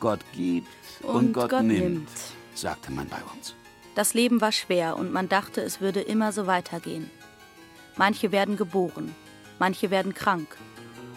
Gott 0.00 0.20
gibt 0.32 0.66
und, 1.02 1.14
und 1.14 1.32
Gott, 1.34 1.50
Gott 1.50 1.62
nimmt, 1.62 1.80
nimmt, 1.80 2.08
sagte 2.54 2.90
man 2.90 3.06
bei 3.08 3.22
uns. 3.34 3.54
Das 3.94 4.14
Leben 4.14 4.40
war 4.40 4.50
schwer 4.50 4.96
und 4.96 5.12
man 5.12 5.28
dachte, 5.28 5.60
es 5.60 5.82
würde 5.82 6.00
immer 6.00 6.32
so 6.32 6.46
weitergehen. 6.46 7.10
Manche 7.96 8.32
werden 8.32 8.56
geboren, 8.56 9.14
manche 9.58 9.90
werden 9.90 10.14
krank, 10.14 10.56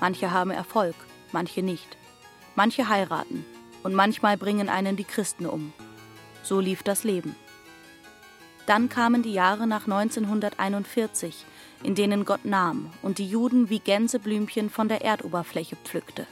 Manche 0.06 0.30
haben 0.30 0.52
Erfolg, 0.52 0.94
manche 1.32 1.64
nicht. 1.64 1.98
Manche 2.56 2.90
heiraten 2.90 3.44
und 3.82 3.96
manchmal 3.96 4.38
bringen 4.38 4.70
einen 4.70 4.96
die 4.98 5.04
Christen 5.04 5.48
um. 5.48 5.74
So 6.44 6.60
lief 6.60 6.84
das 6.84 7.04
Leben. 7.04 7.36
Dann 8.68 8.88
kamen 8.88 9.24
die 9.24 9.34
Jahre 9.34 9.66
nach 9.66 9.86
1941, 9.86 11.44
in 11.82 11.96
denen 11.96 12.24
Gott 12.24 12.46
nahm 12.46 12.92
und 13.02 13.18
die 13.18 13.28
Juden 13.28 13.72
wie 13.72 13.80
Gänseblümchen 13.80 14.70
von 14.70 14.90
der 14.90 15.04
Erdoberfläche 15.04 15.76
pflückte. 15.76 16.28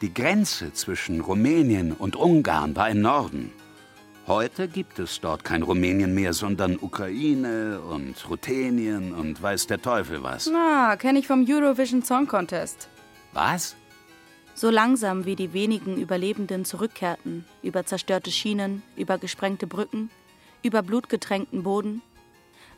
Die 0.00 0.14
Grenze 0.14 0.72
zwischen 0.72 1.20
Rumänien 1.20 1.92
und 1.92 2.16
Ungarn 2.16 2.74
war 2.74 2.88
im 2.88 3.02
Norden. 3.02 3.52
Heute 4.28 4.68
gibt 4.68 4.98
es 4.98 5.22
dort 5.22 5.42
kein 5.42 5.62
Rumänien 5.62 6.14
mehr, 6.14 6.34
sondern 6.34 6.78
Ukraine 6.78 7.80
und 7.80 8.28
Ruthenien 8.28 9.14
und 9.14 9.40
weiß 9.40 9.68
der 9.68 9.80
Teufel 9.80 10.22
was. 10.22 10.50
Na, 10.52 10.96
kenne 10.96 11.18
ich 11.18 11.26
vom 11.26 11.46
Eurovision 11.48 12.02
Song 12.02 12.26
Contest. 12.26 12.90
Was? 13.32 13.74
So 14.54 14.68
langsam 14.68 15.24
wie 15.24 15.34
die 15.34 15.54
wenigen 15.54 15.96
Überlebenden 15.96 16.66
zurückkehrten, 16.66 17.46
über 17.62 17.86
zerstörte 17.86 18.30
Schienen, 18.30 18.82
über 18.96 19.16
gesprengte 19.16 19.66
Brücken, 19.66 20.10
über 20.62 20.82
blutgetränkten 20.82 21.62
Boden, 21.62 22.02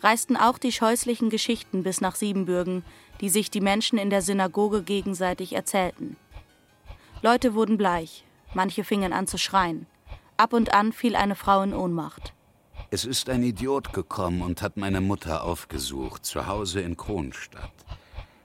reisten 0.02 0.36
auch 0.36 0.56
die 0.56 0.70
scheußlichen 0.70 1.30
Geschichten 1.30 1.82
bis 1.82 2.00
nach 2.00 2.14
Siebenbürgen, 2.14 2.84
die 3.20 3.28
sich 3.28 3.50
die 3.50 3.60
Menschen 3.60 3.98
in 3.98 4.10
der 4.10 4.22
Synagoge 4.22 4.84
gegenseitig 4.84 5.54
erzählten. 5.54 6.14
Leute 7.22 7.54
wurden 7.54 7.76
bleich, 7.76 8.24
manche 8.54 8.84
fingen 8.84 9.12
an 9.12 9.26
zu 9.26 9.36
schreien. 9.36 9.88
Ab 10.40 10.54
und 10.54 10.72
an 10.72 10.94
fiel 10.94 11.16
eine 11.16 11.34
Frau 11.34 11.60
in 11.60 11.74
Ohnmacht. 11.74 12.32
Es 12.90 13.04
ist 13.04 13.28
ein 13.28 13.42
Idiot 13.42 13.92
gekommen 13.92 14.40
und 14.40 14.62
hat 14.62 14.78
meine 14.78 15.02
Mutter 15.02 15.44
aufgesucht, 15.44 16.24
zu 16.24 16.46
Hause 16.46 16.80
in 16.80 16.96
Kronstadt. 16.96 17.74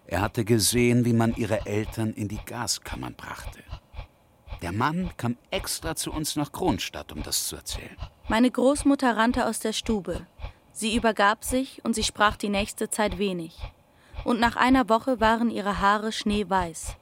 Er 0.06 0.20
hatte 0.20 0.44
gesehen, 0.44 1.06
wie 1.06 1.14
man 1.14 1.34
ihre 1.38 1.66
Eltern 1.66 2.12
in 2.12 2.28
die 2.28 2.42
Gaskammern 2.46 3.16
brachte. 3.16 3.62
Der 4.62 4.74
Mann 4.74 5.12
kam 5.16 5.38
extra 5.52 5.96
zu 5.96 6.12
uns 6.12 6.36
nach 6.36 6.52
Kronstadt, 6.52 7.14
um 7.14 7.24
das 7.24 7.48
zu 7.48 7.56
erzählen. 7.56 7.96
Meine 8.28 8.52
Großmutter 8.52 9.16
rannte 9.16 9.46
aus 9.46 9.60
der 9.60 9.72
Stube. 9.72 10.28
Sie 10.74 10.98
übergab 10.98 11.46
sich 11.46 11.80
und 11.86 11.96
sie 11.96 12.04
sprach 12.04 12.36
die 12.36 12.50
nächste 12.50 12.90
Zeit 12.90 13.20
wenig. 13.20 13.58
Und 14.26 14.42
nach 14.42 14.58
einer 14.58 14.90
Woche 14.90 15.22
waren 15.22 15.50
ihre 15.50 15.80
Haare 15.80 16.12
schneeweiß. 16.12 16.98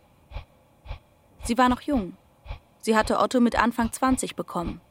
Sie 1.46 1.58
war 1.58 1.70
noch 1.70 1.82
jung. 1.82 2.16
Sie 2.86 2.98
hatte 2.98 3.18
Otto 3.18 3.40
mit 3.40 3.58
Anfang 3.58 3.92
20 3.92 4.36
bekommen. 4.36 4.82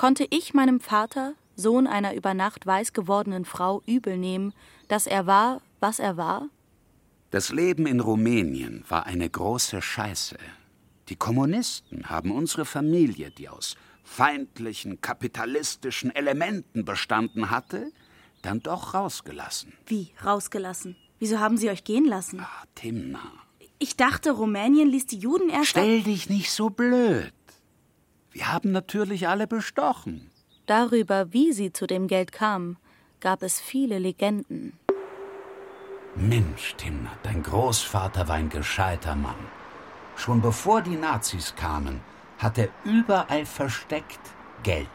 Konnte 0.00 0.26
ich 0.30 0.54
meinem 0.54 0.80
Vater, 0.80 1.34
Sohn 1.56 1.86
einer 1.86 2.14
über 2.14 2.32
Nacht 2.32 2.64
weiß 2.64 2.94
gewordenen 2.94 3.44
Frau, 3.44 3.82
übel 3.84 4.16
nehmen, 4.16 4.54
dass 4.88 5.06
er 5.06 5.26
war, 5.26 5.60
was 5.78 5.98
er 5.98 6.16
war? 6.16 6.48
Das 7.30 7.50
Leben 7.52 7.86
in 7.86 8.00
Rumänien 8.00 8.82
war 8.88 9.04
eine 9.04 9.28
große 9.28 9.82
Scheiße. 9.82 10.38
Die 11.10 11.16
Kommunisten 11.16 12.08
haben 12.08 12.30
unsere 12.30 12.64
Familie, 12.64 13.30
die 13.30 13.50
aus 13.50 13.76
feindlichen 14.02 15.02
kapitalistischen 15.02 16.16
Elementen 16.16 16.86
bestanden 16.86 17.50
hatte, 17.50 17.92
dann 18.40 18.60
doch 18.60 18.94
rausgelassen. 18.94 19.74
Wie 19.84 20.14
rausgelassen? 20.24 20.96
Wieso 21.18 21.40
haben 21.40 21.58
sie 21.58 21.68
euch 21.68 21.84
gehen 21.84 22.06
lassen? 22.06 22.40
Ach, 22.42 22.64
Timna. 22.74 23.20
Ich 23.78 23.96
dachte, 23.96 24.30
Rumänien 24.30 24.88
ließ 24.88 25.08
die 25.08 25.18
Juden 25.18 25.50
erst. 25.50 25.68
Stell 25.68 26.02
dich 26.02 26.30
nicht 26.30 26.50
so 26.50 26.70
blöd. 26.70 27.34
Wir 28.32 28.52
haben 28.52 28.70
natürlich 28.72 29.28
alle 29.28 29.46
bestochen. 29.46 30.30
Darüber, 30.66 31.32
wie 31.32 31.52
sie 31.52 31.72
zu 31.72 31.86
dem 31.86 32.06
Geld 32.06 32.30
kamen, 32.30 32.76
gab 33.20 33.42
es 33.42 33.60
viele 33.60 33.98
Legenden. 33.98 34.78
Mensch, 36.14 36.74
Timna, 36.76 37.10
dein 37.22 37.42
Großvater 37.42 38.28
war 38.28 38.36
ein 38.36 38.48
gescheiter 38.48 39.14
Mann. 39.14 39.48
Schon 40.16 40.40
bevor 40.40 40.80
die 40.82 40.96
Nazis 40.96 41.54
kamen, 41.56 42.00
hat 42.38 42.58
er 42.58 42.68
überall 42.84 43.46
versteckt 43.46 44.20
Geld. 44.62 44.88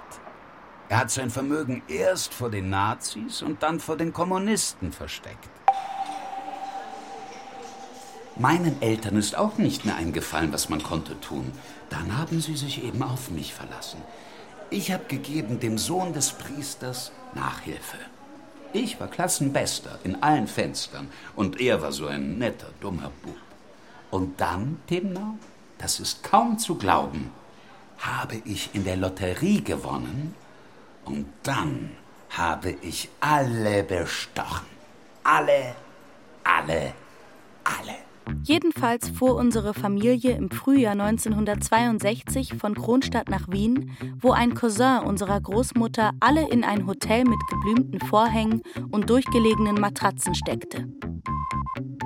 Er 0.88 1.00
hat 1.00 1.12
sein 1.12 1.30
Vermögen 1.30 1.82
erst 1.88 2.34
vor 2.34 2.50
den 2.50 2.70
Nazis 2.70 3.42
und 3.42 3.64
dann 3.64 3.80
vor 3.80 3.98
den 3.98 4.14
Kommunisten 4.14 4.92
versteckt. 4.92 5.50
Meinen 8.38 8.82
Eltern 8.82 9.16
ist 9.16 9.38
auch 9.38 9.58
nicht 9.58 9.86
mehr 9.86 9.96
eingefallen, 9.96 10.52
was 10.52 10.68
man 10.68 10.84
konnte 10.84 11.20
tun. 11.22 11.52
Dann 11.90 12.18
haben 12.18 12.42
sie 12.42 12.56
sich 12.56 12.84
eben 12.84 13.04
auf 13.04 13.30
mich 13.30 13.54
verlassen. 13.54 14.02
Ich 14.70 14.92
habe 14.92 15.06
gegeben 15.06 15.60
dem 15.60 15.78
Sohn 15.78 16.14
des 16.14 16.32
Priesters 16.32 17.12
Nachhilfe. 17.34 17.98
Ich 18.74 19.00
war 19.00 19.08
Klassenbester 19.08 20.00
in 20.04 20.22
allen 20.22 20.48
Fenstern 20.48 21.08
und 21.36 21.62
er 21.62 21.82
war 21.82 21.92
so 21.92 22.08
ein 22.08 22.38
netter, 22.38 22.70
dummer 22.82 23.12
Bub. 23.22 23.38
Und 24.12 24.42
dann, 24.42 24.80
Timnau, 24.88 25.36
das 25.78 26.00
ist 26.00 26.24
kaum 26.24 26.58
zu 26.58 26.76
glauben, 26.76 27.32
habe 28.00 28.42
ich 28.44 28.74
in 28.74 28.84
der 28.84 28.98
Lotterie 28.98 29.62
gewonnen 29.62 30.36
und 31.06 31.28
dann 31.44 31.92
habe 32.30 32.72
ich 32.82 33.10
alle 33.20 33.84
bestochen. 33.84 34.66
Alle, 35.24 35.76
alle, 36.44 36.94
alle. 37.64 38.05
Jedenfalls 38.44 39.10
fuhr 39.10 39.36
unsere 39.36 39.74
Familie 39.74 40.36
im 40.36 40.50
Frühjahr 40.52 40.94
1962 40.94 42.56
von 42.56 42.76
Kronstadt 42.76 43.30
nach 43.30 43.48
Wien, 43.50 43.92
wo 44.20 44.32
ein 44.32 44.54
Cousin 44.54 45.00
unserer 45.06 45.40
Großmutter 45.42 46.12
alle 46.20 46.48
in 46.50 46.64
ein 46.64 46.88
Hotel 46.88 47.24
mit 47.26 47.40
geblümten 47.48 48.00
Vorhängen 48.00 48.62
und 48.92 49.10
durchgelegenen 49.10 49.80
Matratzen 49.80 50.36
steckte. 50.36 50.88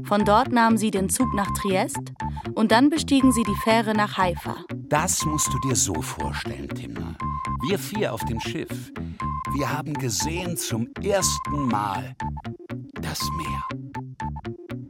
Von 0.05 0.25
dort 0.25 0.51
nahmen 0.51 0.77
sie 0.77 0.91
den 0.91 1.09
Zug 1.09 1.33
nach 1.33 1.51
Triest 1.51 2.13
und 2.55 2.71
dann 2.71 2.89
bestiegen 2.89 3.31
sie 3.31 3.43
die 3.43 3.55
Fähre 3.63 3.93
nach 3.93 4.17
Haifa. 4.17 4.55
Das 4.87 5.23
musst 5.25 5.53
du 5.53 5.59
dir 5.67 5.75
so 5.75 6.01
vorstellen, 6.01 6.69
Timna. 6.69 7.15
Wir 7.61 7.77
vier 7.77 8.13
auf 8.13 8.25
dem 8.25 8.39
Schiff. 8.39 8.91
Wir 9.53 9.71
haben 9.71 9.93
gesehen 9.93 10.57
zum 10.57 10.87
ersten 11.03 11.67
Mal 11.67 12.15
das 13.01 13.21
Meer. 13.37 13.68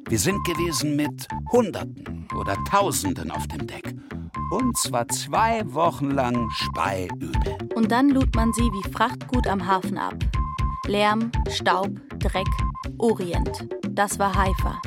Wir 0.09 0.17
sind 0.17 0.43
gewesen 0.43 0.95
mit 0.95 1.27
Hunderten 1.51 2.27
oder 2.35 2.57
Tausenden 2.67 3.29
auf 3.29 3.47
dem 3.47 3.67
Deck. 3.67 3.93
Und 4.49 4.75
zwar 4.75 5.07
zwei 5.07 5.61
Wochen 5.71 6.09
lang 6.09 6.49
speiübel. 6.49 7.31
Und 7.75 7.91
dann 7.91 8.09
lud 8.09 8.35
man 8.35 8.51
sie 8.51 8.63
wie 8.63 8.91
Frachtgut 8.91 9.45
am 9.45 9.67
Hafen 9.67 9.99
ab. 9.99 10.15
Lärm, 10.87 11.31
Staub, 11.51 11.91
Dreck, 12.17 12.47
Orient. 12.97 13.67
Das 13.91 14.17
war 14.17 14.33
Haifa. 14.33 14.81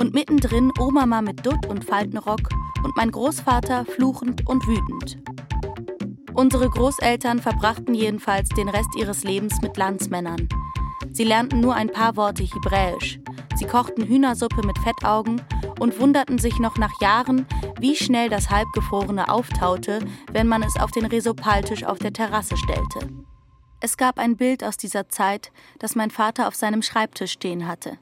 Und 0.00 0.12
mittendrin 0.12 0.72
Oma 0.76 1.06
mit 1.22 1.46
Dutt 1.46 1.64
und 1.66 1.84
Faltenrock 1.84 2.48
und 2.82 2.96
mein 2.96 3.12
Großvater 3.12 3.84
fluchend 3.84 4.44
und 4.48 4.66
wütend. 4.66 5.18
Unsere 6.34 6.68
Großeltern 6.68 7.38
verbrachten 7.38 7.94
jedenfalls 7.94 8.48
den 8.48 8.68
Rest 8.68 8.90
ihres 8.96 9.22
Lebens 9.22 9.62
mit 9.62 9.76
Landsmännern. 9.76 10.48
Sie 11.12 11.24
lernten 11.24 11.60
nur 11.60 11.74
ein 11.74 11.92
paar 11.92 12.16
Worte 12.16 12.42
Hebräisch, 12.42 13.20
Sie 13.56 13.64
kochten 13.64 14.06
Hühnersuppe 14.06 14.66
mit 14.66 14.78
Fettaugen 14.78 15.40
und 15.80 15.98
wunderten 15.98 16.38
sich 16.38 16.58
noch 16.58 16.76
nach 16.76 17.00
Jahren, 17.00 17.46
wie 17.80 17.96
schnell 17.96 18.28
das 18.28 18.50
Halbgefrorene 18.50 19.30
auftaute, 19.30 20.00
wenn 20.30 20.46
man 20.46 20.62
es 20.62 20.76
auf 20.78 20.90
den 20.90 21.06
Resopaltisch 21.06 21.84
auf 21.84 21.98
der 21.98 22.12
Terrasse 22.12 22.54
stellte. 22.58 23.08
Es 23.80 23.96
gab 23.96 24.18
ein 24.18 24.36
Bild 24.36 24.62
aus 24.62 24.76
dieser 24.76 25.08
Zeit, 25.08 25.52
das 25.78 25.94
mein 25.94 26.10
Vater 26.10 26.48
auf 26.48 26.54
seinem 26.54 26.82
Schreibtisch 26.82 27.32
stehen 27.32 27.66
hatte. 27.66 27.96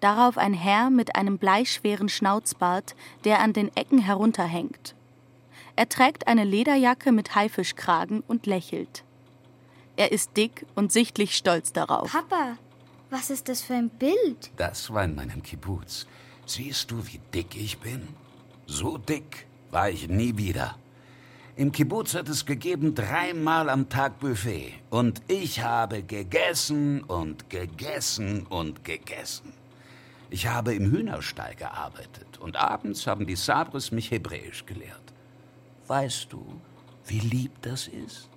Darauf 0.00 0.38
ein 0.38 0.54
Herr 0.54 0.88
mit 0.88 1.16
einem 1.16 1.36
bleischweren 1.36 2.08
Schnauzbart, 2.08 2.94
der 3.24 3.40
an 3.40 3.52
den 3.52 3.76
Ecken 3.76 3.98
herunterhängt. 3.98 4.94
Er 5.76 5.90
trägt 5.90 6.26
eine 6.26 6.44
Lederjacke 6.44 7.12
mit 7.12 7.34
Haifischkragen 7.34 8.22
und 8.26 8.46
lächelt. 8.46 9.04
Er 9.96 10.12
ist 10.12 10.34
dick 10.38 10.64
und 10.74 10.92
sichtlich 10.92 11.36
stolz 11.36 11.74
darauf. 11.74 12.10
Papa, 12.10 12.56
was 13.12 13.28
ist 13.28 13.48
das 13.48 13.60
für 13.60 13.74
ein 13.74 13.90
Bild? 13.90 14.50
Das 14.56 14.92
war 14.92 15.04
in 15.04 15.14
meinem 15.14 15.42
Kibbutz. 15.42 16.06
Siehst 16.46 16.90
du, 16.90 17.06
wie 17.06 17.20
dick 17.32 17.54
ich 17.54 17.78
bin? 17.78 18.08
So 18.66 18.96
dick 18.96 19.46
war 19.70 19.90
ich 19.90 20.08
nie 20.08 20.36
wieder. 20.38 20.76
Im 21.54 21.70
Kibbutz 21.70 22.14
hat 22.14 22.30
es 22.30 22.46
gegeben 22.46 22.94
dreimal 22.94 23.68
am 23.68 23.90
Tag 23.90 24.18
Buffet. 24.18 24.72
Und 24.88 25.20
ich 25.28 25.62
habe 25.62 26.02
gegessen 26.02 27.02
und 27.04 27.50
gegessen 27.50 28.46
und 28.46 28.82
gegessen. 28.82 29.52
Ich 30.30 30.46
habe 30.46 30.74
im 30.74 30.90
Hühnerstall 30.90 31.54
gearbeitet 31.54 32.38
und 32.40 32.56
abends 32.56 33.06
haben 33.06 33.26
die 33.26 33.36
Sabres 33.36 33.92
mich 33.92 34.10
Hebräisch 34.10 34.64
gelehrt. 34.64 35.12
Weißt 35.86 36.32
du, 36.32 36.42
wie 37.06 37.20
lieb 37.20 37.52
das 37.60 37.88
ist? 37.88 38.30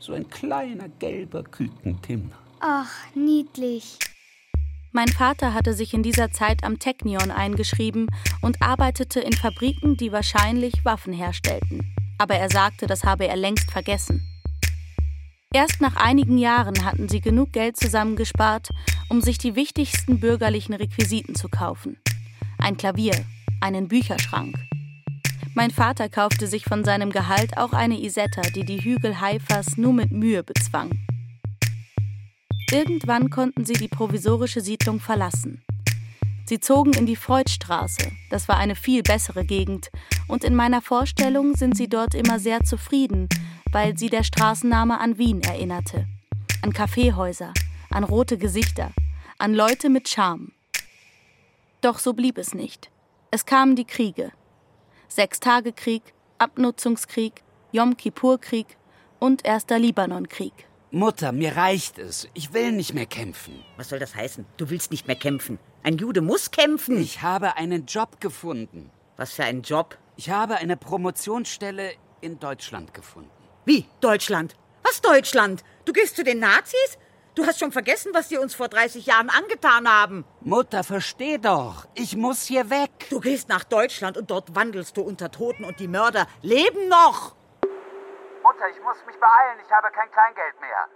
So 0.00 0.14
ein 0.14 0.28
kleiner 0.28 0.88
gelber 0.88 1.44
Küken 1.44 2.02
Timner. 2.02 2.38
Ach, 2.58 2.90
niedlich. 3.14 3.98
Mein 4.96 5.08
Vater 5.08 5.52
hatte 5.52 5.74
sich 5.74 5.92
in 5.92 6.02
dieser 6.02 6.30
Zeit 6.30 6.64
am 6.64 6.78
Technion 6.78 7.30
eingeschrieben 7.30 8.06
und 8.40 8.62
arbeitete 8.62 9.20
in 9.20 9.34
Fabriken, 9.34 9.98
die 9.98 10.10
wahrscheinlich 10.10 10.86
Waffen 10.86 11.12
herstellten. 11.12 11.94
Aber 12.16 12.36
er 12.36 12.48
sagte, 12.48 12.86
das 12.86 13.04
habe 13.04 13.28
er 13.28 13.36
längst 13.36 13.70
vergessen. 13.70 14.26
Erst 15.52 15.82
nach 15.82 15.96
einigen 15.96 16.38
Jahren 16.38 16.82
hatten 16.82 17.10
sie 17.10 17.20
genug 17.20 17.52
Geld 17.52 17.76
zusammengespart, 17.76 18.70
um 19.10 19.20
sich 19.20 19.36
die 19.36 19.54
wichtigsten 19.54 20.18
bürgerlichen 20.18 20.72
Requisiten 20.72 21.34
zu 21.34 21.50
kaufen. 21.50 21.98
Ein 22.56 22.78
Klavier, 22.78 23.22
einen 23.60 23.88
Bücherschrank. 23.88 24.56
Mein 25.54 25.72
Vater 25.72 26.08
kaufte 26.08 26.46
sich 26.46 26.64
von 26.64 26.84
seinem 26.84 27.10
Gehalt 27.12 27.58
auch 27.58 27.74
eine 27.74 28.00
Isetta, 28.00 28.40
die 28.54 28.64
die 28.64 28.80
Hügel 28.80 29.20
Haifas 29.20 29.76
nur 29.76 29.92
mit 29.92 30.10
Mühe 30.10 30.42
bezwang. 30.42 30.98
Irgendwann 32.72 33.30
konnten 33.30 33.64
sie 33.64 33.74
die 33.74 33.88
provisorische 33.88 34.60
Siedlung 34.60 34.98
verlassen. 34.98 35.62
Sie 36.46 36.58
zogen 36.58 36.92
in 36.94 37.06
die 37.06 37.16
Freudstraße, 37.16 38.10
das 38.30 38.48
war 38.48 38.56
eine 38.56 38.74
viel 38.74 39.02
bessere 39.02 39.44
Gegend, 39.44 39.90
und 40.28 40.42
in 40.42 40.54
meiner 40.54 40.82
Vorstellung 40.82 41.56
sind 41.56 41.76
sie 41.76 41.88
dort 41.88 42.14
immer 42.14 42.38
sehr 42.38 42.64
zufrieden, 42.64 43.28
weil 43.72 43.96
sie 43.96 44.10
der 44.10 44.24
Straßenname 44.24 44.98
an 44.98 45.18
Wien 45.18 45.42
erinnerte. 45.42 46.06
An 46.62 46.72
Kaffeehäuser, 46.72 47.52
an 47.90 48.04
rote 48.04 48.36
Gesichter, 48.36 48.90
an 49.38 49.54
Leute 49.54 49.88
mit 49.88 50.08
Charme. 50.08 50.52
Doch 51.80 51.98
so 52.00 52.14
blieb 52.14 52.36
es 52.38 52.54
nicht. 52.54 52.90
Es 53.30 53.46
kamen 53.46 53.76
die 53.76 53.84
Kriege. 53.84 54.32
Sechstagekrieg, 55.08 56.02
Abnutzungskrieg, 56.38 57.42
Yom 57.72 57.96
Kippur-Krieg 57.96 58.76
und 59.20 59.44
Erster 59.44 59.78
Libanonkrieg. 59.78 60.66
Mutter, 60.96 61.30
mir 61.30 61.58
reicht 61.58 61.98
es. 61.98 62.26
Ich 62.32 62.54
will 62.54 62.72
nicht 62.72 62.94
mehr 62.94 63.04
kämpfen. 63.04 63.62
Was 63.76 63.90
soll 63.90 63.98
das 63.98 64.14
heißen? 64.14 64.46
Du 64.56 64.70
willst 64.70 64.90
nicht 64.90 65.06
mehr 65.06 65.14
kämpfen. 65.14 65.58
Ein 65.82 65.98
Jude 65.98 66.22
muss 66.22 66.50
kämpfen. 66.50 66.98
Ich 66.98 67.20
habe 67.20 67.58
einen 67.58 67.84
Job 67.84 68.18
gefunden. 68.18 68.90
Was 69.18 69.34
für 69.34 69.44
einen 69.44 69.60
Job? 69.60 69.98
Ich 70.16 70.30
habe 70.30 70.54
eine 70.54 70.78
Promotionsstelle 70.78 71.92
in 72.22 72.38
Deutschland 72.38 72.94
gefunden. 72.94 73.28
Wie? 73.66 73.84
Deutschland? 74.00 74.56
Was 74.84 75.02
Deutschland? 75.02 75.64
Du 75.84 75.92
gehst 75.92 76.16
zu 76.16 76.24
den 76.24 76.38
Nazis? 76.38 76.96
Du 77.34 77.44
hast 77.44 77.58
schon 77.58 77.72
vergessen, 77.72 78.12
was 78.14 78.30
sie 78.30 78.38
uns 78.38 78.54
vor 78.54 78.68
30 78.68 79.04
Jahren 79.04 79.28
angetan 79.28 79.86
haben. 79.86 80.24
Mutter, 80.40 80.82
versteh 80.82 81.36
doch. 81.36 81.86
Ich 81.94 82.16
muss 82.16 82.46
hier 82.46 82.70
weg. 82.70 83.08
Du 83.10 83.20
gehst 83.20 83.50
nach 83.50 83.64
Deutschland 83.64 84.16
und 84.16 84.30
dort 84.30 84.54
wandelst 84.54 84.96
du 84.96 85.02
unter 85.02 85.30
Toten 85.30 85.64
und 85.64 85.78
die 85.78 85.88
Mörder 85.88 86.26
leben 86.40 86.88
noch. 86.88 87.36
Mutter, 88.46 88.68
ich 88.68 88.80
muss 88.80 89.04
mich 89.06 89.18
beeilen. 89.18 89.58
Ich 89.58 89.72
habe 89.72 89.90
kein 89.90 90.08
Kleingeld 90.12 90.60
mehr. 90.60 90.88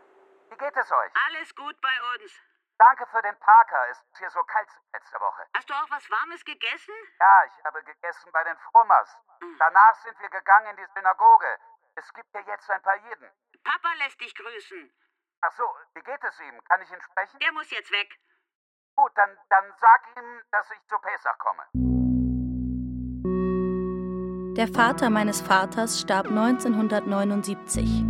Wie 0.50 0.56
geht 0.56 0.76
es 0.76 0.92
euch? 0.92 1.12
Alles 1.26 1.52
gut 1.56 1.74
bei 1.80 1.96
uns. 2.14 2.32
Danke 2.78 3.04
für 3.06 3.20
den 3.22 3.36
Parker. 3.40 3.88
Es 3.90 4.00
ist 4.00 4.18
hier 4.18 4.30
so 4.30 4.40
kalt 4.44 4.68
letzte 4.92 5.18
Woche. 5.18 5.48
Hast 5.56 5.68
du 5.68 5.74
auch 5.74 5.90
was 5.90 6.08
Warmes 6.08 6.44
gegessen? 6.44 6.94
Ja, 7.18 7.44
ich 7.46 7.64
habe 7.64 7.82
gegessen 7.82 8.30
bei 8.30 8.44
den 8.44 8.56
Frummers. 8.58 9.18
Danach 9.58 9.94
sind 9.96 10.16
wir 10.20 10.30
gegangen 10.30 10.68
in 10.68 10.76
die 10.76 10.92
Synagoge. 10.94 11.58
Es 11.96 12.14
gibt 12.14 12.30
hier 12.30 12.42
jetzt 12.42 12.70
ein 12.70 12.82
paar 12.82 12.96
Jeden. 12.98 13.32
Papa 13.64 13.94
lässt 13.94 14.20
dich 14.20 14.32
grüßen. 14.36 14.94
Ach 15.40 15.52
so, 15.52 15.76
wie 15.94 16.02
geht 16.02 16.22
es 16.22 16.38
ihm? 16.38 16.64
Kann 16.66 16.82
ich 16.82 16.90
ihn 16.92 17.02
sprechen? 17.02 17.40
Der 17.40 17.52
muss 17.52 17.68
jetzt 17.72 17.90
weg. 17.90 18.16
Gut, 18.94 19.10
dann, 19.16 19.36
dann 19.48 19.74
sag 19.80 20.16
ihm, 20.16 20.42
dass 20.52 20.70
ich 20.70 20.86
zu 20.86 20.96
Pesach 21.00 21.38
komme. 21.38 21.89
Der 24.56 24.66
Vater 24.66 25.10
meines 25.10 25.40
Vaters 25.40 26.00
starb 26.00 26.26
1979. 26.26 28.04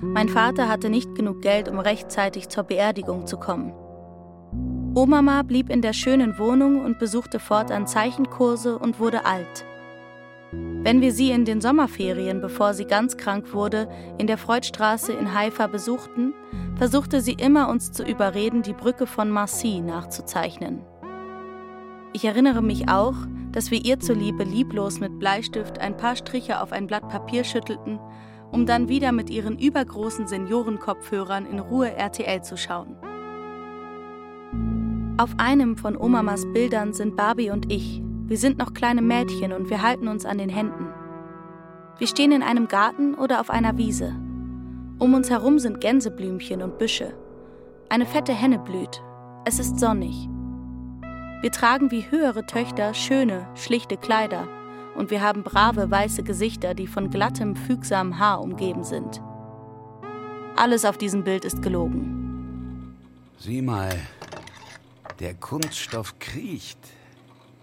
Mein 0.00 0.30
Vater 0.30 0.68
hatte 0.68 0.88
nicht 0.88 1.14
genug 1.14 1.42
Geld, 1.42 1.68
um 1.68 1.78
rechtzeitig 1.78 2.48
zur 2.48 2.64
Beerdigung 2.64 3.26
zu 3.26 3.36
kommen. 3.36 3.74
Omama 4.94 5.42
blieb 5.42 5.68
in 5.68 5.82
der 5.82 5.92
schönen 5.92 6.38
Wohnung 6.38 6.82
und 6.82 6.98
besuchte 6.98 7.40
fortan 7.40 7.86
Zeichenkurse 7.86 8.78
und 8.78 9.00
wurde 9.00 9.26
alt. 9.26 9.66
Wenn 10.50 11.02
wir 11.02 11.12
sie 11.12 11.30
in 11.30 11.44
den 11.44 11.60
Sommerferien, 11.60 12.40
bevor 12.40 12.72
sie 12.72 12.86
ganz 12.86 13.18
krank 13.18 13.52
wurde, 13.52 13.86
in 14.16 14.26
der 14.26 14.38
Freudstraße 14.38 15.12
in 15.12 15.34
Haifa 15.34 15.66
besuchten, 15.66 16.32
versuchte 16.76 17.20
sie 17.20 17.34
immer, 17.34 17.68
uns 17.68 17.92
zu 17.92 18.02
überreden, 18.02 18.62
die 18.62 18.72
Brücke 18.72 19.06
von 19.06 19.30
Marcy 19.30 19.80
nachzuzeichnen. 19.80 20.80
Ich 22.12 22.24
erinnere 22.24 22.62
mich 22.62 22.88
auch, 22.88 23.14
dass 23.52 23.70
wir 23.70 23.84
ihr 23.84 24.00
zuliebe 24.00 24.44
lieblos 24.44 25.00
mit 25.00 25.18
Bleistift 25.18 25.78
ein 25.78 25.96
paar 25.96 26.16
Striche 26.16 26.60
auf 26.60 26.72
ein 26.72 26.86
Blatt 26.86 27.08
Papier 27.08 27.44
schüttelten, 27.44 27.98
um 28.50 28.66
dann 28.66 28.88
wieder 28.88 29.12
mit 29.12 29.30
ihren 29.30 29.58
übergroßen 29.58 30.26
Seniorenkopfhörern 30.26 31.46
in 31.46 31.58
Ruhe 31.58 31.92
RTL 31.92 32.42
zu 32.42 32.56
schauen. 32.56 32.96
Auf 35.18 35.30
einem 35.38 35.76
von 35.76 35.96
Omamas 35.96 36.46
Bildern 36.52 36.92
sind 36.92 37.16
Barbie 37.16 37.50
und 37.50 37.72
ich. 37.72 38.02
Wir 38.26 38.38
sind 38.38 38.58
noch 38.58 38.72
kleine 38.72 39.02
Mädchen 39.02 39.52
und 39.52 39.68
wir 39.68 39.82
halten 39.82 40.08
uns 40.08 40.24
an 40.24 40.38
den 40.38 40.48
Händen. 40.48 40.86
Wir 41.98 42.06
stehen 42.06 42.30
in 42.30 42.42
einem 42.42 42.68
Garten 42.68 43.14
oder 43.14 43.40
auf 43.40 43.50
einer 43.50 43.76
Wiese. 43.76 44.14
Um 44.98 45.14
uns 45.14 45.30
herum 45.30 45.58
sind 45.58 45.80
Gänseblümchen 45.80 46.62
und 46.62 46.78
Büsche. 46.78 47.14
Eine 47.88 48.06
fette 48.06 48.32
Henne 48.32 48.58
blüht. 48.58 49.02
Es 49.44 49.58
ist 49.58 49.80
sonnig. 49.80 50.28
Wir 51.40 51.52
tragen 51.52 51.92
wie 51.92 52.10
höhere 52.10 52.46
Töchter 52.46 52.94
schöne, 52.94 53.46
schlichte 53.54 53.96
Kleider 53.96 54.48
und 54.96 55.12
wir 55.12 55.22
haben 55.22 55.44
brave 55.44 55.88
weiße 55.88 56.24
Gesichter, 56.24 56.74
die 56.74 56.88
von 56.88 57.10
glattem, 57.10 57.54
fügsamem 57.54 58.18
Haar 58.18 58.40
umgeben 58.40 58.82
sind. 58.82 59.22
Alles 60.56 60.84
auf 60.84 60.98
diesem 60.98 61.22
Bild 61.22 61.44
ist 61.44 61.62
gelogen. 61.62 62.96
Sieh 63.38 63.62
mal, 63.62 63.96
der 65.20 65.34
Kunststoff 65.34 66.18
kriecht. 66.18 66.80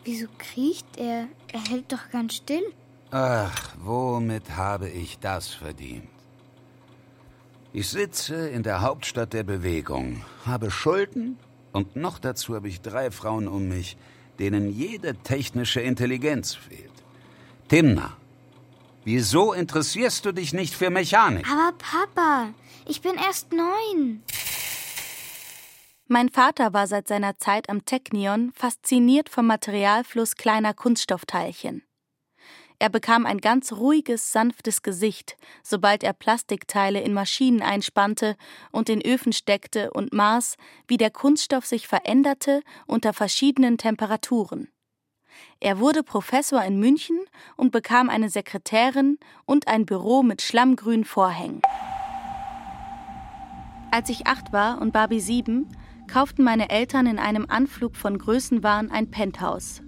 Wieso 0.06 0.28
kriecht 0.38 0.96
er? 0.96 1.28
Er 1.52 1.60
hält 1.70 1.92
doch 1.92 2.10
ganz 2.12 2.36
still. 2.36 2.64
Ach, 3.12 3.76
womit 3.84 4.56
habe 4.56 4.88
ich 4.88 5.20
das 5.20 5.50
verdient? 5.50 6.08
Ich 7.74 7.90
sitze 7.90 8.48
in 8.48 8.64
der 8.64 8.80
Hauptstadt 8.80 9.34
der 9.34 9.44
Bewegung, 9.44 10.24
habe 10.46 10.72
Schulden 10.72 11.38
und 11.76 11.98
noch 11.98 12.20
dazu 12.20 12.56
habe 12.56 12.70
ich 12.70 12.82
drei 12.82 13.12
Frauen 13.12 13.50
um 13.50 13.68
mich, 13.68 13.98
denen 14.40 14.72
jede 14.72 15.14
technische 15.16 15.82
Intelligenz 15.82 16.56
fehlt. 16.56 16.92
Timna, 17.68 18.16
wieso 19.04 19.52
interessierst 19.52 20.24
du 20.24 20.32
dich 20.32 20.54
nicht 20.54 20.74
für 20.74 20.90
Mechanik? 20.90 21.46
Aber 21.52 21.74
Papa, 21.78 22.54
ich 22.88 23.02
bin 23.02 23.16
erst 23.16 23.52
neun. 23.52 24.24
Mein 26.08 26.30
Vater 26.30 26.72
war 26.72 26.88
seit 26.88 27.10
seiner 27.10 27.38
Zeit 27.40 27.70
am 27.70 27.84
Technion 27.84 28.54
fasziniert 28.56 29.28
vom 29.28 29.48
Materialfluss 29.48 30.36
kleiner 30.36 30.74
Kunststoffteilchen. 30.74 31.84
Er 32.78 32.90
bekam 32.90 33.26
ein 33.26 33.40
ganz 33.40 33.72
ruhiges, 33.72 34.32
sanftes 34.32 34.82
Gesicht, 34.82 35.38
sobald 35.64 36.04
er 36.04 36.14
Plastikteile 36.14 37.02
in 37.02 37.14
Maschinen 37.14 37.62
einspannte 37.62 38.36
und 38.72 38.90
in 38.90 39.02
Öfen 39.02 39.34
steckte 39.34 39.92
und 39.92 40.14
maß, 40.14 40.58
wie 40.88 40.98
der 40.98 41.12
Kunststoff 41.12 41.66
sich 41.66 41.88
veränderte 41.88 42.62
unter 42.86 43.14
verschiedenen 43.14 43.78
Temperaturen. 43.78 44.68
Er 45.60 45.80
wurde 45.80 46.04
Professor 46.04 46.64
in 46.64 46.80
München 46.80 47.20
und 47.56 47.72
bekam 47.72 48.10
eine 48.10 48.30
Sekretärin 48.30 49.18
und 49.46 49.68
ein 49.68 49.86
Büro 49.86 50.24
mit 50.24 50.42
schlammgrünen 50.42 51.06
Vorhängen. 51.06 51.62
Als 53.92 54.10
ich 54.10 54.28
acht 54.28 54.52
war 54.52 54.82
und 54.82 54.92
Barbie 54.92 55.22
sieben, 55.22 55.70
kauften 56.08 56.44
meine 56.44 56.70
Eltern 56.70 57.08
in 57.08 57.20
einem 57.20 57.46
Anflug 57.48 57.96
von 57.96 58.18
Größenwahn 58.18 58.92
ein 58.92 59.10
Penthouse. 59.10 59.82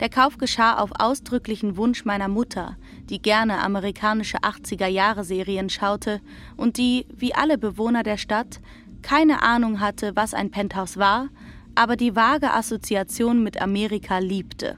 Der 0.00 0.10
Kauf 0.10 0.36
geschah 0.36 0.76
auf 0.76 0.90
ausdrücklichen 0.98 1.78
Wunsch 1.78 2.04
meiner 2.04 2.28
Mutter, 2.28 2.76
die 3.08 3.20
gerne 3.20 3.62
amerikanische 3.62 4.38
80er-Jahre-Serien 4.38 5.70
schaute 5.70 6.20
und 6.56 6.76
die, 6.76 7.06
wie 7.14 7.34
alle 7.34 7.56
Bewohner 7.56 8.02
der 8.02 8.18
Stadt, 8.18 8.60
keine 9.00 9.42
Ahnung 9.42 9.80
hatte, 9.80 10.14
was 10.14 10.34
ein 10.34 10.50
Penthouse 10.50 10.98
war, 10.98 11.28
aber 11.74 11.96
die 11.96 12.14
vage 12.14 12.52
Assoziation 12.52 13.42
mit 13.42 13.60
Amerika 13.60 14.18
liebte. 14.18 14.76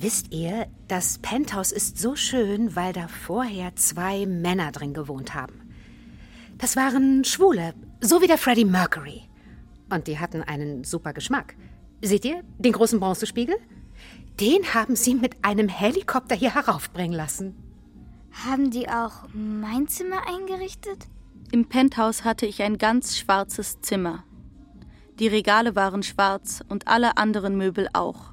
Wisst 0.00 0.32
ihr, 0.32 0.66
das 0.88 1.18
Penthouse 1.18 1.70
ist 1.70 1.98
so 1.98 2.16
schön, 2.16 2.74
weil 2.74 2.92
da 2.92 3.06
vorher 3.06 3.76
zwei 3.76 4.26
Männer 4.26 4.72
drin 4.72 4.94
gewohnt 4.94 5.34
haben. 5.34 5.60
Das 6.58 6.74
waren 6.74 7.24
Schwule, 7.24 7.74
so 8.00 8.22
wie 8.22 8.26
der 8.26 8.38
Freddie 8.38 8.64
Mercury. 8.64 9.22
Und 9.90 10.08
die 10.08 10.18
hatten 10.18 10.42
einen 10.42 10.82
super 10.82 11.12
Geschmack. 11.12 11.54
Seht 12.00 12.24
ihr 12.24 12.42
den 12.58 12.72
großen 12.72 12.98
Bronzespiegel? 12.98 13.56
Den 14.42 14.74
haben 14.74 14.96
sie 14.96 15.14
mit 15.14 15.36
einem 15.44 15.68
Helikopter 15.68 16.34
hier 16.34 16.52
heraufbringen 16.52 17.16
lassen. 17.16 17.54
Haben 18.44 18.72
die 18.72 18.88
auch 18.88 19.28
mein 19.32 19.86
Zimmer 19.86 20.26
eingerichtet? 20.26 21.06
Im 21.52 21.68
Penthouse 21.68 22.24
hatte 22.24 22.46
ich 22.46 22.60
ein 22.60 22.76
ganz 22.76 23.16
schwarzes 23.16 23.80
Zimmer. 23.82 24.24
Die 25.20 25.28
Regale 25.28 25.76
waren 25.76 26.02
schwarz 26.02 26.60
und 26.68 26.88
alle 26.88 27.18
anderen 27.18 27.56
Möbel 27.56 27.88
auch. 27.92 28.32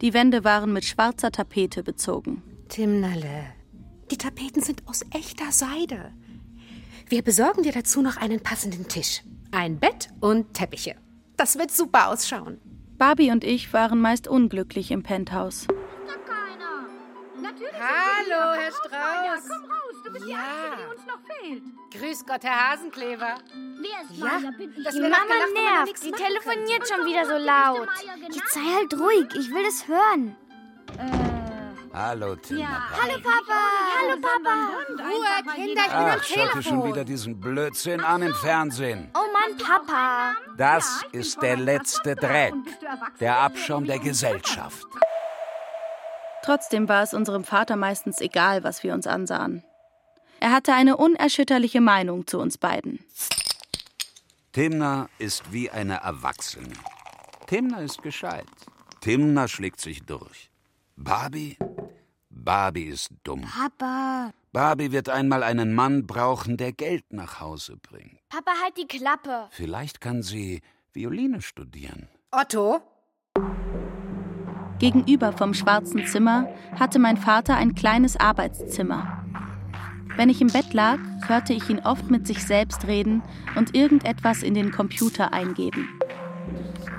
Die 0.00 0.14
Wände 0.14 0.44
waren 0.44 0.72
mit 0.72 0.84
schwarzer 0.84 1.32
Tapete 1.32 1.82
bezogen. 1.82 2.40
Timnalle, 2.68 3.46
die 4.12 4.18
Tapeten 4.18 4.62
sind 4.62 4.86
aus 4.86 5.04
echter 5.10 5.50
Seide. 5.50 6.12
Wir 7.08 7.22
besorgen 7.22 7.64
dir 7.64 7.72
dazu 7.72 8.02
noch 8.02 8.18
einen 8.18 8.38
passenden 8.38 8.86
Tisch, 8.86 9.24
ein 9.50 9.80
Bett 9.80 10.10
und 10.20 10.54
Teppiche. 10.54 10.94
Das 11.36 11.58
wird 11.58 11.72
super 11.72 12.10
ausschauen. 12.10 12.60
Barbie 12.98 13.30
und 13.30 13.44
ich 13.44 13.72
waren 13.72 14.00
meist 14.00 14.28
unglücklich 14.28 14.90
im 14.90 15.02
Penthouse. 15.02 15.66
Hallo, 17.76 18.54
Herr 18.58 18.72
Strauß. 18.72 18.90
Ja, 18.90 19.34
komm 19.48 19.70
raus, 19.70 20.02
du 20.04 20.12
bist 20.12 20.24
die 20.26 20.30
Ja. 20.30 20.36
Einzige, 20.38 20.76
die 20.78 20.96
uns 20.96 21.06
noch 21.06 21.20
fehlt. 21.36 21.62
Grüß 22.00 22.26
Gott, 22.26 22.44
Herr 22.44 22.72
Hasenklever. 22.72 23.34
Wer 23.80 24.02
ist 24.02 24.18
Ja, 24.18 24.24
Maya, 24.26 24.50
bin 24.56 24.72
ich? 24.76 24.84
das 24.84 24.94
Die 24.94 25.00
Mama 25.00 25.16
gelacht, 25.18 25.52
nervt. 25.54 26.04
Die 26.04 26.10
machen 26.10 26.24
telefoniert 26.24 26.80
könnte. 26.82 26.94
schon 26.94 27.06
wieder 27.06 27.26
so 27.26 27.36
laut. 27.44 27.88
Jetzt 28.30 28.52
sei 28.52 28.60
halt 28.76 28.94
ruhig. 28.98 29.26
Ich 29.34 29.50
will 29.50 29.64
es 29.68 29.86
hören. 29.88 30.36
Hallo, 31.92 32.34
Timna. 32.36 32.88
Hallo 32.90 33.20
Papa. 33.22 33.60
Hallo 34.00 34.20
Papa. 34.20 34.70
Ruhe, 34.88 35.54
Kinder, 35.54 35.82
ich 35.82 35.90
bin 35.90 35.96
am 35.96 36.06
Ach, 36.18 36.24
schau 36.24 36.34
dir 36.40 36.50
schon 36.50 36.62
Telefon. 36.62 36.88
wieder 36.88 37.04
diesen 37.04 37.38
Blödsinn 37.40 38.00
an 38.00 38.22
im 38.22 38.34
Fernsehen. 38.34 39.10
Oh 39.14 39.23
Mann, 39.44 39.58
Papa. 39.58 40.34
Das 40.56 41.04
ist 41.12 41.40
der 41.42 41.56
letzte 41.56 42.16
Dreck, 42.16 42.54
der 43.20 43.38
Abschaum 43.38 43.84
der 43.84 43.98
Gesellschaft. 43.98 44.86
Trotzdem 46.42 46.88
war 46.88 47.02
es 47.02 47.14
unserem 47.14 47.44
Vater 47.44 47.76
meistens 47.76 48.20
egal, 48.20 48.64
was 48.64 48.82
wir 48.82 48.92
uns 48.92 49.06
ansahen. 49.06 49.64
Er 50.40 50.52
hatte 50.52 50.74
eine 50.74 50.96
unerschütterliche 50.96 51.80
Meinung 51.80 52.26
zu 52.26 52.38
uns 52.38 52.58
beiden. 52.58 53.00
Timna 54.52 55.08
ist 55.18 55.52
wie 55.52 55.70
eine 55.70 55.96
Erwachsene. 55.96 56.74
Timna 57.46 57.80
ist 57.80 58.02
gescheit. 58.02 58.46
Timna 59.00 59.48
schlägt 59.48 59.80
sich 59.80 60.04
durch. 60.04 60.50
Barbie? 60.96 61.56
Barbie 62.28 62.84
ist 62.84 63.10
dumm. 63.24 63.42
Papa. 63.42 64.32
Barbie 64.52 64.92
wird 64.92 65.08
einmal 65.08 65.42
einen 65.42 65.74
Mann 65.74 66.06
brauchen, 66.06 66.56
der 66.56 66.72
Geld 66.72 67.12
nach 67.12 67.40
Hause 67.40 67.76
bringt. 67.76 68.23
Papa, 68.34 68.50
halt 68.64 68.76
die 68.76 68.88
Klappe. 68.88 69.46
Vielleicht 69.50 70.00
kann 70.00 70.24
sie 70.24 70.60
Violine 70.92 71.40
studieren. 71.40 72.08
Otto? 72.32 72.80
Gegenüber 74.80 75.32
vom 75.32 75.54
schwarzen 75.54 76.04
Zimmer 76.06 76.48
hatte 76.76 76.98
mein 76.98 77.16
Vater 77.16 77.56
ein 77.56 77.76
kleines 77.76 78.16
Arbeitszimmer. 78.16 79.24
Wenn 80.16 80.30
ich 80.30 80.40
im 80.40 80.48
Bett 80.48 80.72
lag, 80.72 80.98
hörte 81.28 81.52
ich 81.52 81.70
ihn 81.70 81.78
oft 81.78 82.10
mit 82.10 82.26
sich 82.26 82.44
selbst 82.44 82.88
reden 82.88 83.22
und 83.54 83.76
irgendetwas 83.76 84.42
in 84.42 84.54
den 84.54 84.72
Computer 84.72 85.32
eingeben. 85.32 85.88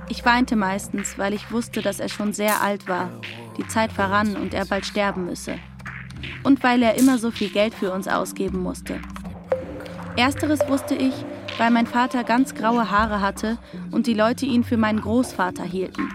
Ich 0.07 0.23
weinte 0.23 0.55
meistens, 0.55 1.17
weil 1.17 1.33
ich 1.33 1.51
wusste, 1.51 1.81
dass 1.81 1.99
er 1.99 2.07
schon 2.07 2.31
sehr 2.31 2.61
alt 2.61 2.87
war, 2.87 3.09
die 3.57 3.67
Zeit 3.67 3.91
verrann 3.91 4.37
und 4.37 4.53
er 4.53 4.65
bald 4.65 4.85
sterben 4.85 5.25
müsse. 5.25 5.59
Und 6.43 6.63
weil 6.63 6.81
er 6.81 6.97
immer 6.97 7.17
so 7.17 7.29
viel 7.29 7.49
Geld 7.49 7.73
für 7.73 7.91
uns 7.91 8.07
ausgeben 8.07 8.59
musste. 8.59 9.01
Ersteres 10.17 10.61
wusste 10.69 10.95
ich, 10.95 11.13
weil 11.57 11.71
mein 11.71 11.87
Vater 11.87 12.23
ganz 12.23 12.55
graue 12.55 12.89
Haare 12.89 13.19
hatte 13.19 13.57
und 13.91 14.07
die 14.07 14.13
Leute 14.13 14.45
ihn 14.45 14.63
für 14.63 14.77
meinen 14.77 15.01
Großvater 15.01 15.63
hielten. 15.63 16.09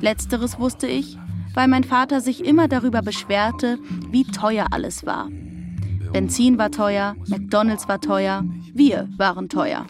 Letzteres 0.00 0.58
wusste 0.58 0.88
ich, 0.88 1.16
weil 1.54 1.68
mein 1.68 1.84
Vater 1.84 2.20
sich 2.20 2.44
immer 2.44 2.66
darüber 2.66 3.02
beschwerte, 3.02 3.78
wie 4.10 4.24
teuer 4.24 4.66
alles 4.72 5.06
war. 5.06 5.28
Benzin 6.12 6.58
war 6.58 6.70
teuer, 6.70 7.14
McDonald's 7.28 7.88
war 7.88 8.00
teuer, 8.00 8.44
wir 8.74 9.08
waren 9.16 9.48
teuer. 9.48 9.86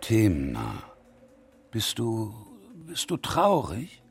Timna, 0.00 0.82
bist 1.70 1.98
du. 1.98 2.34
bist 2.86 3.10
du 3.10 3.16
traurig? 3.18 4.02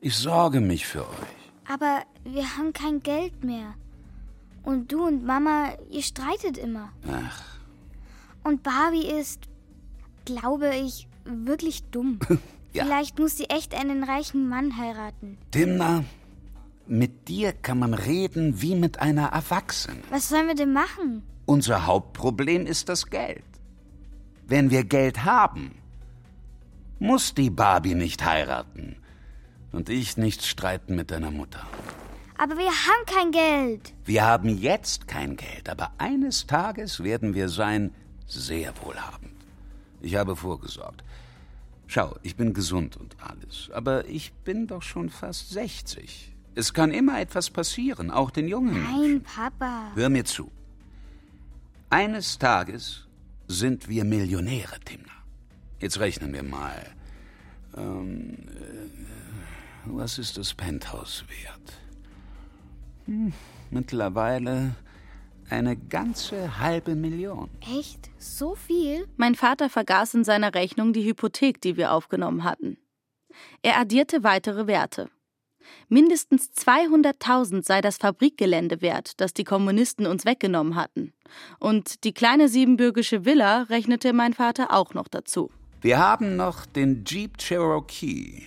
Ich 0.00 0.16
sorge 0.16 0.60
mich 0.60 0.86
für 0.86 1.02
euch. 1.02 1.42
Aber 1.72 2.00
wir 2.24 2.56
haben 2.56 2.72
kein 2.72 3.02
Geld 3.02 3.44
mehr. 3.44 3.74
Und 4.62 4.92
du 4.92 5.06
und 5.06 5.24
Mama, 5.24 5.72
ihr 5.90 6.02
streitet 6.02 6.56
immer. 6.58 6.90
Ach, 7.10 7.42
Und 8.44 8.62
Barbie 8.62 9.06
ist, 9.06 9.40
glaube 10.24 10.74
ich, 10.76 11.08
wirklich 11.24 11.82
dumm. 11.90 12.18
Ja. 12.74 12.86
Vielleicht 12.86 13.18
muss 13.18 13.36
sie 13.36 13.50
echt 13.50 13.74
einen 13.78 14.02
reichen 14.02 14.48
Mann 14.48 14.78
heiraten. 14.78 15.36
Timna, 15.50 16.04
mit 16.86 17.28
dir 17.28 17.52
kann 17.52 17.78
man 17.78 17.92
reden 17.92 18.62
wie 18.62 18.74
mit 18.74 18.98
einer 18.98 19.26
Erwachsenen. 19.26 20.02
Was 20.08 20.30
sollen 20.30 20.46
wir 20.46 20.54
denn 20.54 20.72
machen? 20.72 21.22
Unser 21.44 21.84
Hauptproblem 21.84 22.64
ist 22.64 22.88
das 22.88 23.10
Geld. 23.10 23.44
Wenn 24.46 24.70
wir 24.70 24.84
Geld 24.84 25.22
haben, 25.26 25.72
muss 26.98 27.34
die 27.34 27.50
Barbie 27.50 27.94
nicht 27.94 28.24
heiraten. 28.24 28.96
Und 29.70 29.90
ich 29.90 30.16
nicht 30.16 30.42
streiten 30.42 30.94
mit 30.94 31.10
deiner 31.10 31.30
Mutter. 31.30 31.66
Aber 32.38 32.56
wir 32.56 32.70
haben 32.70 33.06
kein 33.06 33.30
Geld. 33.30 33.94
Wir 34.04 34.24
haben 34.24 34.48
jetzt 34.48 35.06
kein 35.06 35.36
Geld, 35.36 35.68
aber 35.68 35.92
eines 35.98 36.46
Tages 36.46 37.02
werden 37.02 37.34
wir 37.34 37.48
sein 37.48 37.92
sehr 38.26 38.72
wohlhabend. 38.82 39.32
Ich 40.00 40.16
habe 40.16 40.34
vorgesorgt. 40.34 41.04
Schau, 41.86 42.16
ich 42.22 42.36
bin 42.36 42.54
gesund 42.54 42.96
und 42.96 43.16
alles, 43.20 43.70
aber 43.72 44.06
ich 44.06 44.32
bin 44.32 44.66
doch 44.66 44.82
schon 44.82 45.10
fast 45.10 45.50
60. 45.50 46.34
Es 46.54 46.72
kann 46.72 46.90
immer 46.90 47.20
etwas 47.20 47.50
passieren, 47.50 48.10
auch 48.10 48.30
den 48.30 48.48
Jungen. 48.48 48.82
Nein, 48.82 49.22
Papa. 49.22 49.92
Hör 49.94 50.08
mir 50.08 50.24
zu. 50.24 50.50
Eines 51.90 52.38
Tages 52.38 53.06
sind 53.48 53.88
wir 53.88 54.04
Millionäre, 54.04 54.80
Timna. 54.80 55.12
Jetzt 55.80 56.00
rechnen 56.00 56.32
wir 56.32 56.42
mal. 56.42 56.94
Ähm, 57.76 58.38
äh, 58.48 58.88
was 59.84 60.18
ist 60.18 60.38
das 60.38 60.54
Penthouse 60.54 61.24
wert? 61.28 61.81
Mittlerweile 63.70 64.74
eine 65.50 65.76
ganze 65.76 66.58
halbe 66.58 66.94
Million. 66.94 67.50
Echt? 67.60 68.10
So 68.18 68.54
viel? 68.54 69.06
Mein 69.16 69.34
Vater 69.34 69.68
vergaß 69.68 70.14
in 70.14 70.24
seiner 70.24 70.54
Rechnung 70.54 70.92
die 70.92 71.04
Hypothek, 71.04 71.60
die 71.60 71.76
wir 71.76 71.92
aufgenommen 71.92 72.44
hatten. 72.44 72.78
Er 73.62 73.78
addierte 73.78 74.24
weitere 74.24 74.66
Werte. 74.66 75.10
Mindestens 75.88 76.50
200.000 76.56 77.64
sei 77.64 77.80
das 77.80 77.96
Fabrikgelände 77.98 78.82
wert, 78.82 79.20
das 79.20 79.32
die 79.32 79.44
Kommunisten 79.44 80.06
uns 80.06 80.24
weggenommen 80.24 80.74
hatten. 80.74 81.12
Und 81.58 82.04
die 82.04 82.12
kleine 82.12 82.48
siebenbürgische 82.48 83.24
Villa 83.24 83.62
rechnete 83.62 84.12
mein 84.12 84.34
Vater 84.34 84.72
auch 84.72 84.94
noch 84.94 85.08
dazu. 85.08 85.50
Wir 85.80 85.98
haben 85.98 86.36
noch 86.36 86.66
den 86.66 87.04
Jeep 87.06 87.38
Cherokee. 87.38 88.42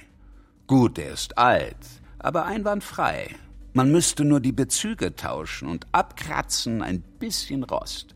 Gut, 0.68 0.98
der 0.98 1.14
ist 1.14 1.38
alt, 1.38 1.78
aber 2.20 2.46
einwandfrei. 2.46 3.36
Man 3.76 3.92
müsste 3.92 4.24
nur 4.24 4.40
die 4.40 4.54
Bezüge 4.54 5.18
tauschen 5.18 5.68
und 5.68 5.86
abkratzen 5.92 6.82
ein 6.82 7.02
bisschen 7.20 7.66
Rost. 7.66 8.16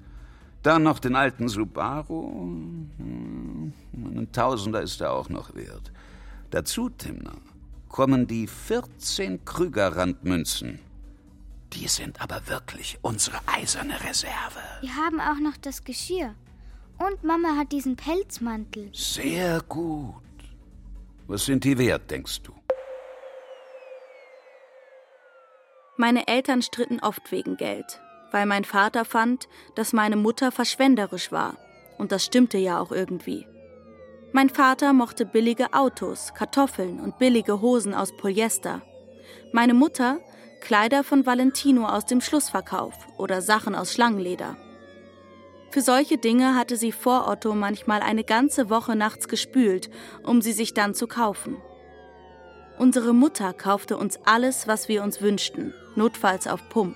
Dann 0.64 0.84
noch 0.84 1.00
den 1.00 1.18
alten 1.18 1.50
Subaru. 1.50 2.30
Einen 2.98 4.30
Tausender 4.32 4.82
ist 4.82 5.02
er 5.02 5.12
auch 5.12 5.28
noch 5.28 5.54
wert. 5.56 5.92
Dazu, 6.52 6.88
Timner, 6.88 7.36
kommen 7.90 8.26
die 8.26 8.48
14 8.48 9.44
Krügerrandmünzen. 9.44 10.80
Die 11.74 11.90
sind 11.90 12.22
aber 12.22 12.48
wirklich 12.48 12.98
unsere 13.02 13.40
eiserne 13.46 14.02
Reserve. 14.02 14.62
Wir 14.80 14.96
haben 14.96 15.20
auch 15.20 15.42
noch 15.42 15.58
das 15.58 15.84
Geschirr. 15.84 16.36
Und 16.98 17.26
Mama 17.26 17.58
hat 17.58 17.74
diesen 17.74 17.98
Pelzmantel. 17.98 18.92
Sehr 18.94 19.62
gut. 19.68 20.24
Was 21.28 21.44
sind 21.44 21.66
die 21.66 21.78
wert, 21.78 22.10
denkst 22.10 22.44
du? 22.44 22.54
Meine 26.00 26.30
Eltern 26.30 26.62
stritten 26.62 27.02
oft 27.02 27.30
wegen 27.30 27.58
Geld, 27.58 28.00
weil 28.32 28.46
mein 28.46 28.64
Vater 28.64 29.04
fand, 29.04 29.50
dass 29.76 29.92
meine 29.92 30.16
Mutter 30.16 30.50
verschwenderisch 30.50 31.30
war. 31.34 31.58
Und 31.98 32.14
das 32.14 32.24
stimmte 32.24 32.58
ja 32.58 32.80
auch 32.80 32.94
irgendwie. 32.94 33.46
Mein 34.32 34.50
Vater 34.50 34.94
mochte 34.94 35.26
billige 35.26 35.74
Autos, 35.74 36.34
Kartoffeln 36.34 37.02
und 37.02 37.18
billige 37.18 37.60
Hosen 37.60 37.94
aus 37.94 38.16
Polyester. 38.16 38.82
Meine 39.52 39.74
Mutter 39.74 40.20
Kleider 40.62 41.04
von 41.04 41.26
Valentino 41.26 41.86
aus 41.86 42.06
dem 42.06 42.22
Schlussverkauf 42.22 42.94
oder 43.18 43.42
Sachen 43.42 43.76
aus 43.76 43.94
Schlangenleder. 43.94 44.56
Für 45.70 45.82
solche 45.82 46.18
Dinge 46.18 46.56
hatte 46.56 46.78
sie 46.78 46.94
vor 46.94 47.28
Otto 47.28 47.54
manchmal 47.56 48.00
eine 48.00 48.24
ganze 48.24 48.70
Woche 48.70 48.96
nachts 48.96 49.28
gespült, 49.28 49.90
um 50.24 50.42
sie 50.42 50.54
sich 50.54 50.74
dann 50.74 50.96
zu 50.96 51.08
kaufen. 51.08 51.58
Unsere 52.80 53.14
Mutter 53.14 53.52
kaufte 53.52 53.98
uns 53.98 54.22
alles, 54.24 54.66
was 54.66 54.88
wir 54.88 55.04
uns 55.04 55.22
wünschten, 55.22 55.74
notfalls 55.96 56.48
auf 56.48 56.70
Pump. 56.70 56.96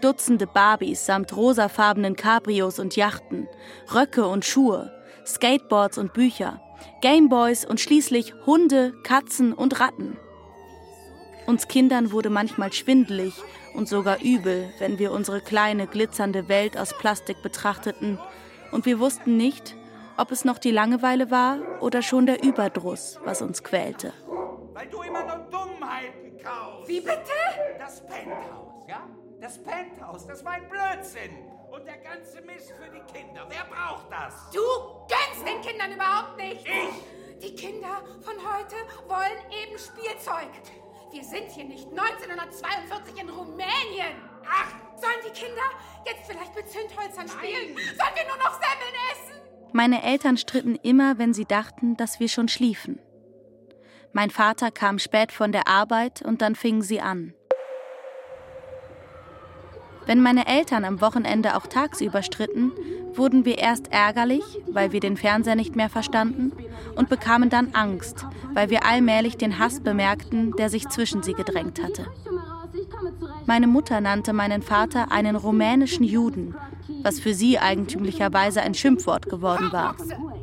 Dutzende 0.00 0.46
Barbies 0.46 1.04
samt 1.04 1.36
rosafarbenen 1.36 2.16
Cabrios 2.16 2.78
und 2.78 2.96
Yachten, 2.96 3.46
Röcke 3.94 4.26
und 4.26 4.46
Schuhe, 4.46 4.90
Skateboards 5.26 5.98
und 5.98 6.14
Bücher, 6.14 6.62
Gameboys 7.02 7.66
und 7.66 7.78
schließlich 7.78 8.32
Hunde, 8.46 8.94
Katzen 9.02 9.52
und 9.52 9.80
Ratten. 9.80 10.16
Uns 11.46 11.68
Kindern 11.68 12.10
wurde 12.10 12.30
manchmal 12.30 12.72
schwindelig 12.72 13.34
und 13.74 13.86
sogar 13.86 14.22
übel, 14.22 14.72
wenn 14.78 14.98
wir 14.98 15.12
unsere 15.12 15.42
kleine, 15.42 15.86
glitzernde 15.86 16.48
Welt 16.48 16.78
aus 16.78 16.96
Plastik 16.96 17.42
betrachteten, 17.42 18.18
und 18.72 18.86
wir 18.86 18.98
wussten 18.98 19.36
nicht, 19.36 19.76
ob 20.16 20.32
es 20.32 20.46
noch 20.46 20.56
die 20.56 20.70
Langeweile 20.70 21.30
war 21.30 21.58
oder 21.80 22.00
schon 22.00 22.24
der 22.24 22.42
Überdruss, 22.42 23.20
was 23.24 23.42
uns 23.42 23.62
quälte. 23.62 24.14
Weil 24.74 24.88
du 24.88 25.02
immer 25.02 25.22
nur 25.24 25.46
Dummheiten 25.50 26.36
kaufst. 26.42 26.88
Wie 26.88 27.00
bitte? 27.00 27.32
Das 27.78 28.04
Penthouse, 28.04 28.88
ja? 28.88 29.08
Das 29.40 29.62
Penthouse, 29.62 30.26
das 30.26 30.44
war 30.44 30.52
ein 30.52 30.68
Blödsinn. 30.68 31.30
Und 31.70 31.86
der 31.86 31.98
ganze 31.98 32.40
Mist 32.42 32.72
für 32.72 32.90
die 32.90 33.00
Kinder. 33.12 33.46
Wer 33.48 33.64
braucht 33.64 34.10
das? 34.10 34.34
Du 34.52 34.60
gönnst 35.08 35.46
den 35.46 35.60
Kindern 35.60 35.92
überhaupt 35.92 36.36
nicht. 36.36 36.66
Ich? 36.66 37.40
Die 37.40 37.54
Kinder 37.54 38.02
von 38.22 38.34
heute 38.34 38.74
wollen 39.06 39.38
eben 39.62 39.78
Spielzeug. 39.78 40.50
Wir 41.12 41.22
sind 41.22 41.50
hier 41.50 41.64
nicht 41.64 41.88
1942 41.88 43.20
in 43.20 43.28
Rumänien. 43.28 44.16
Ach, 44.44 44.72
sollen 44.96 45.20
die 45.24 45.32
Kinder 45.32 45.62
jetzt 46.04 46.26
vielleicht 46.26 46.54
mit 46.54 46.68
Zündhölzern 46.68 47.28
spielen? 47.28 47.76
Sollen 47.76 48.14
wir 48.14 48.26
nur 48.26 48.38
noch 48.38 48.54
Semmeln 48.54 48.94
essen? 49.12 49.40
Meine 49.72 50.02
Eltern 50.02 50.36
stritten 50.36 50.74
immer, 50.76 51.18
wenn 51.18 51.32
sie 51.32 51.44
dachten, 51.44 51.96
dass 51.96 52.18
wir 52.18 52.28
schon 52.28 52.48
schliefen. 52.48 53.00
Mein 54.16 54.30
Vater 54.30 54.70
kam 54.70 55.00
spät 55.00 55.32
von 55.32 55.50
der 55.50 55.66
Arbeit 55.66 56.22
und 56.22 56.40
dann 56.40 56.54
fingen 56.54 56.82
sie 56.82 57.00
an. 57.00 57.34
Wenn 60.06 60.22
meine 60.22 60.46
Eltern 60.46 60.84
am 60.84 61.00
Wochenende 61.00 61.56
auch 61.56 61.66
tagsüber 61.66 62.22
stritten, 62.22 62.70
wurden 63.14 63.44
wir 63.44 63.58
erst 63.58 63.92
ärgerlich, 63.92 64.44
weil 64.68 64.92
wir 64.92 65.00
den 65.00 65.16
Fernseher 65.16 65.56
nicht 65.56 65.74
mehr 65.74 65.90
verstanden, 65.90 66.52
und 66.94 67.08
bekamen 67.08 67.50
dann 67.50 67.74
Angst, 67.74 68.24
weil 68.52 68.70
wir 68.70 68.86
allmählich 68.86 69.36
den 69.36 69.58
Hass 69.58 69.80
bemerkten, 69.80 70.52
der 70.52 70.70
sich 70.70 70.88
zwischen 70.90 71.24
sie 71.24 71.32
gedrängt 71.32 71.82
hatte. 71.82 72.06
Meine 73.46 73.66
Mutter 73.66 74.00
nannte 74.00 74.32
meinen 74.32 74.62
Vater 74.62 75.12
einen 75.12 75.36
rumänischen 75.36 76.04
Juden, 76.04 76.54
was 77.02 77.20
für 77.20 77.34
sie 77.34 77.58
eigentümlicherweise 77.58 78.62
ein 78.62 78.74
Schimpfwort 78.74 79.28
geworden 79.28 79.70
war. 79.72 79.96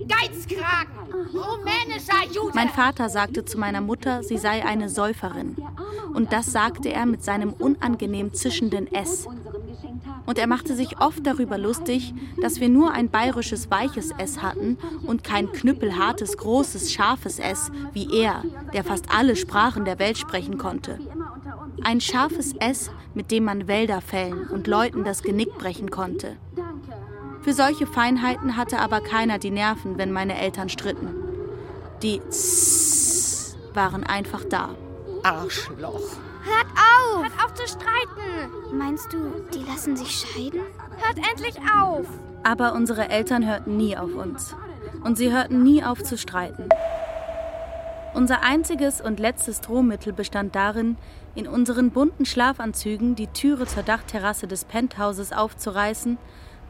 Geizkragen! 0.08 0.92
Rumänischer 1.34 2.32
Jude! 2.32 2.52
Mein 2.54 2.70
Vater 2.70 3.10
sagte 3.10 3.44
zu 3.46 3.58
meiner 3.58 3.82
Mutter, 3.82 4.24
sie 4.24 4.38
sei 4.38 4.64
eine 4.66 4.90
Säuferin. 4.90 5.56
Und 6.14 6.32
das 6.32 6.52
sagte 6.52 6.90
er 6.90 7.06
mit 7.06 7.24
seinem 7.24 7.54
unangenehm 7.54 8.34
zischenden 8.34 8.92
S. 8.92 9.28
Und 10.26 10.38
er 10.38 10.48
machte 10.48 10.76
sich 10.76 11.00
oft 11.00 11.26
darüber 11.26 11.58
lustig, 11.58 12.14
dass 12.42 12.60
wir 12.60 12.70
nur 12.70 12.92
ein 12.92 13.10
bayerisches 13.10 13.72
weiches 13.72 14.12
S 14.18 14.42
hatten 14.42 14.78
und 15.06 15.24
kein 15.24 15.52
knüppelhartes, 15.52 16.38
großes, 16.38 16.92
scharfes 16.94 17.40
S 17.40 17.72
wie 17.94 18.22
er, 18.22 18.44
der 18.74 18.84
fast 18.84 19.06
alle 19.14 19.36
Sprachen 19.36 19.86
der 19.86 20.00
Welt 20.00 20.18
sprechen 20.18 20.58
konnte. 20.58 21.00
Ein 21.84 22.00
scharfes 22.00 22.54
S, 22.60 22.92
mit 23.14 23.32
dem 23.32 23.46
man 23.46 23.68
Wälder 23.68 24.02
fällen 24.02 24.48
und 24.48 24.68
Leuten 24.68 25.04
das 25.04 25.24
Genick 25.24 25.58
brechen 25.58 25.90
konnte. 25.90 26.38
Für 27.42 27.54
solche 27.54 27.88
Feinheiten 27.88 28.56
hatte 28.56 28.80
aber 28.80 29.02
keiner 29.02 29.40
die 29.40 29.50
Nerven, 29.50 29.98
wenn 29.98 30.12
meine 30.12 30.38
Eltern 30.40 30.70
stritten. 30.70 31.10
Die 32.04 32.22
Zzzz 32.30 33.58
waren 33.74 34.04
einfach 34.04 34.44
da. 34.44 34.70
Arschloch. 35.24 36.02
Hört 36.44 36.68
auf! 36.76 37.24
Hört 37.24 37.44
auf 37.44 37.54
zu 37.54 37.68
streiten! 37.68 38.78
Meinst 38.78 39.12
du, 39.12 39.18
die 39.54 39.64
lassen 39.64 39.96
sich 39.96 40.12
scheiden? 40.12 40.62
Hört 40.98 41.18
endlich 41.30 41.56
auf! 41.60 42.06
Aber 42.44 42.74
unsere 42.74 43.10
Eltern 43.10 43.48
hörten 43.48 43.78
nie 43.78 43.98
auf 43.98 44.14
uns. 44.16 44.56
Und 45.04 45.18
sie 45.18 45.32
hörten 45.32 45.64
nie 45.64 45.84
auf 45.84 46.04
zu 46.04 46.18
streiten. 46.18 46.70
Unser 48.14 48.44
einziges 48.44 49.00
und 49.00 49.20
letztes 49.20 49.62
Drohmittel 49.62 50.12
bestand 50.12 50.56
darin, 50.56 50.98
in 51.36 51.48
unseren 51.48 51.92
bunten 51.92 52.26
Schlafanzügen 52.26 53.16
die 53.16 53.28
Türe 53.28 53.66
zur 53.66 53.84
Dachterrasse 53.84 54.48
des 54.48 54.66
Penthauses 54.66 55.32
aufzureißen, 55.32 56.18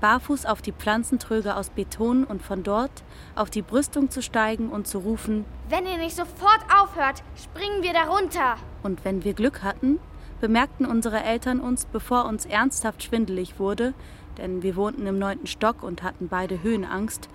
barfuß 0.02 0.46
auf 0.46 0.62
die 0.62 0.72
Pflanzentröge 0.72 1.56
aus 1.56 1.70
Beton 1.70 2.24
und 2.24 2.42
von 2.42 2.64
dort 2.64 3.04
auf 3.36 3.50
die 3.50 3.62
Brüstung 3.62 4.10
zu 4.10 4.22
steigen 4.22 4.70
und 4.70 4.88
zu 4.88 5.00
rufen: 5.00 5.46
Wenn 5.70 5.86
ihr 5.86 5.98
nicht 5.98 6.16
sofort 6.16 6.62
aufhört, 6.76 7.24
springen 7.36 7.82
wir 7.84 7.94
darunter. 7.94 8.56
Und 8.84 9.06
wenn 9.06 9.24
wir 9.24 9.34
Glück 9.34 9.64
hatten, 9.64 10.00
bemerkten 10.42 10.86
unsere 10.86 11.24
Eltern 11.24 11.60
uns, 11.60 11.86
bevor 11.86 12.26
uns 12.26 12.46
ernsthaft 12.46 13.04
schwindelig 13.04 13.60
wurde, 13.60 13.94
denn 14.38 14.64
wir 14.64 14.76
wohnten 14.76 15.06
im 15.06 15.20
neunten 15.20 15.48
Stock 15.48 15.84
und 15.84 16.04
hatten 16.04 16.28
beide 16.28 16.64
Höhenangst, 16.64 17.30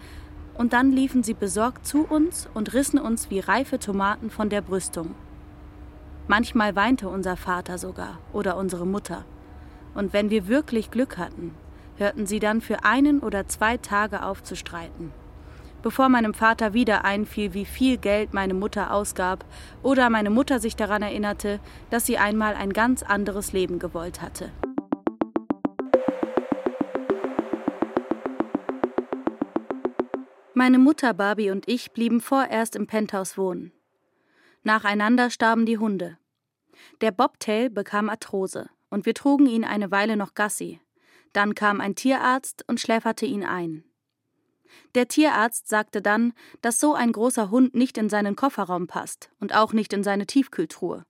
und 0.55 0.73
dann 0.73 0.91
liefen 0.91 1.23
sie 1.23 1.35
besorgt 1.35 1.87
zu 1.87 2.05
uns 2.05 2.49
und 2.55 2.73
rissen 2.73 2.99
uns 2.99 3.31
wie 3.31 3.41
reife 3.41 3.79
Tomaten 3.79 4.31
von 4.31 4.49
der 4.49 4.63
Brüstung. 4.63 5.15
Manchmal 6.29 6.75
weinte 6.75 7.09
unser 7.09 7.37
Vater 7.37 7.79
sogar 7.79 8.19
oder 8.33 8.57
unsere 8.57 8.87
Mutter. 8.87 9.25
Und 9.95 10.13
wenn 10.13 10.29
wir 10.29 10.49
wirklich 10.49 10.91
Glück 10.91 11.19
hatten, 11.19 11.55
hörten 11.97 12.27
sie 12.27 12.41
dann 12.41 12.61
für 12.61 12.85
einen 12.85 13.21
oder 13.21 13.47
zwei 13.47 13.77
Tage 13.77 14.23
auf 14.23 14.43
zu 14.43 14.57
streiten. 14.57 15.13
Bevor 15.83 16.09
meinem 16.09 16.35
Vater 16.35 16.75
wieder 16.75 17.05
einfiel, 17.05 17.55
wie 17.55 17.65
viel 17.65 17.97
Geld 17.97 18.35
meine 18.35 18.55
Mutter 18.55 18.93
ausgab, 18.93 19.45
oder 19.85 20.11
meine 20.11 20.31
Mutter 20.31 20.59
sich 20.59 20.75
daran 20.75 21.03
erinnerte, 21.03 21.61
dass 21.91 22.07
sie 22.07 22.19
einmal 22.19 22.55
ein 22.55 22.73
ganz 22.73 23.05
anderes 23.05 23.53
Leben 23.53 23.79
gewollt 23.79 24.21
hatte. 24.21 24.51
Meine 30.55 30.79
Mutter, 30.79 31.15
Barbie 31.15 31.51
und 31.51 31.69
ich 31.69 31.93
blieben 31.93 32.21
vorerst 32.21 32.75
im 32.75 32.87
Penthouse 32.87 33.39
wohnen. 33.39 33.71
Nacheinander 34.67 35.31
starben 35.31 35.65
die 35.65 35.79
Hunde. 35.79 36.19
Der 37.01 37.13
Bobtail 37.13 37.71
bekam 37.71 38.09
Arthrose 38.09 38.69
und 38.91 39.07
wir 39.07 39.15
trugen 39.15 39.47
ihn 39.47 39.65
eine 39.65 39.93
Weile 39.93 40.17
noch 40.17 40.35
Gassi. 40.35 40.81
Dann 41.33 41.55
kam 41.55 41.81
ein 41.81 41.95
Tierarzt 41.95 42.65
und 42.67 42.81
schläferte 42.81 43.27
ihn 43.27 43.45
ein. 43.45 43.85
Der 44.97 45.07
Tierarzt 45.07 45.69
sagte 45.69 46.03
dann, 46.03 46.33
dass 46.63 46.81
so 46.81 46.95
ein 46.95 47.13
großer 47.13 47.49
Hund 47.49 47.77
nicht 47.77 47.97
in 47.97 48.09
seinen 48.09 48.35
Kofferraum 48.35 48.89
passt 48.89 49.31
und 49.39 49.55
auch 49.55 49.73
nicht 49.73 49.93
in 49.93 50.03
seine 50.03 50.27
Tiefkühltruhe. 50.27 51.07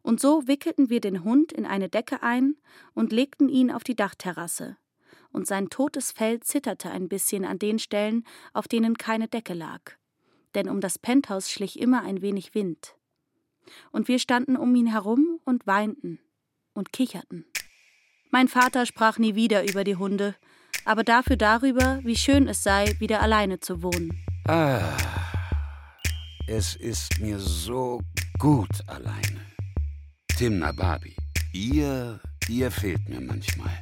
Und 0.00 0.18
so 0.18 0.48
wickelten 0.48 0.88
wir 0.88 1.02
den 1.02 1.22
Hund 1.22 1.52
in 1.52 1.66
eine 1.66 1.90
Decke 1.90 2.22
ein 2.22 2.56
und 2.94 3.12
legten 3.12 3.50
ihn 3.50 3.70
auf 3.70 3.84
die 3.84 3.96
Dachterrasse, 3.96 4.78
und 5.32 5.46
sein 5.46 5.68
totes 5.68 6.12
Fell 6.12 6.40
zitterte 6.40 6.90
ein 6.90 7.10
bisschen 7.10 7.44
an 7.44 7.58
den 7.58 7.78
Stellen, 7.78 8.24
auf 8.54 8.68
denen 8.68 8.96
keine 8.96 9.28
Decke 9.28 9.52
lag. 9.52 9.98
Denn 10.56 10.70
um 10.70 10.80
das 10.80 10.98
Penthouse 10.98 11.50
schlich 11.50 11.78
immer 11.78 12.02
ein 12.02 12.22
wenig 12.22 12.54
Wind. 12.54 12.96
Und 13.92 14.08
wir 14.08 14.18
standen 14.18 14.56
um 14.56 14.74
ihn 14.74 14.86
herum 14.86 15.38
und 15.44 15.66
weinten 15.66 16.18
und 16.72 16.94
kicherten. 16.94 17.44
Mein 18.30 18.48
Vater 18.48 18.86
sprach 18.86 19.18
nie 19.18 19.34
wieder 19.34 19.68
über 19.68 19.84
die 19.84 19.96
Hunde, 19.96 20.34
aber 20.86 21.04
dafür 21.04 21.36
darüber, 21.36 22.00
wie 22.04 22.16
schön 22.16 22.48
es 22.48 22.62
sei, 22.62 22.96
wieder 23.00 23.20
alleine 23.20 23.60
zu 23.60 23.82
wohnen. 23.82 24.24
Ah, 24.48 24.96
es 26.48 26.74
ist 26.76 27.20
mir 27.20 27.38
so 27.38 28.00
gut 28.38 28.82
alleine. 28.86 29.42
Timna 30.38 30.72
Babi, 30.72 31.14
ihr, 31.52 32.18
ihr 32.48 32.70
fehlt 32.70 33.06
mir 33.10 33.20
manchmal. 33.20 33.78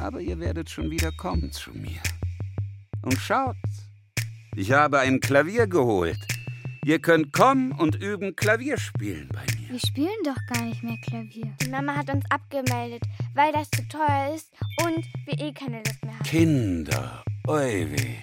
Aber 0.00 0.20
ihr 0.20 0.40
werdet 0.40 0.68
schon 0.68 0.90
wieder 0.90 1.12
kommen 1.12 1.52
zu 1.52 1.70
mir. 1.70 2.00
Und 3.02 3.18
schaut, 3.18 3.56
ich 4.56 4.72
habe 4.72 5.00
ein 5.00 5.20
Klavier 5.20 5.66
geholt. 5.66 6.18
Ihr 6.84 6.98
könnt 6.98 7.32
kommen 7.32 7.72
und 7.72 7.96
üben 7.96 8.36
Klavier 8.36 8.78
spielen 8.78 9.28
bei 9.32 9.40
mir. 9.58 9.70
Wir 9.70 9.78
spielen 9.78 10.22
doch 10.24 10.36
gar 10.54 10.64
nicht 10.64 10.82
mehr 10.82 10.98
Klavier. 10.98 11.50
Die 11.62 11.70
Mama 11.70 11.96
hat 11.96 12.10
uns 12.10 12.24
abgemeldet, 12.30 13.02
weil 13.34 13.52
das 13.52 13.70
zu 13.70 13.88
teuer 13.88 14.34
ist 14.34 14.52
und 14.84 15.04
wir 15.24 15.38
eh 15.40 15.52
keine 15.52 15.78
Lust 15.78 16.04
mehr 16.04 16.14
haben. 16.14 16.24
Kinder, 16.24 17.24
weh. 17.46 18.16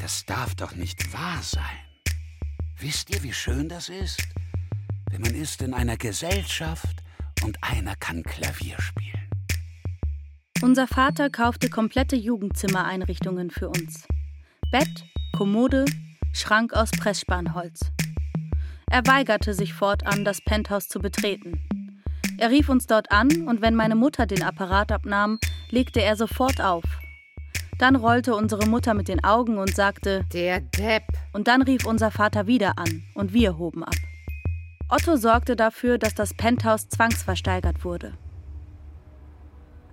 Das 0.00 0.24
darf 0.24 0.54
doch 0.54 0.74
nicht 0.76 1.12
wahr 1.12 1.40
sein. 1.42 1.62
Wisst 2.78 3.10
ihr, 3.10 3.22
wie 3.22 3.32
schön 3.32 3.68
das 3.68 3.88
ist? 3.88 4.22
Wenn 5.10 5.22
man 5.22 5.34
ist 5.34 5.62
in 5.62 5.74
einer 5.74 5.96
Gesellschaft 5.96 7.02
und 7.42 7.58
einer 7.62 7.96
kann 7.96 8.22
Klavier 8.22 8.80
spielen. 8.80 9.28
Unser 10.62 10.86
Vater 10.86 11.28
kaufte 11.28 11.70
komplette 11.70 12.16
Jugendzimmereinrichtungen 12.16 13.50
für 13.50 13.68
uns. 13.68 14.06
Bett, 14.70 15.04
Kommode, 15.34 15.84
Schrank 16.32 16.74
aus 16.74 16.92
Pressspanholz. 16.92 17.80
Er 18.88 19.04
weigerte 19.04 19.52
sich 19.52 19.74
fortan, 19.74 20.24
das 20.24 20.40
Penthouse 20.40 20.88
zu 20.88 21.00
betreten. 21.00 22.00
Er 22.38 22.50
rief 22.50 22.68
uns 22.68 22.86
dort 22.86 23.10
an 23.10 23.48
und 23.48 23.60
wenn 23.60 23.74
meine 23.74 23.96
Mutter 23.96 24.26
den 24.26 24.44
Apparat 24.44 24.92
abnahm, 24.92 25.40
legte 25.70 26.00
er 26.00 26.14
sofort 26.14 26.60
auf. 26.60 26.84
Dann 27.80 27.96
rollte 27.96 28.36
unsere 28.36 28.68
Mutter 28.68 28.94
mit 28.94 29.08
den 29.08 29.24
Augen 29.24 29.58
und 29.58 29.74
sagte: 29.74 30.24
Der 30.32 30.60
Depp. 30.60 31.02
Und 31.32 31.48
dann 31.48 31.62
rief 31.62 31.84
unser 31.84 32.12
Vater 32.12 32.46
wieder 32.46 32.78
an 32.78 33.02
und 33.14 33.32
wir 33.32 33.58
hoben 33.58 33.82
ab. 33.82 33.96
Otto 34.88 35.16
sorgte 35.16 35.56
dafür, 35.56 35.98
dass 35.98 36.14
das 36.14 36.32
Penthouse 36.32 36.88
zwangsversteigert 36.90 37.84
wurde. 37.84 38.12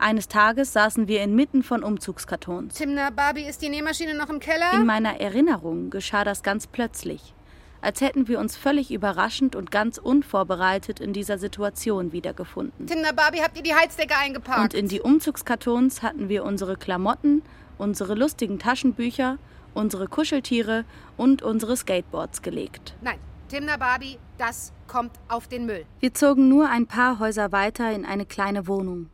Eines 0.02 0.28
Tages 0.28 0.74
saßen 0.74 1.08
wir 1.08 1.22
inmitten 1.22 1.62
von 1.62 1.84
Umzugskartons. 1.84 2.74
Timna, 2.74 3.12
Barbie, 3.12 3.44
ist 3.44 3.62
die 3.62 3.70
Nähmaschine 3.70 4.16
noch 4.16 4.30
im 4.30 4.40
Keller? 4.40 4.74
In 4.74 4.88
meiner 4.88 5.22
Erinnerung 5.22 5.92
geschah 5.92 6.24
das 6.24 6.42
ganz 6.42 6.66
plötzlich, 6.66 7.36
als 7.82 8.02
hätten 8.02 8.28
wir 8.28 8.40
uns 8.40 8.58
völlig 8.58 8.92
überraschend 8.92 9.56
und 9.56 9.70
ganz 9.70 10.00
unvorbereitet 10.00 11.00
in 11.00 11.14
dieser 11.14 11.38
Situation 11.38 12.14
wiedergefunden. 12.14 12.88
Timna, 12.88 13.12
Barbie, 13.12 13.42
habt 13.44 13.56
ihr 13.58 13.62
die 13.62 13.76
Heizdecke 13.76 14.18
eingepackt? 14.18 14.60
Und 14.60 14.74
in 14.74 14.88
die 14.88 15.02
Umzugskartons 15.02 16.02
hatten 16.02 16.30
wir 16.30 16.46
unsere 16.46 16.78
Klamotten, 16.78 17.44
unsere 17.78 18.16
lustigen 18.16 18.58
Taschenbücher, 18.58 19.38
unsere 19.76 20.08
Kuscheltiere 20.08 20.84
und 21.16 21.44
unsere 21.44 21.78
Skateboards 21.78 22.42
gelegt. 22.42 22.96
Nein, 23.02 23.20
Timna, 23.50 23.78
Barbie, 23.78 24.18
das 24.40 24.74
kommt 24.88 25.12
auf 25.28 25.48
den 25.48 25.68
Müll. 25.68 25.86
Wir 26.00 26.16
zogen 26.16 26.50
nur 26.50 26.70
ein 26.70 26.88
paar 26.88 27.20
Häuser 27.20 27.52
weiter 27.52 27.92
in 27.92 28.04
eine 28.04 28.26
kleine 28.26 28.68
Wohnung. 28.68 29.12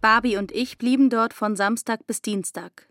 Barbie 0.00 0.36
und 0.36 0.52
ich 0.52 0.78
blieben 0.78 1.10
dort 1.10 1.34
von 1.34 1.56
Samstag 1.56 2.06
bis 2.06 2.22
Dienstag. 2.22 2.88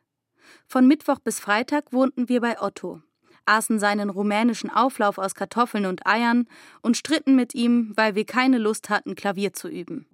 Von 0.68 0.88
Mittwoch 0.88 1.20
bis 1.20 1.40
Freitag 1.40 1.94
wohnten 1.94 2.30
wir 2.30 2.42
bei 2.42 2.62
Otto, 2.62 3.02
aßen 3.46 3.80
seinen 3.80 4.10
rumänischen 4.10 4.70
Auflauf 4.70 5.18
aus 5.18 5.36
Kartoffeln 5.36 5.86
und 5.86 6.06
Eiern 6.08 6.48
und 6.82 6.98
stritten 6.98 7.36
mit 7.36 7.54
ihm, 7.54 7.94
weil 7.96 8.16
wir 8.16 8.26
keine 8.26 8.58
Lust 8.58 8.90
hatten, 8.90 9.16
Klavier 9.16 9.54
zu 9.54 9.68
üben. 9.68 10.08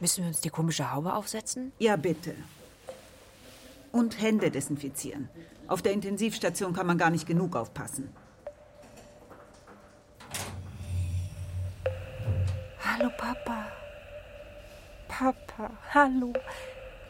Müssen 0.00 0.24
wir 0.24 0.28
uns 0.28 0.40
die 0.40 0.50
komische 0.50 0.92
Haube 0.92 1.14
aufsetzen? 1.14 1.72
Ja, 1.78 1.96
bitte. 1.96 2.34
Und 3.92 4.20
Hände 4.20 4.50
desinfizieren. 4.50 5.28
Auf 5.66 5.80
der 5.80 5.92
Intensivstation 5.92 6.74
kann 6.74 6.86
man 6.86 6.98
gar 6.98 7.10
nicht 7.10 7.26
genug 7.26 7.56
aufpassen. 7.56 8.10
Hallo, 12.96 13.10
Papa. 13.16 13.72
Papa, 15.08 15.70
hallo. 15.92 16.32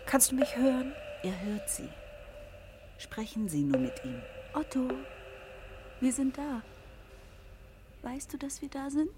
Kannst 0.07 0.31
du 0.31 0.37
mich 0.37 0.57
hören? 0.57 0.95
Er 1.23 1.39
hört 1.45 1.69
Sie. 1.69 1.91
Sprechen 2.97 3.51
Sie 3.51 3.65
nur 3.65 3.79
mit 3.79 3.93
ihm. 4.03 4.23
Otto, 4.55 4.89
wir 6.01 6.11
sind 6.11 6.39
da. 6.39 6.63
Weißt 8.01 8.33
du, 8.33 8.39
dass 8.39 8.63
wir 8.63 8.71
da 8.71 8.89
sind? 8.89 9.11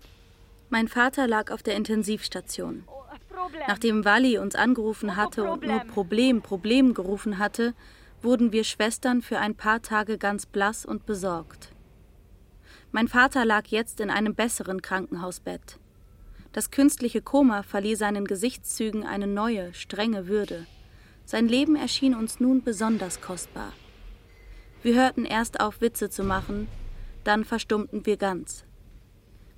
Mein 0.68 0.88
Vater 0.88 1.28
lag 1.28 1.52
auf 1.52 1.62
der 1.62 1.76
Intensivstation. 1.76 2.88
Nachdem 3.68 4.04
Wally 4.04 4.38
uns 4.38 4.56
angerufen 4.56 5.14
hatte 5.14 5.48
und 5.48 5.64
nur 5.64 5.80
Problem, 5.84 6.42
Problem 6.42 6.94
gerufen 6.94 7.38
hatte, 7.38 7.74
wurden 8.22 8.50
wir 8.50 8.64
Schwestern 8.64 9.22
für 9.22 9.38
ein 9.38 9.54
paar 9.54 9.82
Tage 9.82 10.18
ganz 10.18 10.46
blass 10.46 10.84
und 10.84 11.06
besorgt. 11.06 11.70
Mein 12.90 13.06
Vater 13.06 13.44
lag 13.44 13.68
jetzt 13.68 14.00
in 14.00 14.10
einem 14.10 14.34
besseren 14.34 14.82
Krankenhausbett. 14.82 15.78
Das 16.56 16.70
künstliche 16.70 17.20
Koma 17.20 17.62
verlieh 17.62 17.96
seinen 17.96 18.24
Gesichtszügen 18.24 19.04
eine 19.04 19.26
neue, 19.26 19.74
strenge 19.74 20.26
Würde. 20.26 20.66
Sein 21.26 21.48
Leben 21.48 21.76
erschien 21.76 22.14
uns 22.14 22.40
nun 22.40 22.62
besonders 22.62 23.20
kostbar. 23.20 23.74
Wir 24.82 24.94
hörten 24.94 25.26
erst 25.26 25.60
auf, 25.60 25.82
Witze 25.82 26.08
zu 26.08 26.24
machen, 26.24 26.66
dann 27.24 27.44
verstummten 27.44 28.06
wir 28.06 28.16
ganz. 28.16 28.64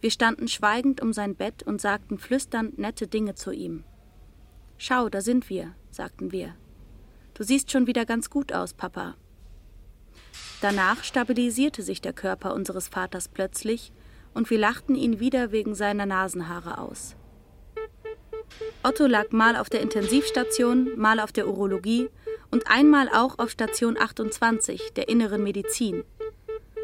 Wir 0.00 0.10
standen 0.10 0.48
schweigend 0.48 1.00
um 1.00 1.12
sein 1.12 1.36
Bett 1.36 1.62
und 1.62 1.80
sagten 1.80 2.18
flüsternd 2.18 2.80
nette 2.80 3.06
Dinge 3.06 3.36
zu 3.36 3.52
ihm. 3.52 3.84
Schau, 4.76 5.08
da 5.08 5.20
sind 5.20 5.48
wir, 5.48 5.76
sagten 5.92 6.32
wir. 6.32 6.56
Du 7.34 7.44
siehst 7.44 7.70
schon 7.70 7.86
wieder 7.86 8.06
ganz 8.06 8.28
gut 8.28 8.52
aus, 8.52 8.74
Papa. 8.74 9.14
Danach 10.60 11.04
stabilisierte 11.04 11.84
sich 11.84 12.00
der 12.00 12.12
Körper 12.12 12.54
unseres 12.54 12.88
Vaters 12.88 13.28
plötzlich 13.28 13.92
und 14.34 14.50
wir 14.50 14.58
lachten 14.58 14.94
ihn 14.94 15.20
wieder 15.20 15.52
wegen 15.52 15.74
seiner 15.74 16.06
Nasenhaare 16.06 16.78
aus. 16.78 17.16
Otto 18.82 19.06
lag 19.06 19.30
mal 19.30 19.56
auf 19.56 19.68
der 19.68 19.80
Intensivstation, 19.80 20.96
mal 20.96 21.20
auf 21.20 21.32
der 21.32 21.48
Urologie 21.48 22.08
und 22.50 22.70
einmal 22.70 23.08
auch 23.08 23.38
auf 23.38 23.50
Station 23.50 23.98
28 23.98 24.92
der 24.94 25.08
inneren 25.08 25.42
Medizin. 25.42 26.04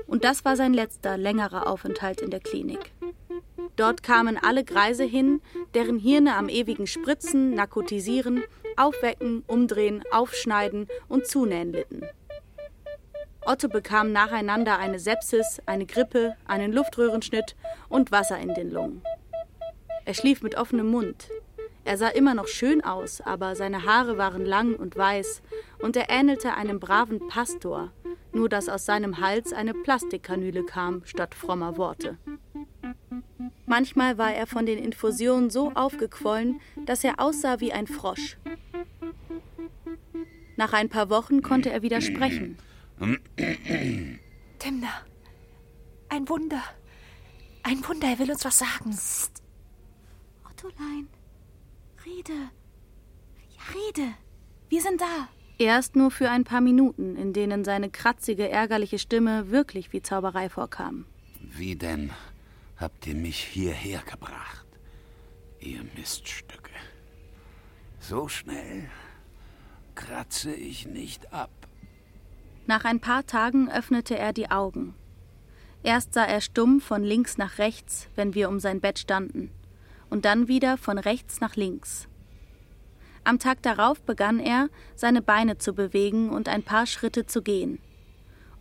Und 0.07 0.24
das 0.24 0.45
war 0.45 0.57
sein 0.57 0.74
letzter, 0.74 1.16
längerer 1.16 1.66
Aufenthalt 1.66 2.20
in 2.20 2.30
der 2.30 2.40
Klinik. 2.40 2.92
Dort 3.76 4.03
kamen 4.03 4.36
alle 4.36 4.64
Greise 4.64 5.05
hin, 5.05 5.40
deren 5.74 5.99
Hirne 5.99 6.36
am 6.36 6.49
ewigen 6.49 6.86
Spritzen, 6.86 7.55
Narkotisieren, 7.55 8.45
Aufwecken, 8.76 9.42
Umdrehen, 9.47 10.05
Aufschneiden 10.12 10.88
und 11.09 11.26
Zunähen 11.26 11.72
litten. 11.72 12.03
Otto 13.47 13.68
bekam 13.68 14.12
nacheinander 14.12 14.78
eine 14.78 14.99
Sepsis, 14.99 15.61
eine 15.66 15.84
Grippe, 15.86 16.36
einen 16.47 16.72
Luftröhrenschnitt 16.72 17.57
und 17.88 18.11
Wasser 18.11 18.38
in 18.38 18.55
den 18.55 18.70
Lungen. 18.70 19.03
Er 20.07 20.14
schlief 20.14 20.42
mit 20.42 20.57
offenem 20.57 20.90
Mund. 20.90 21.28
Er 21.84 21.99
sah 21.99 22.09
immer 22.09 22.34
noch 22.34 22.49
schön 22.49 22.82
aus, 22.82 23.20
aber 23.20 23.55
seine 23.57 23.84
Haare 23.84 24.16
waren 24.16 24.47
lang 24.47 24.74
und 24.74 24.97
weiß 24.97 25.42
und 25.82 25.97
er 25.97 26.09
ähnelte 26.09 26.55
einem 26.55 26.80
braven 26.80 27.28
Pastor, 27.28 27.92
nur 28.32 28.49
dass 28.49 28.70
aus 28.70 28.86
seinem 28.86 29.20
Hals 29.20 29.53
eine 29.53 29.74
Plastikkanüle 29.74 30.64
kam 30.64 31.03
statt 31.05 31.34
frommer 31.34 31.76
Worte. 31.76 32.16
Manchmal 33.66 34.16
war 34.16 34.32
er 34.32 34.47
von 34.47 34.64
den 34.64 34.78
Infusionen 34.78 35.51
so 35.51 35.72
aufgequollen, 35.74 36.61
dass 36.86 37.05
er 37.05 37.20
aussah 37.20 37.61
wie 37.61 37.72
ein 37.72 37.86
Frosch. 37.86 38.38
Nach 40.57 40.72
ein 40.72 40.88
paar 40.88 41.11
Wochen 41.11 41.42
konnte 41.42 41.70
er 41.70 41.82
wieder 41.82 42.01
sprechen. 42.01 42.57
Timna, 44.59 44.88
ein 46.09 46.28
Wunder. 46.28 46.62
Ein 47.62 47.86
Wunder, 47.88 48.09
er 48.09 48.18
will 48.18 48.30
uns 48.30 48.45
was 48.45 48.59
sagen. 48.59 48.90
Psst. 48.90 49.42
Ottolein, 50.45 51.09
rede. 52.05 52.51
Ja, 53.57 53.62
rede. 53.74 54.14
Wir 54.68 54.82
sind 54.82 55.01
da. 55.01 55.28
Erst 55.59 55.97
nur 55.97 56.11
für 56.11 56.30
ein 56.30 56.45
paar 56.45 56.61
Minuten, 56.61 57.16
in 57.16 57.32
denen 57.32 57.64
seine 57.64 57.90
kratzige, 57.90 58.49
ärgerliche 58.49 58.99
Stimme 58.99 59.51
wirklich 59.51 59.92
wie 59.92 60.03
Zauberei 60.03 60.49
vorkam. 60.49 61.07
Wie 61.40 61.76
denn 61.76 62.11
habt 62.76 63.07
ihr 63.07 63.14
mich 63.14 63.38
hierher 63.38 64.03
gebracht, 64.03 64.66
ihr 65.61 65.84
Miststücke? 65.97 66.72
So 68.01 68.28
schnell 68.28 68.90
kratze 69.95 70.53
ich 70.53 70.86
nicht 70.86 71.32
ab. 71.32 71.51
Nach 72.67 72.85
ein 72.85 73.01
paar 73.01 73.27
Tagen 73.27 73.71
öffnete 73.71 74.17
er 74.17 74.33
die 74.33 74.51
Augen. 74.51 74.95
Erst 75.83 76.15
sah 76.15 76.25
er 76.25 76.41
stumm 76.41 76.81
von 76.81 77.03
links 77.03 77.37
nach 77.37 77.59
rechts, 77.59 78.09
wenn 78.15 78.35
wir 78.35 78.49
um 78.49 78.59
sein 78.59 78.81
Bett 78.81 78.99
standen, 78.99 79.51
und 80.09 80.25
dann 80.25 80.49
wieder 80.49 80.79
von 80.79 80.97
rechts 80.97 81.41
nach 81.41 81.57
links. 81.57 82.09
Am 83.23 83.39
Tag 83.39 83.62
darauf 83.62 84.03
begann 84.03 84.39
er, 84.39 84.71
seine 84.97 85.21
Beine 85.21 85.59
zu 85.59 85.75
bewegen 85.75 86.31
und 86.31 86.49
ein 86.49 86.62
paar 86.62 86.87
Schritte 86.87 87.27
zu 87.27 87.43
gehen. 87.43 87.79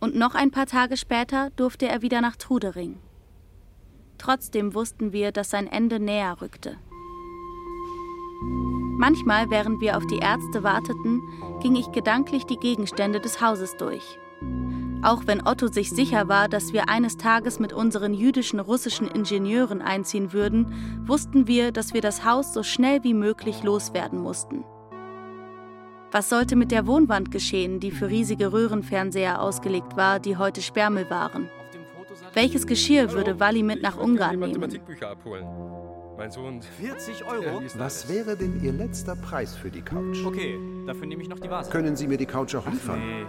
Und 0.00 0.16
noch 0.16 0.34
ein 0.34 0.50
paar 0.50 0.66
Tage 0.66 0.98
später 0.98 1.50
durfte 1.56 1.88
er 1.88 2.02
wieder 2.02 2.20
nach 2.20 2.36
Trudering. 2.36 2.98
Trotzdem 4.18 4.74
wussten 4.74 5.12
wir, 5.12 5.32
dass 5.32 5.50
sein 5.50 5.66
Ende 5.66 5.98
näher 5.98 6.40
rückte. 6.42 6.76
Manchmal, 8.96 9.50
während 9.50 9.80
wir 9.80 9.96
auf 9.96 10.06
die 10.06 10.18
Ärzte 10.18 10.62
warteten, 10.62 11.22
ging 11.60 11.76
ich 11.76 11.92
gedanklich 11.92 12.46
die 12.46 12.58
Gegenstände 12.58 13.20
des 13.20 13.40
Hauses 13.40 13.76
durch. 13.76 14.18
Auch 15.02 15.26
wenn 15.26 15.46
Otto 15.46 15.66
sich 15.66 15.90
sicher 15.90 16.28
war, 16.28 16.48
dass 16.48 16.72
wir 16.72 16.88
eines 16.88 17.18
Tages 17.18 17.58
mit 17.60 17.74
unseren 17.74 18.14
jüdischen 18.14 18.58
russischen 18.58 19.06
Ingenieuren 19.06 19.82
einziehen 19.82 20.32
würden, 20.32 21.02
wussten 21.06 21.46
wir, 21.46 21.72
dass 21.72 21.92
wir 21.92 22.00
das 22.00 22.24
Haus 22.24 22.54
so 22.54 22.62
schnell 22.62 23.04
wie 23.04 23.12
möglich 23.12 23.62
loswerden 23.62 24.18
mussten. 24.18 24.64
Was 26.10 26.30
sollte 26.30 26.56
mit 26.56 26.70
der 26.70 26.86
Wohnwand 26.86 27.30
geschehen, 27.32 27.80
die 27.80 27.90
für 27.90 28.08
riesige 28.08 28.52
Röhrenfernseher 28.52 29.42
ausgelegt 29.42 29.96
war, 29.96 30.20
die 30.20 30.38
heute 30.38 30.62
Sperrmüll 30.62 31.10
waren? 31.10 31.50
Welches 32.32 32.66
Geschirr 32.66 33.12
würde 33.12 33.40
Wally 33.40 33.62
mit 33.62 33.82
nach 33.82 33.98
Ungarn 33.98 34.38
nehmen? 34.38 34.80
Mein 36.16 36.30
Sohn. 36.30 36.62
40 36.62 37.24
Euro? 37.24 37.60
Was 37.76 38.08
wäre 38.08 38.36
denn 38.36 38.62
Ihr 38.62 38.72
letzter 38.72 39.16
Preis 39.16 39.56
für 39.56 39.70
die 39.70 39.82
Couch? 39.82 40.24
Okay, 40.24 40.58
dafür 40.86 41.06
nehme 41.06 41.22
ich 41.22 41.28
noch 41.28 41.40
die 41.40 41.50
Vase. 41.50 41.70
Können 41.70 41.96
Sie 41.96 42.06
mir 42.06 42.16
die 42.18 42.26
Couch 42.26 42.54
auch 42.54 42.66
liefern? 42.66 43.00
Nee, 43.00 43.26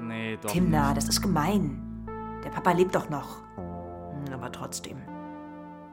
nee, 0.00 0.36
doch. 0.40 0.50
Timna, 0.50 0.94
das 0.94 1.08
ist 1.08 1.20
gemein. 1.20 2.06
Der 2.44 2.50
Papa 2.50 2.72
lebt 2.72 2.94
doch 2.94 3.10
noch. 3.10 3.38
Hm, 3.56 4.32
Aber 4.32 4.52
trotzdem. 4.52 4.98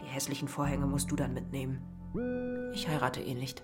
Die 0.02 0.06
hässlichen 0.06 0.48
Vorhänge 0.48 0.86
musst 0.86 1.10
du 1.12 1.16
dann 1.16 1.34
mitnehmen. 1.34 1.82
Ich 2.74 2.88
heirate 2.88 3.20
eh 3.22 3.34
nicht. 3.34 3.64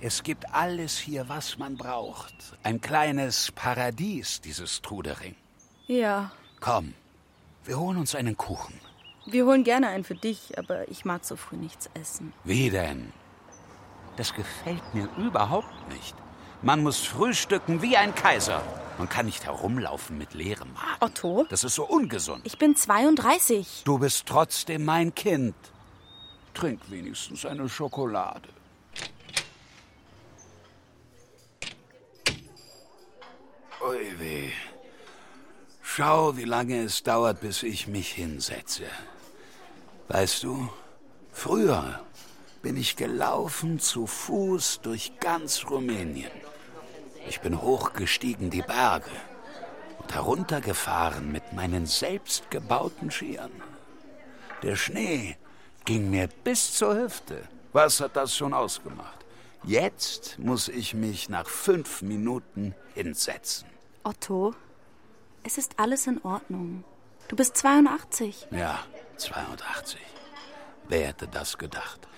Es 0.00 0.22
gibt 0.22 0.52
alles 0.54 0.98
hier, 0.98 1.28
was 1.28 1.58
man 1.58 1.76
braucht. 1.76 2.34
Ein 2.62 2.80
kleines 2.80 3.50
Paradies, 3.52 4.40
dieses 4.40 4.80
Trudering. 4.82 5.34
Ja, 5.86 6.30
Komm, 6.60 6.94
wir 7.64 7.78
holen 7.78 7.98
uns 7.98 8.14
einen 8.14 8.36
Kuchen. 8.36 8.74
wir 9.26 9.46
holen 9.46 9.64
gerne 9.64 9.88
einen 9.88 10.04
für 10.04 10.14
dich, 10.14 10.58
aber 10.58 10.88
ich 10.88 11.04
mag 11.04 11.24
so 11.24 11.36
früh 11.36 11.56
nichts 11.56 11.88
essen. 11.94 12.32
Wie 12.44 12.70
denn? 12.70 13.12
Das 14.16 14.34
gefällt 14.34 14.94
mir 14.94 15.08
überhaupt 15.16 15.88
nicht. 15.88 16.14
Man 16.62 16.82
muss 16.82 17.00
frühstücken 17.04 17.82
wie 17.82 17.96
ein 17.96 18.14
Kaiser. 18.14 18.62
Man 18.96 19.08
kann 19.08 19.26
nicht 19.26 19.44
herumlaufen 19.44 20.16
mit 20.16 20.34
leerem 20.34 20.72
Magen. 20.72 20.96
Otto? 21.00 21.46
Das 21.50 21.64
ist 21.64 21.74
so 21.74 21.84
ungesund. 21.84 22.42
Ich 22.46 22.58
bin 22.58 22.76
32. 22.76 23.82
Du 23.84 23.98
bist 23.98 24.26
trotzdem 24.26 24.84
mein 24.84 25.14
Kind. 25.14 25.54
Trink 26.54 26.80
wenigstens 26.90 27.44
eine 27.44 27.68
Schokolade. 27.68 28.48
Ui 33.82 34.18
weh. 34.18 34.52
Schau, 35.96 36.36
wie 36.36 36.44
lange 36.44 36.82
es 36.82 37.04
dauert, 37.04 37.40
bis 37.40 37.62
ich 37.62 37.86
mich 37.86 38.10
hinsetze. 38.10 38.82
Weißt 40.08 40.42
du, 40.42 40.68
früher 41.30 42.00
bin 42.62 42.76
ich 42.76 42.96
gelaufen 42.96 43.78
zu 43.78 44.08
Fuß 44.08 44.80
durch 44.82 45.12
ganz 45.20 45.66
Rumänien. 45.70 46.32
Ich 47.28 47.40
bin 47.42 47.62
hochgestiegen 47.62 48.50
die 48.50 48.62
Berge 48.62 49.12
und 50.00 50.12
heruntergefahren 50.12 51.30
mit 51.30 51.52
meinen 51.52 51.86
selbstgebauten 51.86 53.12
Skiern. 53.12 53.52
Der 54.64 54.74
Schnee 54.74 55.36
ging 55.84 56.10
mir 56.10 56.28
bis 56.42 56.74
zur 56.74 56.96
Hüfte. 56.96 57.40
Was 57.72 58.00
hat 58.00 58.16
das 58.16 58.34
schon 58.34 58.52
ausgemacht? 58.52 59.24
Jetzt 59.62 60.40
muss 60.40 60.66
ich 60.66 60.92
mich 60.92 61.28
nach 61.28 61.48
fünf 61.48 62.02
Minuten 62.02 62.74
hinsetzen. 62.94 63.68
Otto, 64.02 64.56
es 65.44 65.58
ist 65.58 65.78
alles 65.78 66.06
in 66.06 66.20
Ordnung. 66.22 66.84
Du 67.28 67.36
bist 67.36 67.56
82. 67.56 68.48
Ja, 68.50 68.80
82. 69.16 70.00
Wer 70.88 71.08
hätte 71.08 71.28
das 71.28 71.58
gedacht? 71.58 72.08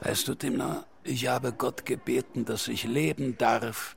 Weißt 0.00 0.26
du, 0.26 0.34
Timna, 0.34 0.84
ich 1.04 1.28
habe 1.28 1.52
Gott 1.52 1.86
gebeten, 1.86 2.44
dass 2.44 2.68
ich 2.68 2.84
leben 2.84 3.38
darf, 3.38 3.96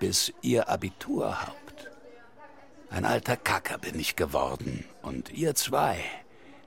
bis 0.00 0.32
ihr 0.42 0.68
Abitur 0.68 1.40
habt. 1.40 1.90
Ein 2.90 3.04
alter 3.04 3.36
Kacker 3.36 3.78
bin 3.78 3.98
ich 3.98 4.16
geworden. 4.16 4.84
Und 5.02 5.32
ihr 5.32 5.54
zwei, 5.54 5.98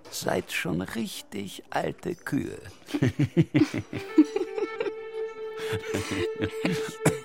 seid 0.10 0.52
schon 0.52 0.82
richtig 0.82 1.64
alte 1.70 2.16
Kühe. 2.16 2.60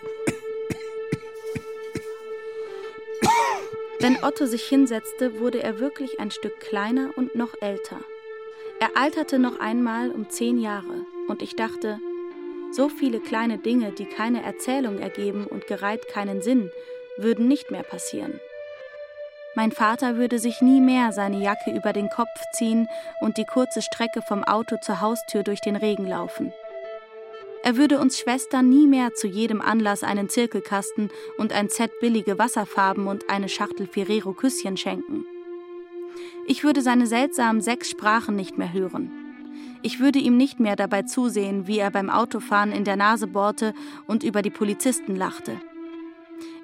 Wenn 4.02 4.24
Otto 4.24 4.46
sich 4.46 4.64
hinsetzte, 4.64 5.38
wurde 5.38 5.62
er 5.62 5.78
wirklich 5.78 6.18
ein 6.18 6.32
Stück 6.32 6.58
kleiner 6.58 7.10
und 7.14 7.36
noch 7.36 7.54
älter. 7.60 8.00
Er 8.80 9.00
alterte 9.00 9.38
noch 9.38 9.60
einmal 9.60 10.10
um 10.10 10.28
zehn 10.28 10.58
Jahre, 10.58 11.06
und 11.28 11.40
ich 11.40 11.54
dachte, 11.54 12.00
so 12.72 12.88
viele 12.88 13.20
kleine 13.20 13.58
Dinge, 13.58 13.92
die 13.92 14.06
keine 14.06 14.42
Erzählung 14.42 14.98
ergeben 14.98 15.46
und 15.46 15.68
gereiht 15.68 16.08
keinen 16.08 16.42
Sinn, 16.42 16.72
würden 17.16 17.46
nicht 17.46 17.70
mehr 17.70 17.84
passieren. 17.84 18.40
Mein 19.54 19.70
Vater 19.70 20.16
würde 20.16 20.40
sich 20.40 20.60
nie 20.62 20.80
mehr 20.80 21.12
seine 21.12 21.38
Jacke 21.38 21.70
über 21.70 21.92
den 21.92 22.08
Kopf 22.08 22.42
ziehen 22.54 22.88
und 23.20 23.36
die 23.36 23.44
kurze 23.44 23.82
Strecke 23.82 24.20
vom 24.20 24.42
Auto 24.42 24.78
zur 24.78 25.00
Haustür 25.00 25.44
durch 25.44 25.60
den 25.60 25.76
Regen 25.76 26.08
laufen. 26.08 26.52
Er 27.64 27.76
würde 27.76 28.00
uns 28.00 28.18
Schwestern 28.18 28.68
nie 28.68 28.88
mehr 28.88 29.14
zu 29.14 29.28
jedem 29.28 29.60
Anlass 29.60 30.02
einen 30.02 30.28
Zirkelkasten 30.28 31.10
und 31.38 31.52
ein 31.52 31.68
Set 31.68 31.92
billige 32.00 32.38
Wasserfarben 32.38 33.06
und 33.06 33.30
eine 33.30 33.48
Schachtel 33.48 33.86
Ferrero 33.86 34.32
Küsschen 34.32 34.76
schenken. 34.76 35.24
Ich 36.48 36.64
würde 36.64 36.82
seine 36.82 37.06
seltsamen 37.06 37.62
sechs 37.62 37.88
Sprachen 37.90 38.34
nicht 38.34 38.58
mehr 38.58 38.72
hören. 38.72 39.12
Ich 39.82 40.00
würde 40.00 40.18
ihm 40.18 40.36
nicht 40.36 40.58
mehr 40.58 40.74
dabei 40.74 41.02
zusehen, 41.02 41.68
wie 41.68 41.78
er 41.78 41.90
beim 41.90 42.10
Autofahren 42.10 42.72
in 42.72 42.84
der 42.84 42.96
Nase 42.96 43.28
bohrte 43.28 43.74
und 44.08 44.24
über 44.24 44.42
die 44.42 44.50
Polizisten 44.50 45.14
lachte. 45.14 45.60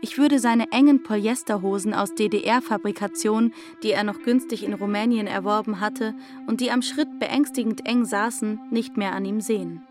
Ich 0.00 0.18
würde 0.18 0.38
seine 0.38 0.70
engen 0.72 1.02
Polyesterhosen 1.02 1.94
aus 1.94 2.14
DDR-Fabrikation, 2.14 3.52
die 3.82 3.90
er 3.90 4.04
noch 4.04 4.22
günstig 4.22 4.64
in 4.64 4.72
Rumänien 4.72 5.26
erworben 5.26 5.80
hatte 5.80 6.14
und 6.46 6.60
die 6.60 6.70
am 6.70 6.82
Schritt 6.82 7.18
beängstigend 7.18 7.86
eng 7.86 8.04
saßen, 8.04 8.60
nicht 8.70 8.96
mehr 8.96 9.12
an 9.12 9.24
ihm 9.24 9.40
sehen. 9.40 9.82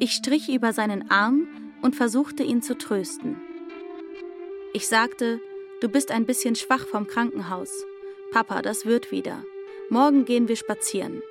Ich 0.00 0.12
strich 0.12 0.48
über 0.48 0.72
seinen 0.72 1.10
Arm 1.10 1.48
und 1.82 1.96
versuchte 1.96 2.44
ihn 2.44 2.62
zu 2.62 2.78
trösten. 2.78 3.36
Ich 4.72 4.86
sagte, 4.86 5.40
du 5.80 5.88
bist 5.88 6.12
ein 6.12 6.24
bisschen 6.24 6.54
schwach 6.54 6.86
vom 6.86 7.08
Krankenhaus. 7.08 7.84
Papa, 8.30 8.62
das 8.62 8.86
wird 8.86 9.10
wieder. 9.10 9.42
Morgen 9.90 10.24
gehen 10.24 10.46
wir 10.46 10.54
spazieren. 10.54 11.22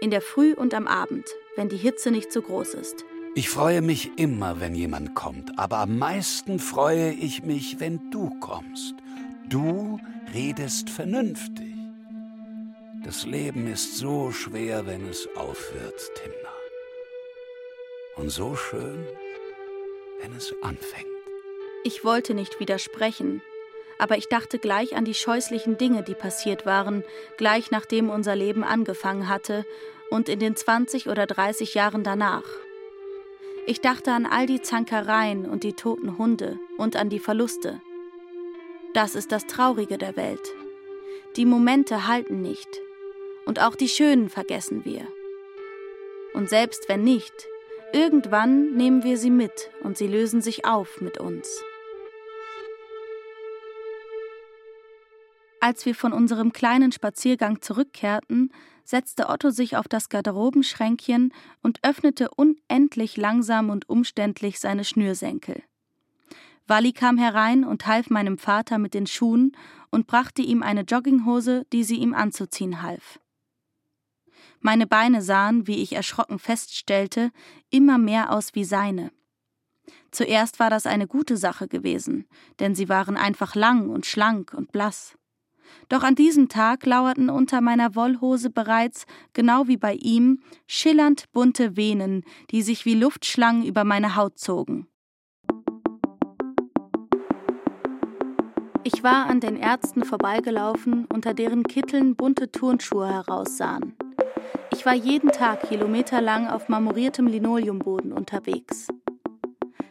In 0.00 0.10
der 0.10 0.22
Früh 0.22 0.54
und 0.54 0.72
am 0.72 0.86
Abend, 0.86 1.26
wenn 1.56 1.68
die 1.68 1.76
Hitze 1.76 2.10
nicht 2.10 2.32
zu 2.32 2.40
groß 2.40 2.74
ist. 2.74 3.04
Ich 3.34 3.50
freue 3.50 3.82
mich 3.82 4.12
immer, 4.16 4.60
wenn 4.60 4.74
jemand 4.74 5.14
kommt, 5.14 5.58
aber 5.58 5.78
am 5.78 5.98
meisten 5.98 6.60
freue 6.60 7.10
ich 7.10 7.42
mich, 7.42 7.80
wenn 7.80 8.10
du 8.10 8.30
kommst. 8.40 8.94
Du 9.48 9.98
redest 10.32 10.88
vernünftig. 10.88 11.74
Das 13.04 13.26
Leben 13.26 13.66
ist 13.66 13.98
so 13.98 14.30
schwer, 14.30 14.86
wenn 14.86 15.06
es 15.06 15.28
aufhört, 15.36 16.12
Timna. 16.14 16.43
Und 18.16 18.30
so 18.30 18.54
schön, 18.54 19.06
wenn 20.20 20.34
es 20.36 20.54
anfängt. 20.62 21.08
Ich 21.82 22.04
wollte 22.04 22.34
nicht 22.34 22.60
widersprechen, 22.60 23.42
aber 23.98 24.16
ich 24.16 24.28
dachte 24.28 24.58
gleich 24.58 24.96
an 24.96 25.04
die 25.04 25.14
scheußlichen 25.14 25.76
Dinge, 25.76 26.02
die 26.02 26.14
passiert 26.14 26.64
waren, 26.64 27.04
gleich 27.36 27.70
nachdem 27.70 28.10
unser 28.10 28.36
Leben 28.36 28.64
angefangen 28.64 29.28
hatte 29.28 29.66
und 30.10 30.28
in 30.28 30.38
den 30.38 30.56
20 30.56 31.08
oder 31.08 31.26
30 31.26 31.74
Jahren 31.74 32.04
danach. 32.04 32.44
Ich 33.66 33.80
dachte 33.80 34.12
an 34.12 34.26
all 34.26 34.46
die 34.46 34.62
Zankereien 34.62 35.48
und 35.48 35.64
die 35.64 35.72
toten 35.72 36.18
Hunde 36.18 36.58
und 36.76 36.96
an 36.96 37.08
die 37.08 37.18
Verluste. 37.18 37.80
Das 38.92 39.14
ist 39.14 39.32
das 39.32 39.46
Traurige 39.46 39.98
der 39.98 40.16
Welt. 40.16 40.54
Die 41.36 41.46
Momente 41.46 42.06
halten 42.06 42.42
nicht. 42.42 42.80
Und 43.44 43.60
auch 43.60 43.74
die 43.74 43.88
schönen 43.88 44.30
vergessen 44.30 44.84
wir. 44.84 45.06
Und 46.32 46.48
selbst 46.48 46.88
wenn 46.88 47.02
nicht, 47.02 47.48
irgendwann 47.94 48.74
nehmen 48.74 49.04
wir 49.04 49.16
sie 49.16 49.30
mit 49.30 49.70
und 49.82 49.96
sie 49.96 50.08
lösen 50.08 50.42
sich 50.42 50.66
auf 50.66 51.00
mit 51.00 51.18
uns. 51.18 51.48
Als 55.60 55.86
wir 55.86 55.94
von 55.94 56.12
unserem 56.12 56.52
kleinen 56.52 56.92
Spaziergang 56.92 57.62
zurückkehrten, 57.62 58.52
setzte 58.84 59.28
Otto 59.30 59.48
sich 59.48 59.76
auf 59.76 59.88
das 59.88 60.10
Garderobenschränkchen 60.10 61.32
und 61.62 61.78
öffnete 61.82 62.28
unendlich 62.36 63.16
langsam 63.16 63.70
und 63.70 63.88
umständlich 63.88 64.60
seine 64.60 64.84
Schnürsenkel. 64.84 65.62
Walli 66.66 66.92
kam 66.92 67.16
herein 67.16 67.64
und 67.64 67.86
half 67.86 68.10
meinem 68.10 68.38
Vater 68.38 68.78
mit 68.78 68.92
den 68.92 69.06
Schuhen 69.06 69.52
und 69.90 70.06
brachte 70.06 70.42
ihm 70.42 70.62
eine 70.62 70.82
Jogginghose, 70.82 71.64
die 71.72 71.84
sie 71.84 71.96
ihm 71.96 72.12
anzuziehen 72.12 72.82
half. 72.82 73.20
Meine 74.66 74.86
Beine 74.86 75.20
sahen, 75.20 75.66
wie 75.66 75.82
ich 75.82 75.92
erschrocken 75.92 76.38
feststellte, 76.38 77.32
immer 77.68 77.98
mehr 77.98 78.32
aus 78.32 78.54
wie 78.54 78.64
seine. 78.64 79.12
Zuerst 80.10 80.58
war 80.58 80.70
das 80.70 80.86
eine 80.86 81.06
gute 81.06 81.36
Sache 81.36 81.68
gewesen, 81.68 82.24
denn 82.60 82.74
sie 82.74 82.88
waren 82.88 83.18
einfach 83.18 83.54
lang 83.54 83.90
und 83.90 84.06
schlank 84.06 84.54
und 84.54 84.72
blass. 84.72 85.18
Doch 85.90 86.02
an 86.02 86.14
diesem 86.14 86.48
Tag 86.48 86.86
lauerten 86.86 87.28
unter 87.28 87.60
meiner 87.60 87.94
Wollhose 87.94 88.48
bereits, 88.48 89.04
genau 89.34 89.68
wie 89.68 89.76
bei 89.76 89.96
ihm, 89.96 90.40
schillernd 90.66 91.30
bunte 91.32 91.76
Venen, 91.76 92.24
die 92.50 92.62
sich 92.62 92.86
wie 92.86 92.94
Luftschlangen 92.94 93.66
über 93.66 93.84
meine 93.84 94.16
Haut 94.16 94.38
zogen. 94.38 94.86
Ich 98.82 99.02
war 99.02 99.26
an 99.26 99.40
den 99.40 99.56
Ärzten 99.56 100.04
vorbeigelaufen, 100.04 101.04
unter 101.12 101.34
deren 101.34 101.64
Kitteln 101.64 102.16
bunte 102.16 102.50
Turnschuhe 102.50 103.06
heraussahen. 103.12 103.94
Ich 104.74 104.84
war 104.84 104.94
jeden 104.94 105.30
Tag 105.30 105.68
kilometerlang 105.68 106.48
auf 106.48 106.68
marmoriertem 106.68 107.28
Linoleumboden 107.28 108.12
unterwegs. 108.12 108.88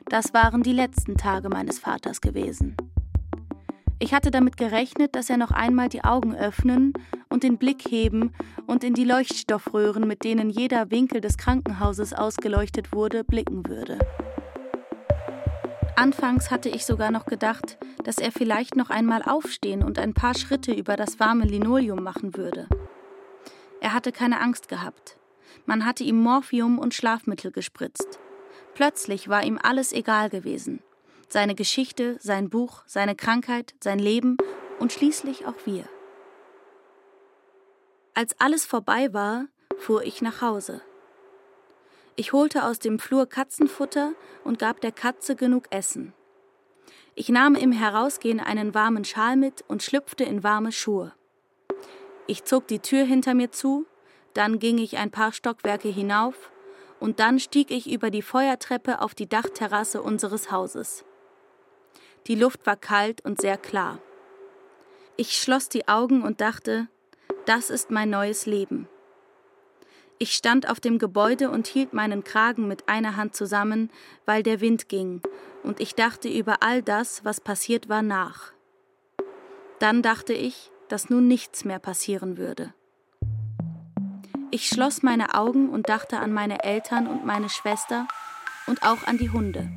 Das 0.09 0.33
waren 0.33 0.61
die 0.61 0.73
letzten 0.73 1.15
Tage 1.15 1.47
meines 1.47 1.79
Vaters 1.79 2.19
gewesen. 2.19 2.75
Ich 3.99 4.13
hatte 4.13 4.29
damit 4.29 4.57
gerechnet, 4.57 5.15
dass 5.15 5.29
er 5.29 5.37
noch 5.37 5.51
einmal 5.51 5.87
die 5.87 6.03
Augen 6.03 6.35
öffnen 6.35 6.91
und 7.29 7.43
den 7.43 7.57
Blick 7.57 7.89
heben 7.89 8.33
und 8.67 8.83
in 8.83 8.93
die 8.93 9.05
Leuchtstoffröhren, 9.05 10.05
mit 10.05 10.25
denen 10.25 10.49
jeder 10.49 10.91
Winkel 10.91 11.21
des 11.21 11.37
Krankenhauses 11.37 12.13
ausgeleuchtet 12.13 12.91
wurde, 12.91 13.23
blicken 13.23 13.65
würde. 13.65 13.97
Anfangs 15.95 16.51
hatte 16.51 16.67
ich 16.67 16.85
sogar 16.85 17.09
noch 17.09 17.25
gedacht, 17.25 17.77
dass 18.03 18.17
er 18.17 18.33
vielleicht 18.33 18.75
noch 18.75 18.89
einmal 18.89 19.23
aufstehen 19.23 19.81
und 19.81 19.97
ein 19.97 20.13
paar 20.13 20.35
Schritte 20.35 20.73
über 20.73 20.97
das 20.97 21.21
warme 21.21 21.45
Linoleum 21.45 22.03
machen 22.03 22.35
würde. 22.35 22.67
Er 23.83 23.93
hatte 23.93 24.11
keine 24.11 24.41
Angst 24.41 24.67
gehabt. 24.67 25.17
Man 25.67 25.85
hatte 25.85 26.03
ihm 26.03 26.19
Morphium 26.19 26.79
und 26.79 26.95
Schlafmittel 26.95 27.51
gespritzt. 27.51 28.19
Plötzlich 28.73 29.29
war 29.29 29.43
ihm 29.43 29.59
alles 29.61 29.93
egal 29.93 30.31
gewesen 30.31 30.81
seine 31.33 31.55
Geschichte, 31.55 32.17
sein 32.21 32.49
Buch, 32.49 32.83
seine 32.85 33.15
Krankheit, 33.15 33.73
sein 33.81 33.99
Leben 33.99 34.37
und 34.79 34.93
schließlich 34.93 35.45
auch 35.45 35.65
wir. 35.65 35.89
Als 38.13 38.39
alles 38.39 38.65
vorbei 38.65 39.11
war, 39.13 39.47
fuhr 39.79 40.03
ich 40.03 40.21
nach 40.21 40.41
Hause. 40.41 40.81
Ich 42.15 42.31
holte 42.31 42.63
aus 42.63 42.77
dem 42.77 42.99
Flur 42.99 43.25
Katzenfutter 43.25 44.13
und 44.43 44.59
gab 44.59 44.79
der 44.81 44.91
Katze 44.91 45.35
genug 45.35 45.65
Essen. 45.71 46.13
Ich 47.15 47.29
nahm 47.29 47.55
im 47.55 47.71
Herausgehen 47.71 48.39
einen 48.39 48.75
warmen 48.75 49.03
Schal 49.03 49.35
mit 49.35 49.63
und 49.67 49.81
schlüpfte 49.81 50.23
in 50.23 50.43
warme 50.43 50.71
Schuhe. 50.71 51.13
Ich 52.27 52.45
zog 52.45 52.67
die 52.67 52.79
Tür 52.79 53.03
hinter 53.03 53.33
mir 53.33 53.51
zu, 53.51 53.85
dann 54.33 54.59
ging 54.59 54.77
ich 54.77 54.97
ein 54.97 55.11
paar 55.11 55.33
Stockwerke 55.33 55.89
hinauf 55.89 56.51
und 56.99 57.19
dann 57.19 57.39
stieg 57.39 57.69
ich 57.69 57.91
über 57.91 58.09
die 58.09 58.21
Feuertreppe 58.21 59.01
auf 59.01 59.13
die 59.13 59.27
Dachterrasse 59.27 60.01
unseres 60.01 60.51
Hauses. 60.51 61.03
Die 62.27 62.35
Luft 62.35 62.65
war 62.65 62.77
kalt 62.77 63.23
und 63.25 63.41
sehr 63.41 63.57
klar. 63.57 63.99
Ich 65.17 65.37
schloss 65.37 65.69
die 65.69 65.87
Augen 65.87 66.23
und 66.23 66.39
dachte, 66.39 66.87
das 67.45 67.69
ist 67.69 67.91
mein 67.91 68.09
neues 68.09 68.45
Leben. 68.45 68.87
Ich 70.17 70.33
stand 70.33 70.69
auf 70.69 70.79
dem 70.79 70.99
Gebäude 70.99 71.49
und 71.49 71.67
hielt 71.67 71.91
meinen 71.91 72.23
Kragen 72.23 72.67
mit 72.67 72.87
einer 72.87 73.17
Hand 73.17 73.35
zusammen, 73.35 73.91
weil 74.25 74.41
der 74.41 74.61
Wind 74.61 74.87
ging, 74.87 75.21
und 75.63 75.81
ich 75.81 75.95
dachte 75.95 76.29
über 76.29 76.57
all 76.61 76.81
das, 76.81 77.25
was 77.25 77.41
passiert 77.41 77.89
war, 77.89 78.01
nach. 78.01 78.53
Dann 79.79 80.01
dachte 80.01 80.33
ich, 80.33 80.71
dass 80.93 81.09
nun 81.09 81.27
nichts 81.27 81.65
mehr 81.65 81.79
passieren 81.79 82.37
würde. 82.37 82.71
Ich 84.51 84.67
schloss 84.67 85.01
meine 85.01 85.33
Augen 85.33 85.69
und 85.69 85.89
dachte 85.89 86.19
an 86.19 86.31
meine 86.31 86.63
Eltern 86.63 87.07
und 87.07 87.25
meine 87.25 87.49
Schwester 87.49 88.07
und 88.67 88.83
auch 88.83 89.07
an 89.07 89.17
die 89.17 89.31
Hunde. 89.31 89.71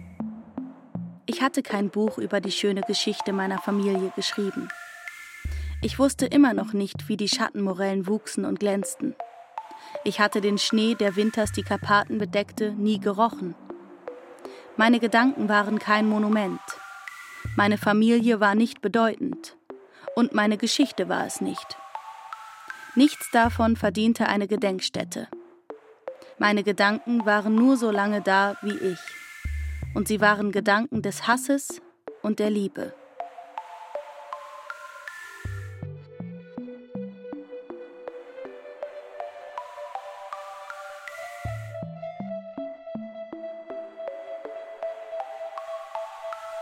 Ich 1.25 1.41
hatte 1.41 1.63
kein 1.63 1.89
Buch 1.89 2.19
über 2.19 2.43
die 2.43 2.53
schöne 2.53 2.83
Geschichte 2.83 3.33
meiner 3.33 3.57
Familie 3.57 4.13
geschrieben. 4.15 4.69
Ich 5.81 5.99
wusste 5.99 6.27
immer 6.27 6.53
noch 6.53 6.75
nicht, 6.75 7.09
wie 7.09 7.17
die 7.17 7.29
Schattenmorellen 7.29 8.07
wuchsen 8.07 8.45
und 8.45 8.61
glänzten. 8.61 9.15
Ich 10.05 10.21
hatte 10.21 10.43
den 10.43 10.59
Schnee, 10.59 10.97
der 10.97 11.17
winters 11.17 11.51
die 11.51 11.63
Karpaten 11.63 12.19
bedeckte, 12.19 12.73
nie 12.73 13.01
gerochen. 13.01 13.55
Meine 14.77 15.01
Gedanken 15.01 15.49
waren 15.49 15.79
kein 15.79 16.11
Monument. 16.11 16.61
Meine 17.57 17.79
Familie 17.79 18.39
war 18.39 18.55
nicht 18.55 18.83
bedeutend. 18.83 19.57
Und 20.19 20.33
meine 20.33 20.57
Geschichte 20.57 21.11
war 21.11 21.27
es 21.27 21.43
nicht. 21.43 21.77
Nichts 22.95 23.31
davon 23.33 23.77
verdiente 23.77 24.27
eine 24.27 24.49
Gedenkstätte. 24.49 25.29
Meine 26.39 26.63
Gedanken 26.63 27.27
waren 27.27 27.55
nur 27.55 27.77
so 27.77 27.91
lange 27.91 28.23
da 28.23 28.57
wie 28.63 28.79
ich. 28.79 28.99
Und 29.95 30.09
sie 30.09 30.23
waren 30.23 30.53
Gedanken 30.53 31.03
des 31.03 31.27
Hasses 31.27 31.83
und 32.23 32.39
der 32.39 32.49
Liebe. 32.49 32.95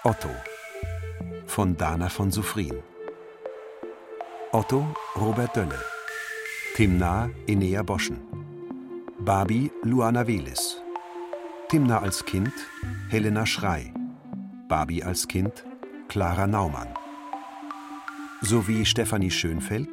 Otto 0.03 0.29
von 1.47 1.77
Dana 1.77 2.09
von 2.09 2.33
Suffrin. 2.33 2.83
Otto 4.55 4.87
Robert 5.17 5.57
Dölle. 5.57 5.81
Timna 6.77 7.29
Enea 7.49 7.83
Boschen. 7.83 8.19
Babi 9.19 9.69
Luana 9.83 10.25
Velis. 10.29 10.81
Timna 11.69 11.99
als 11.99 12.25
Kind 12.25 12.53
Helena 13.09 13.47
Schrei. 13.47 13.93
Babi 14.69 15.03
als 15.03 15.27
Kind 15.27 15.65
Clara 16.07 16.47
Naumann. 16.47 16.87
Sowie 18.43 18.87
Stefanie 18.87 19.33
Schönfeld, 19.33 19.89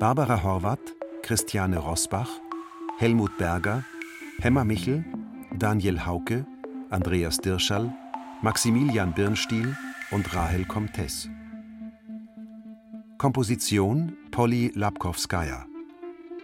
Barbara 0.00 0.42
Horvath, 0.42 0.96
Christiane 1.22 1.78
Rosbach, 1.78 2.30
Helmut 2.98 3.38
Berger, 3.38 3.84
Hemmer 4.40 4.64
Michel, 4.64 5.04
Daniel 5.56 6.04
Hauke, 6.04 6.44
Andreas 6.90 7.38
Dirschall, 7.38 7.94
Maximilian 8.42 9.14
Birnstiel 9.14 9.76
und 10.10 10.34
Rahel 10.34 10.64
Comtes. 10.64 11.28
Komposition 13.20 14.16
Polly 14.30 14.72
Lapkowskaja. 14.74 15.66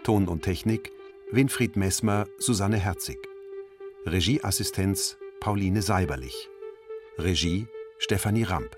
Ton 0.03 0.28
und 0.28 0.43
Technik 0.43 0.93
Winfried 1.32 1.74
Messmer, 1.74 2.27
Susanne 2.39 2.77
Herzig. 2.77 3.16
Regieassistenz 4.05 5.16
Pauline 5.40 5.81
Seiberlich. 5.81 6.51
Regie 7.16 7.66
Stefanie 7.97 8.43
Ramp. 8.43 8.77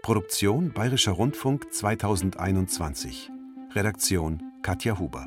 Produktion 0.00 0.72
Bayerischer 0.72 1.12
Rundfunk 1.12 1.70
2021. 1.70 3.30
Redaktion 3.74 4.40
Katja 4.62 4.98
Huber. 4.98 5.26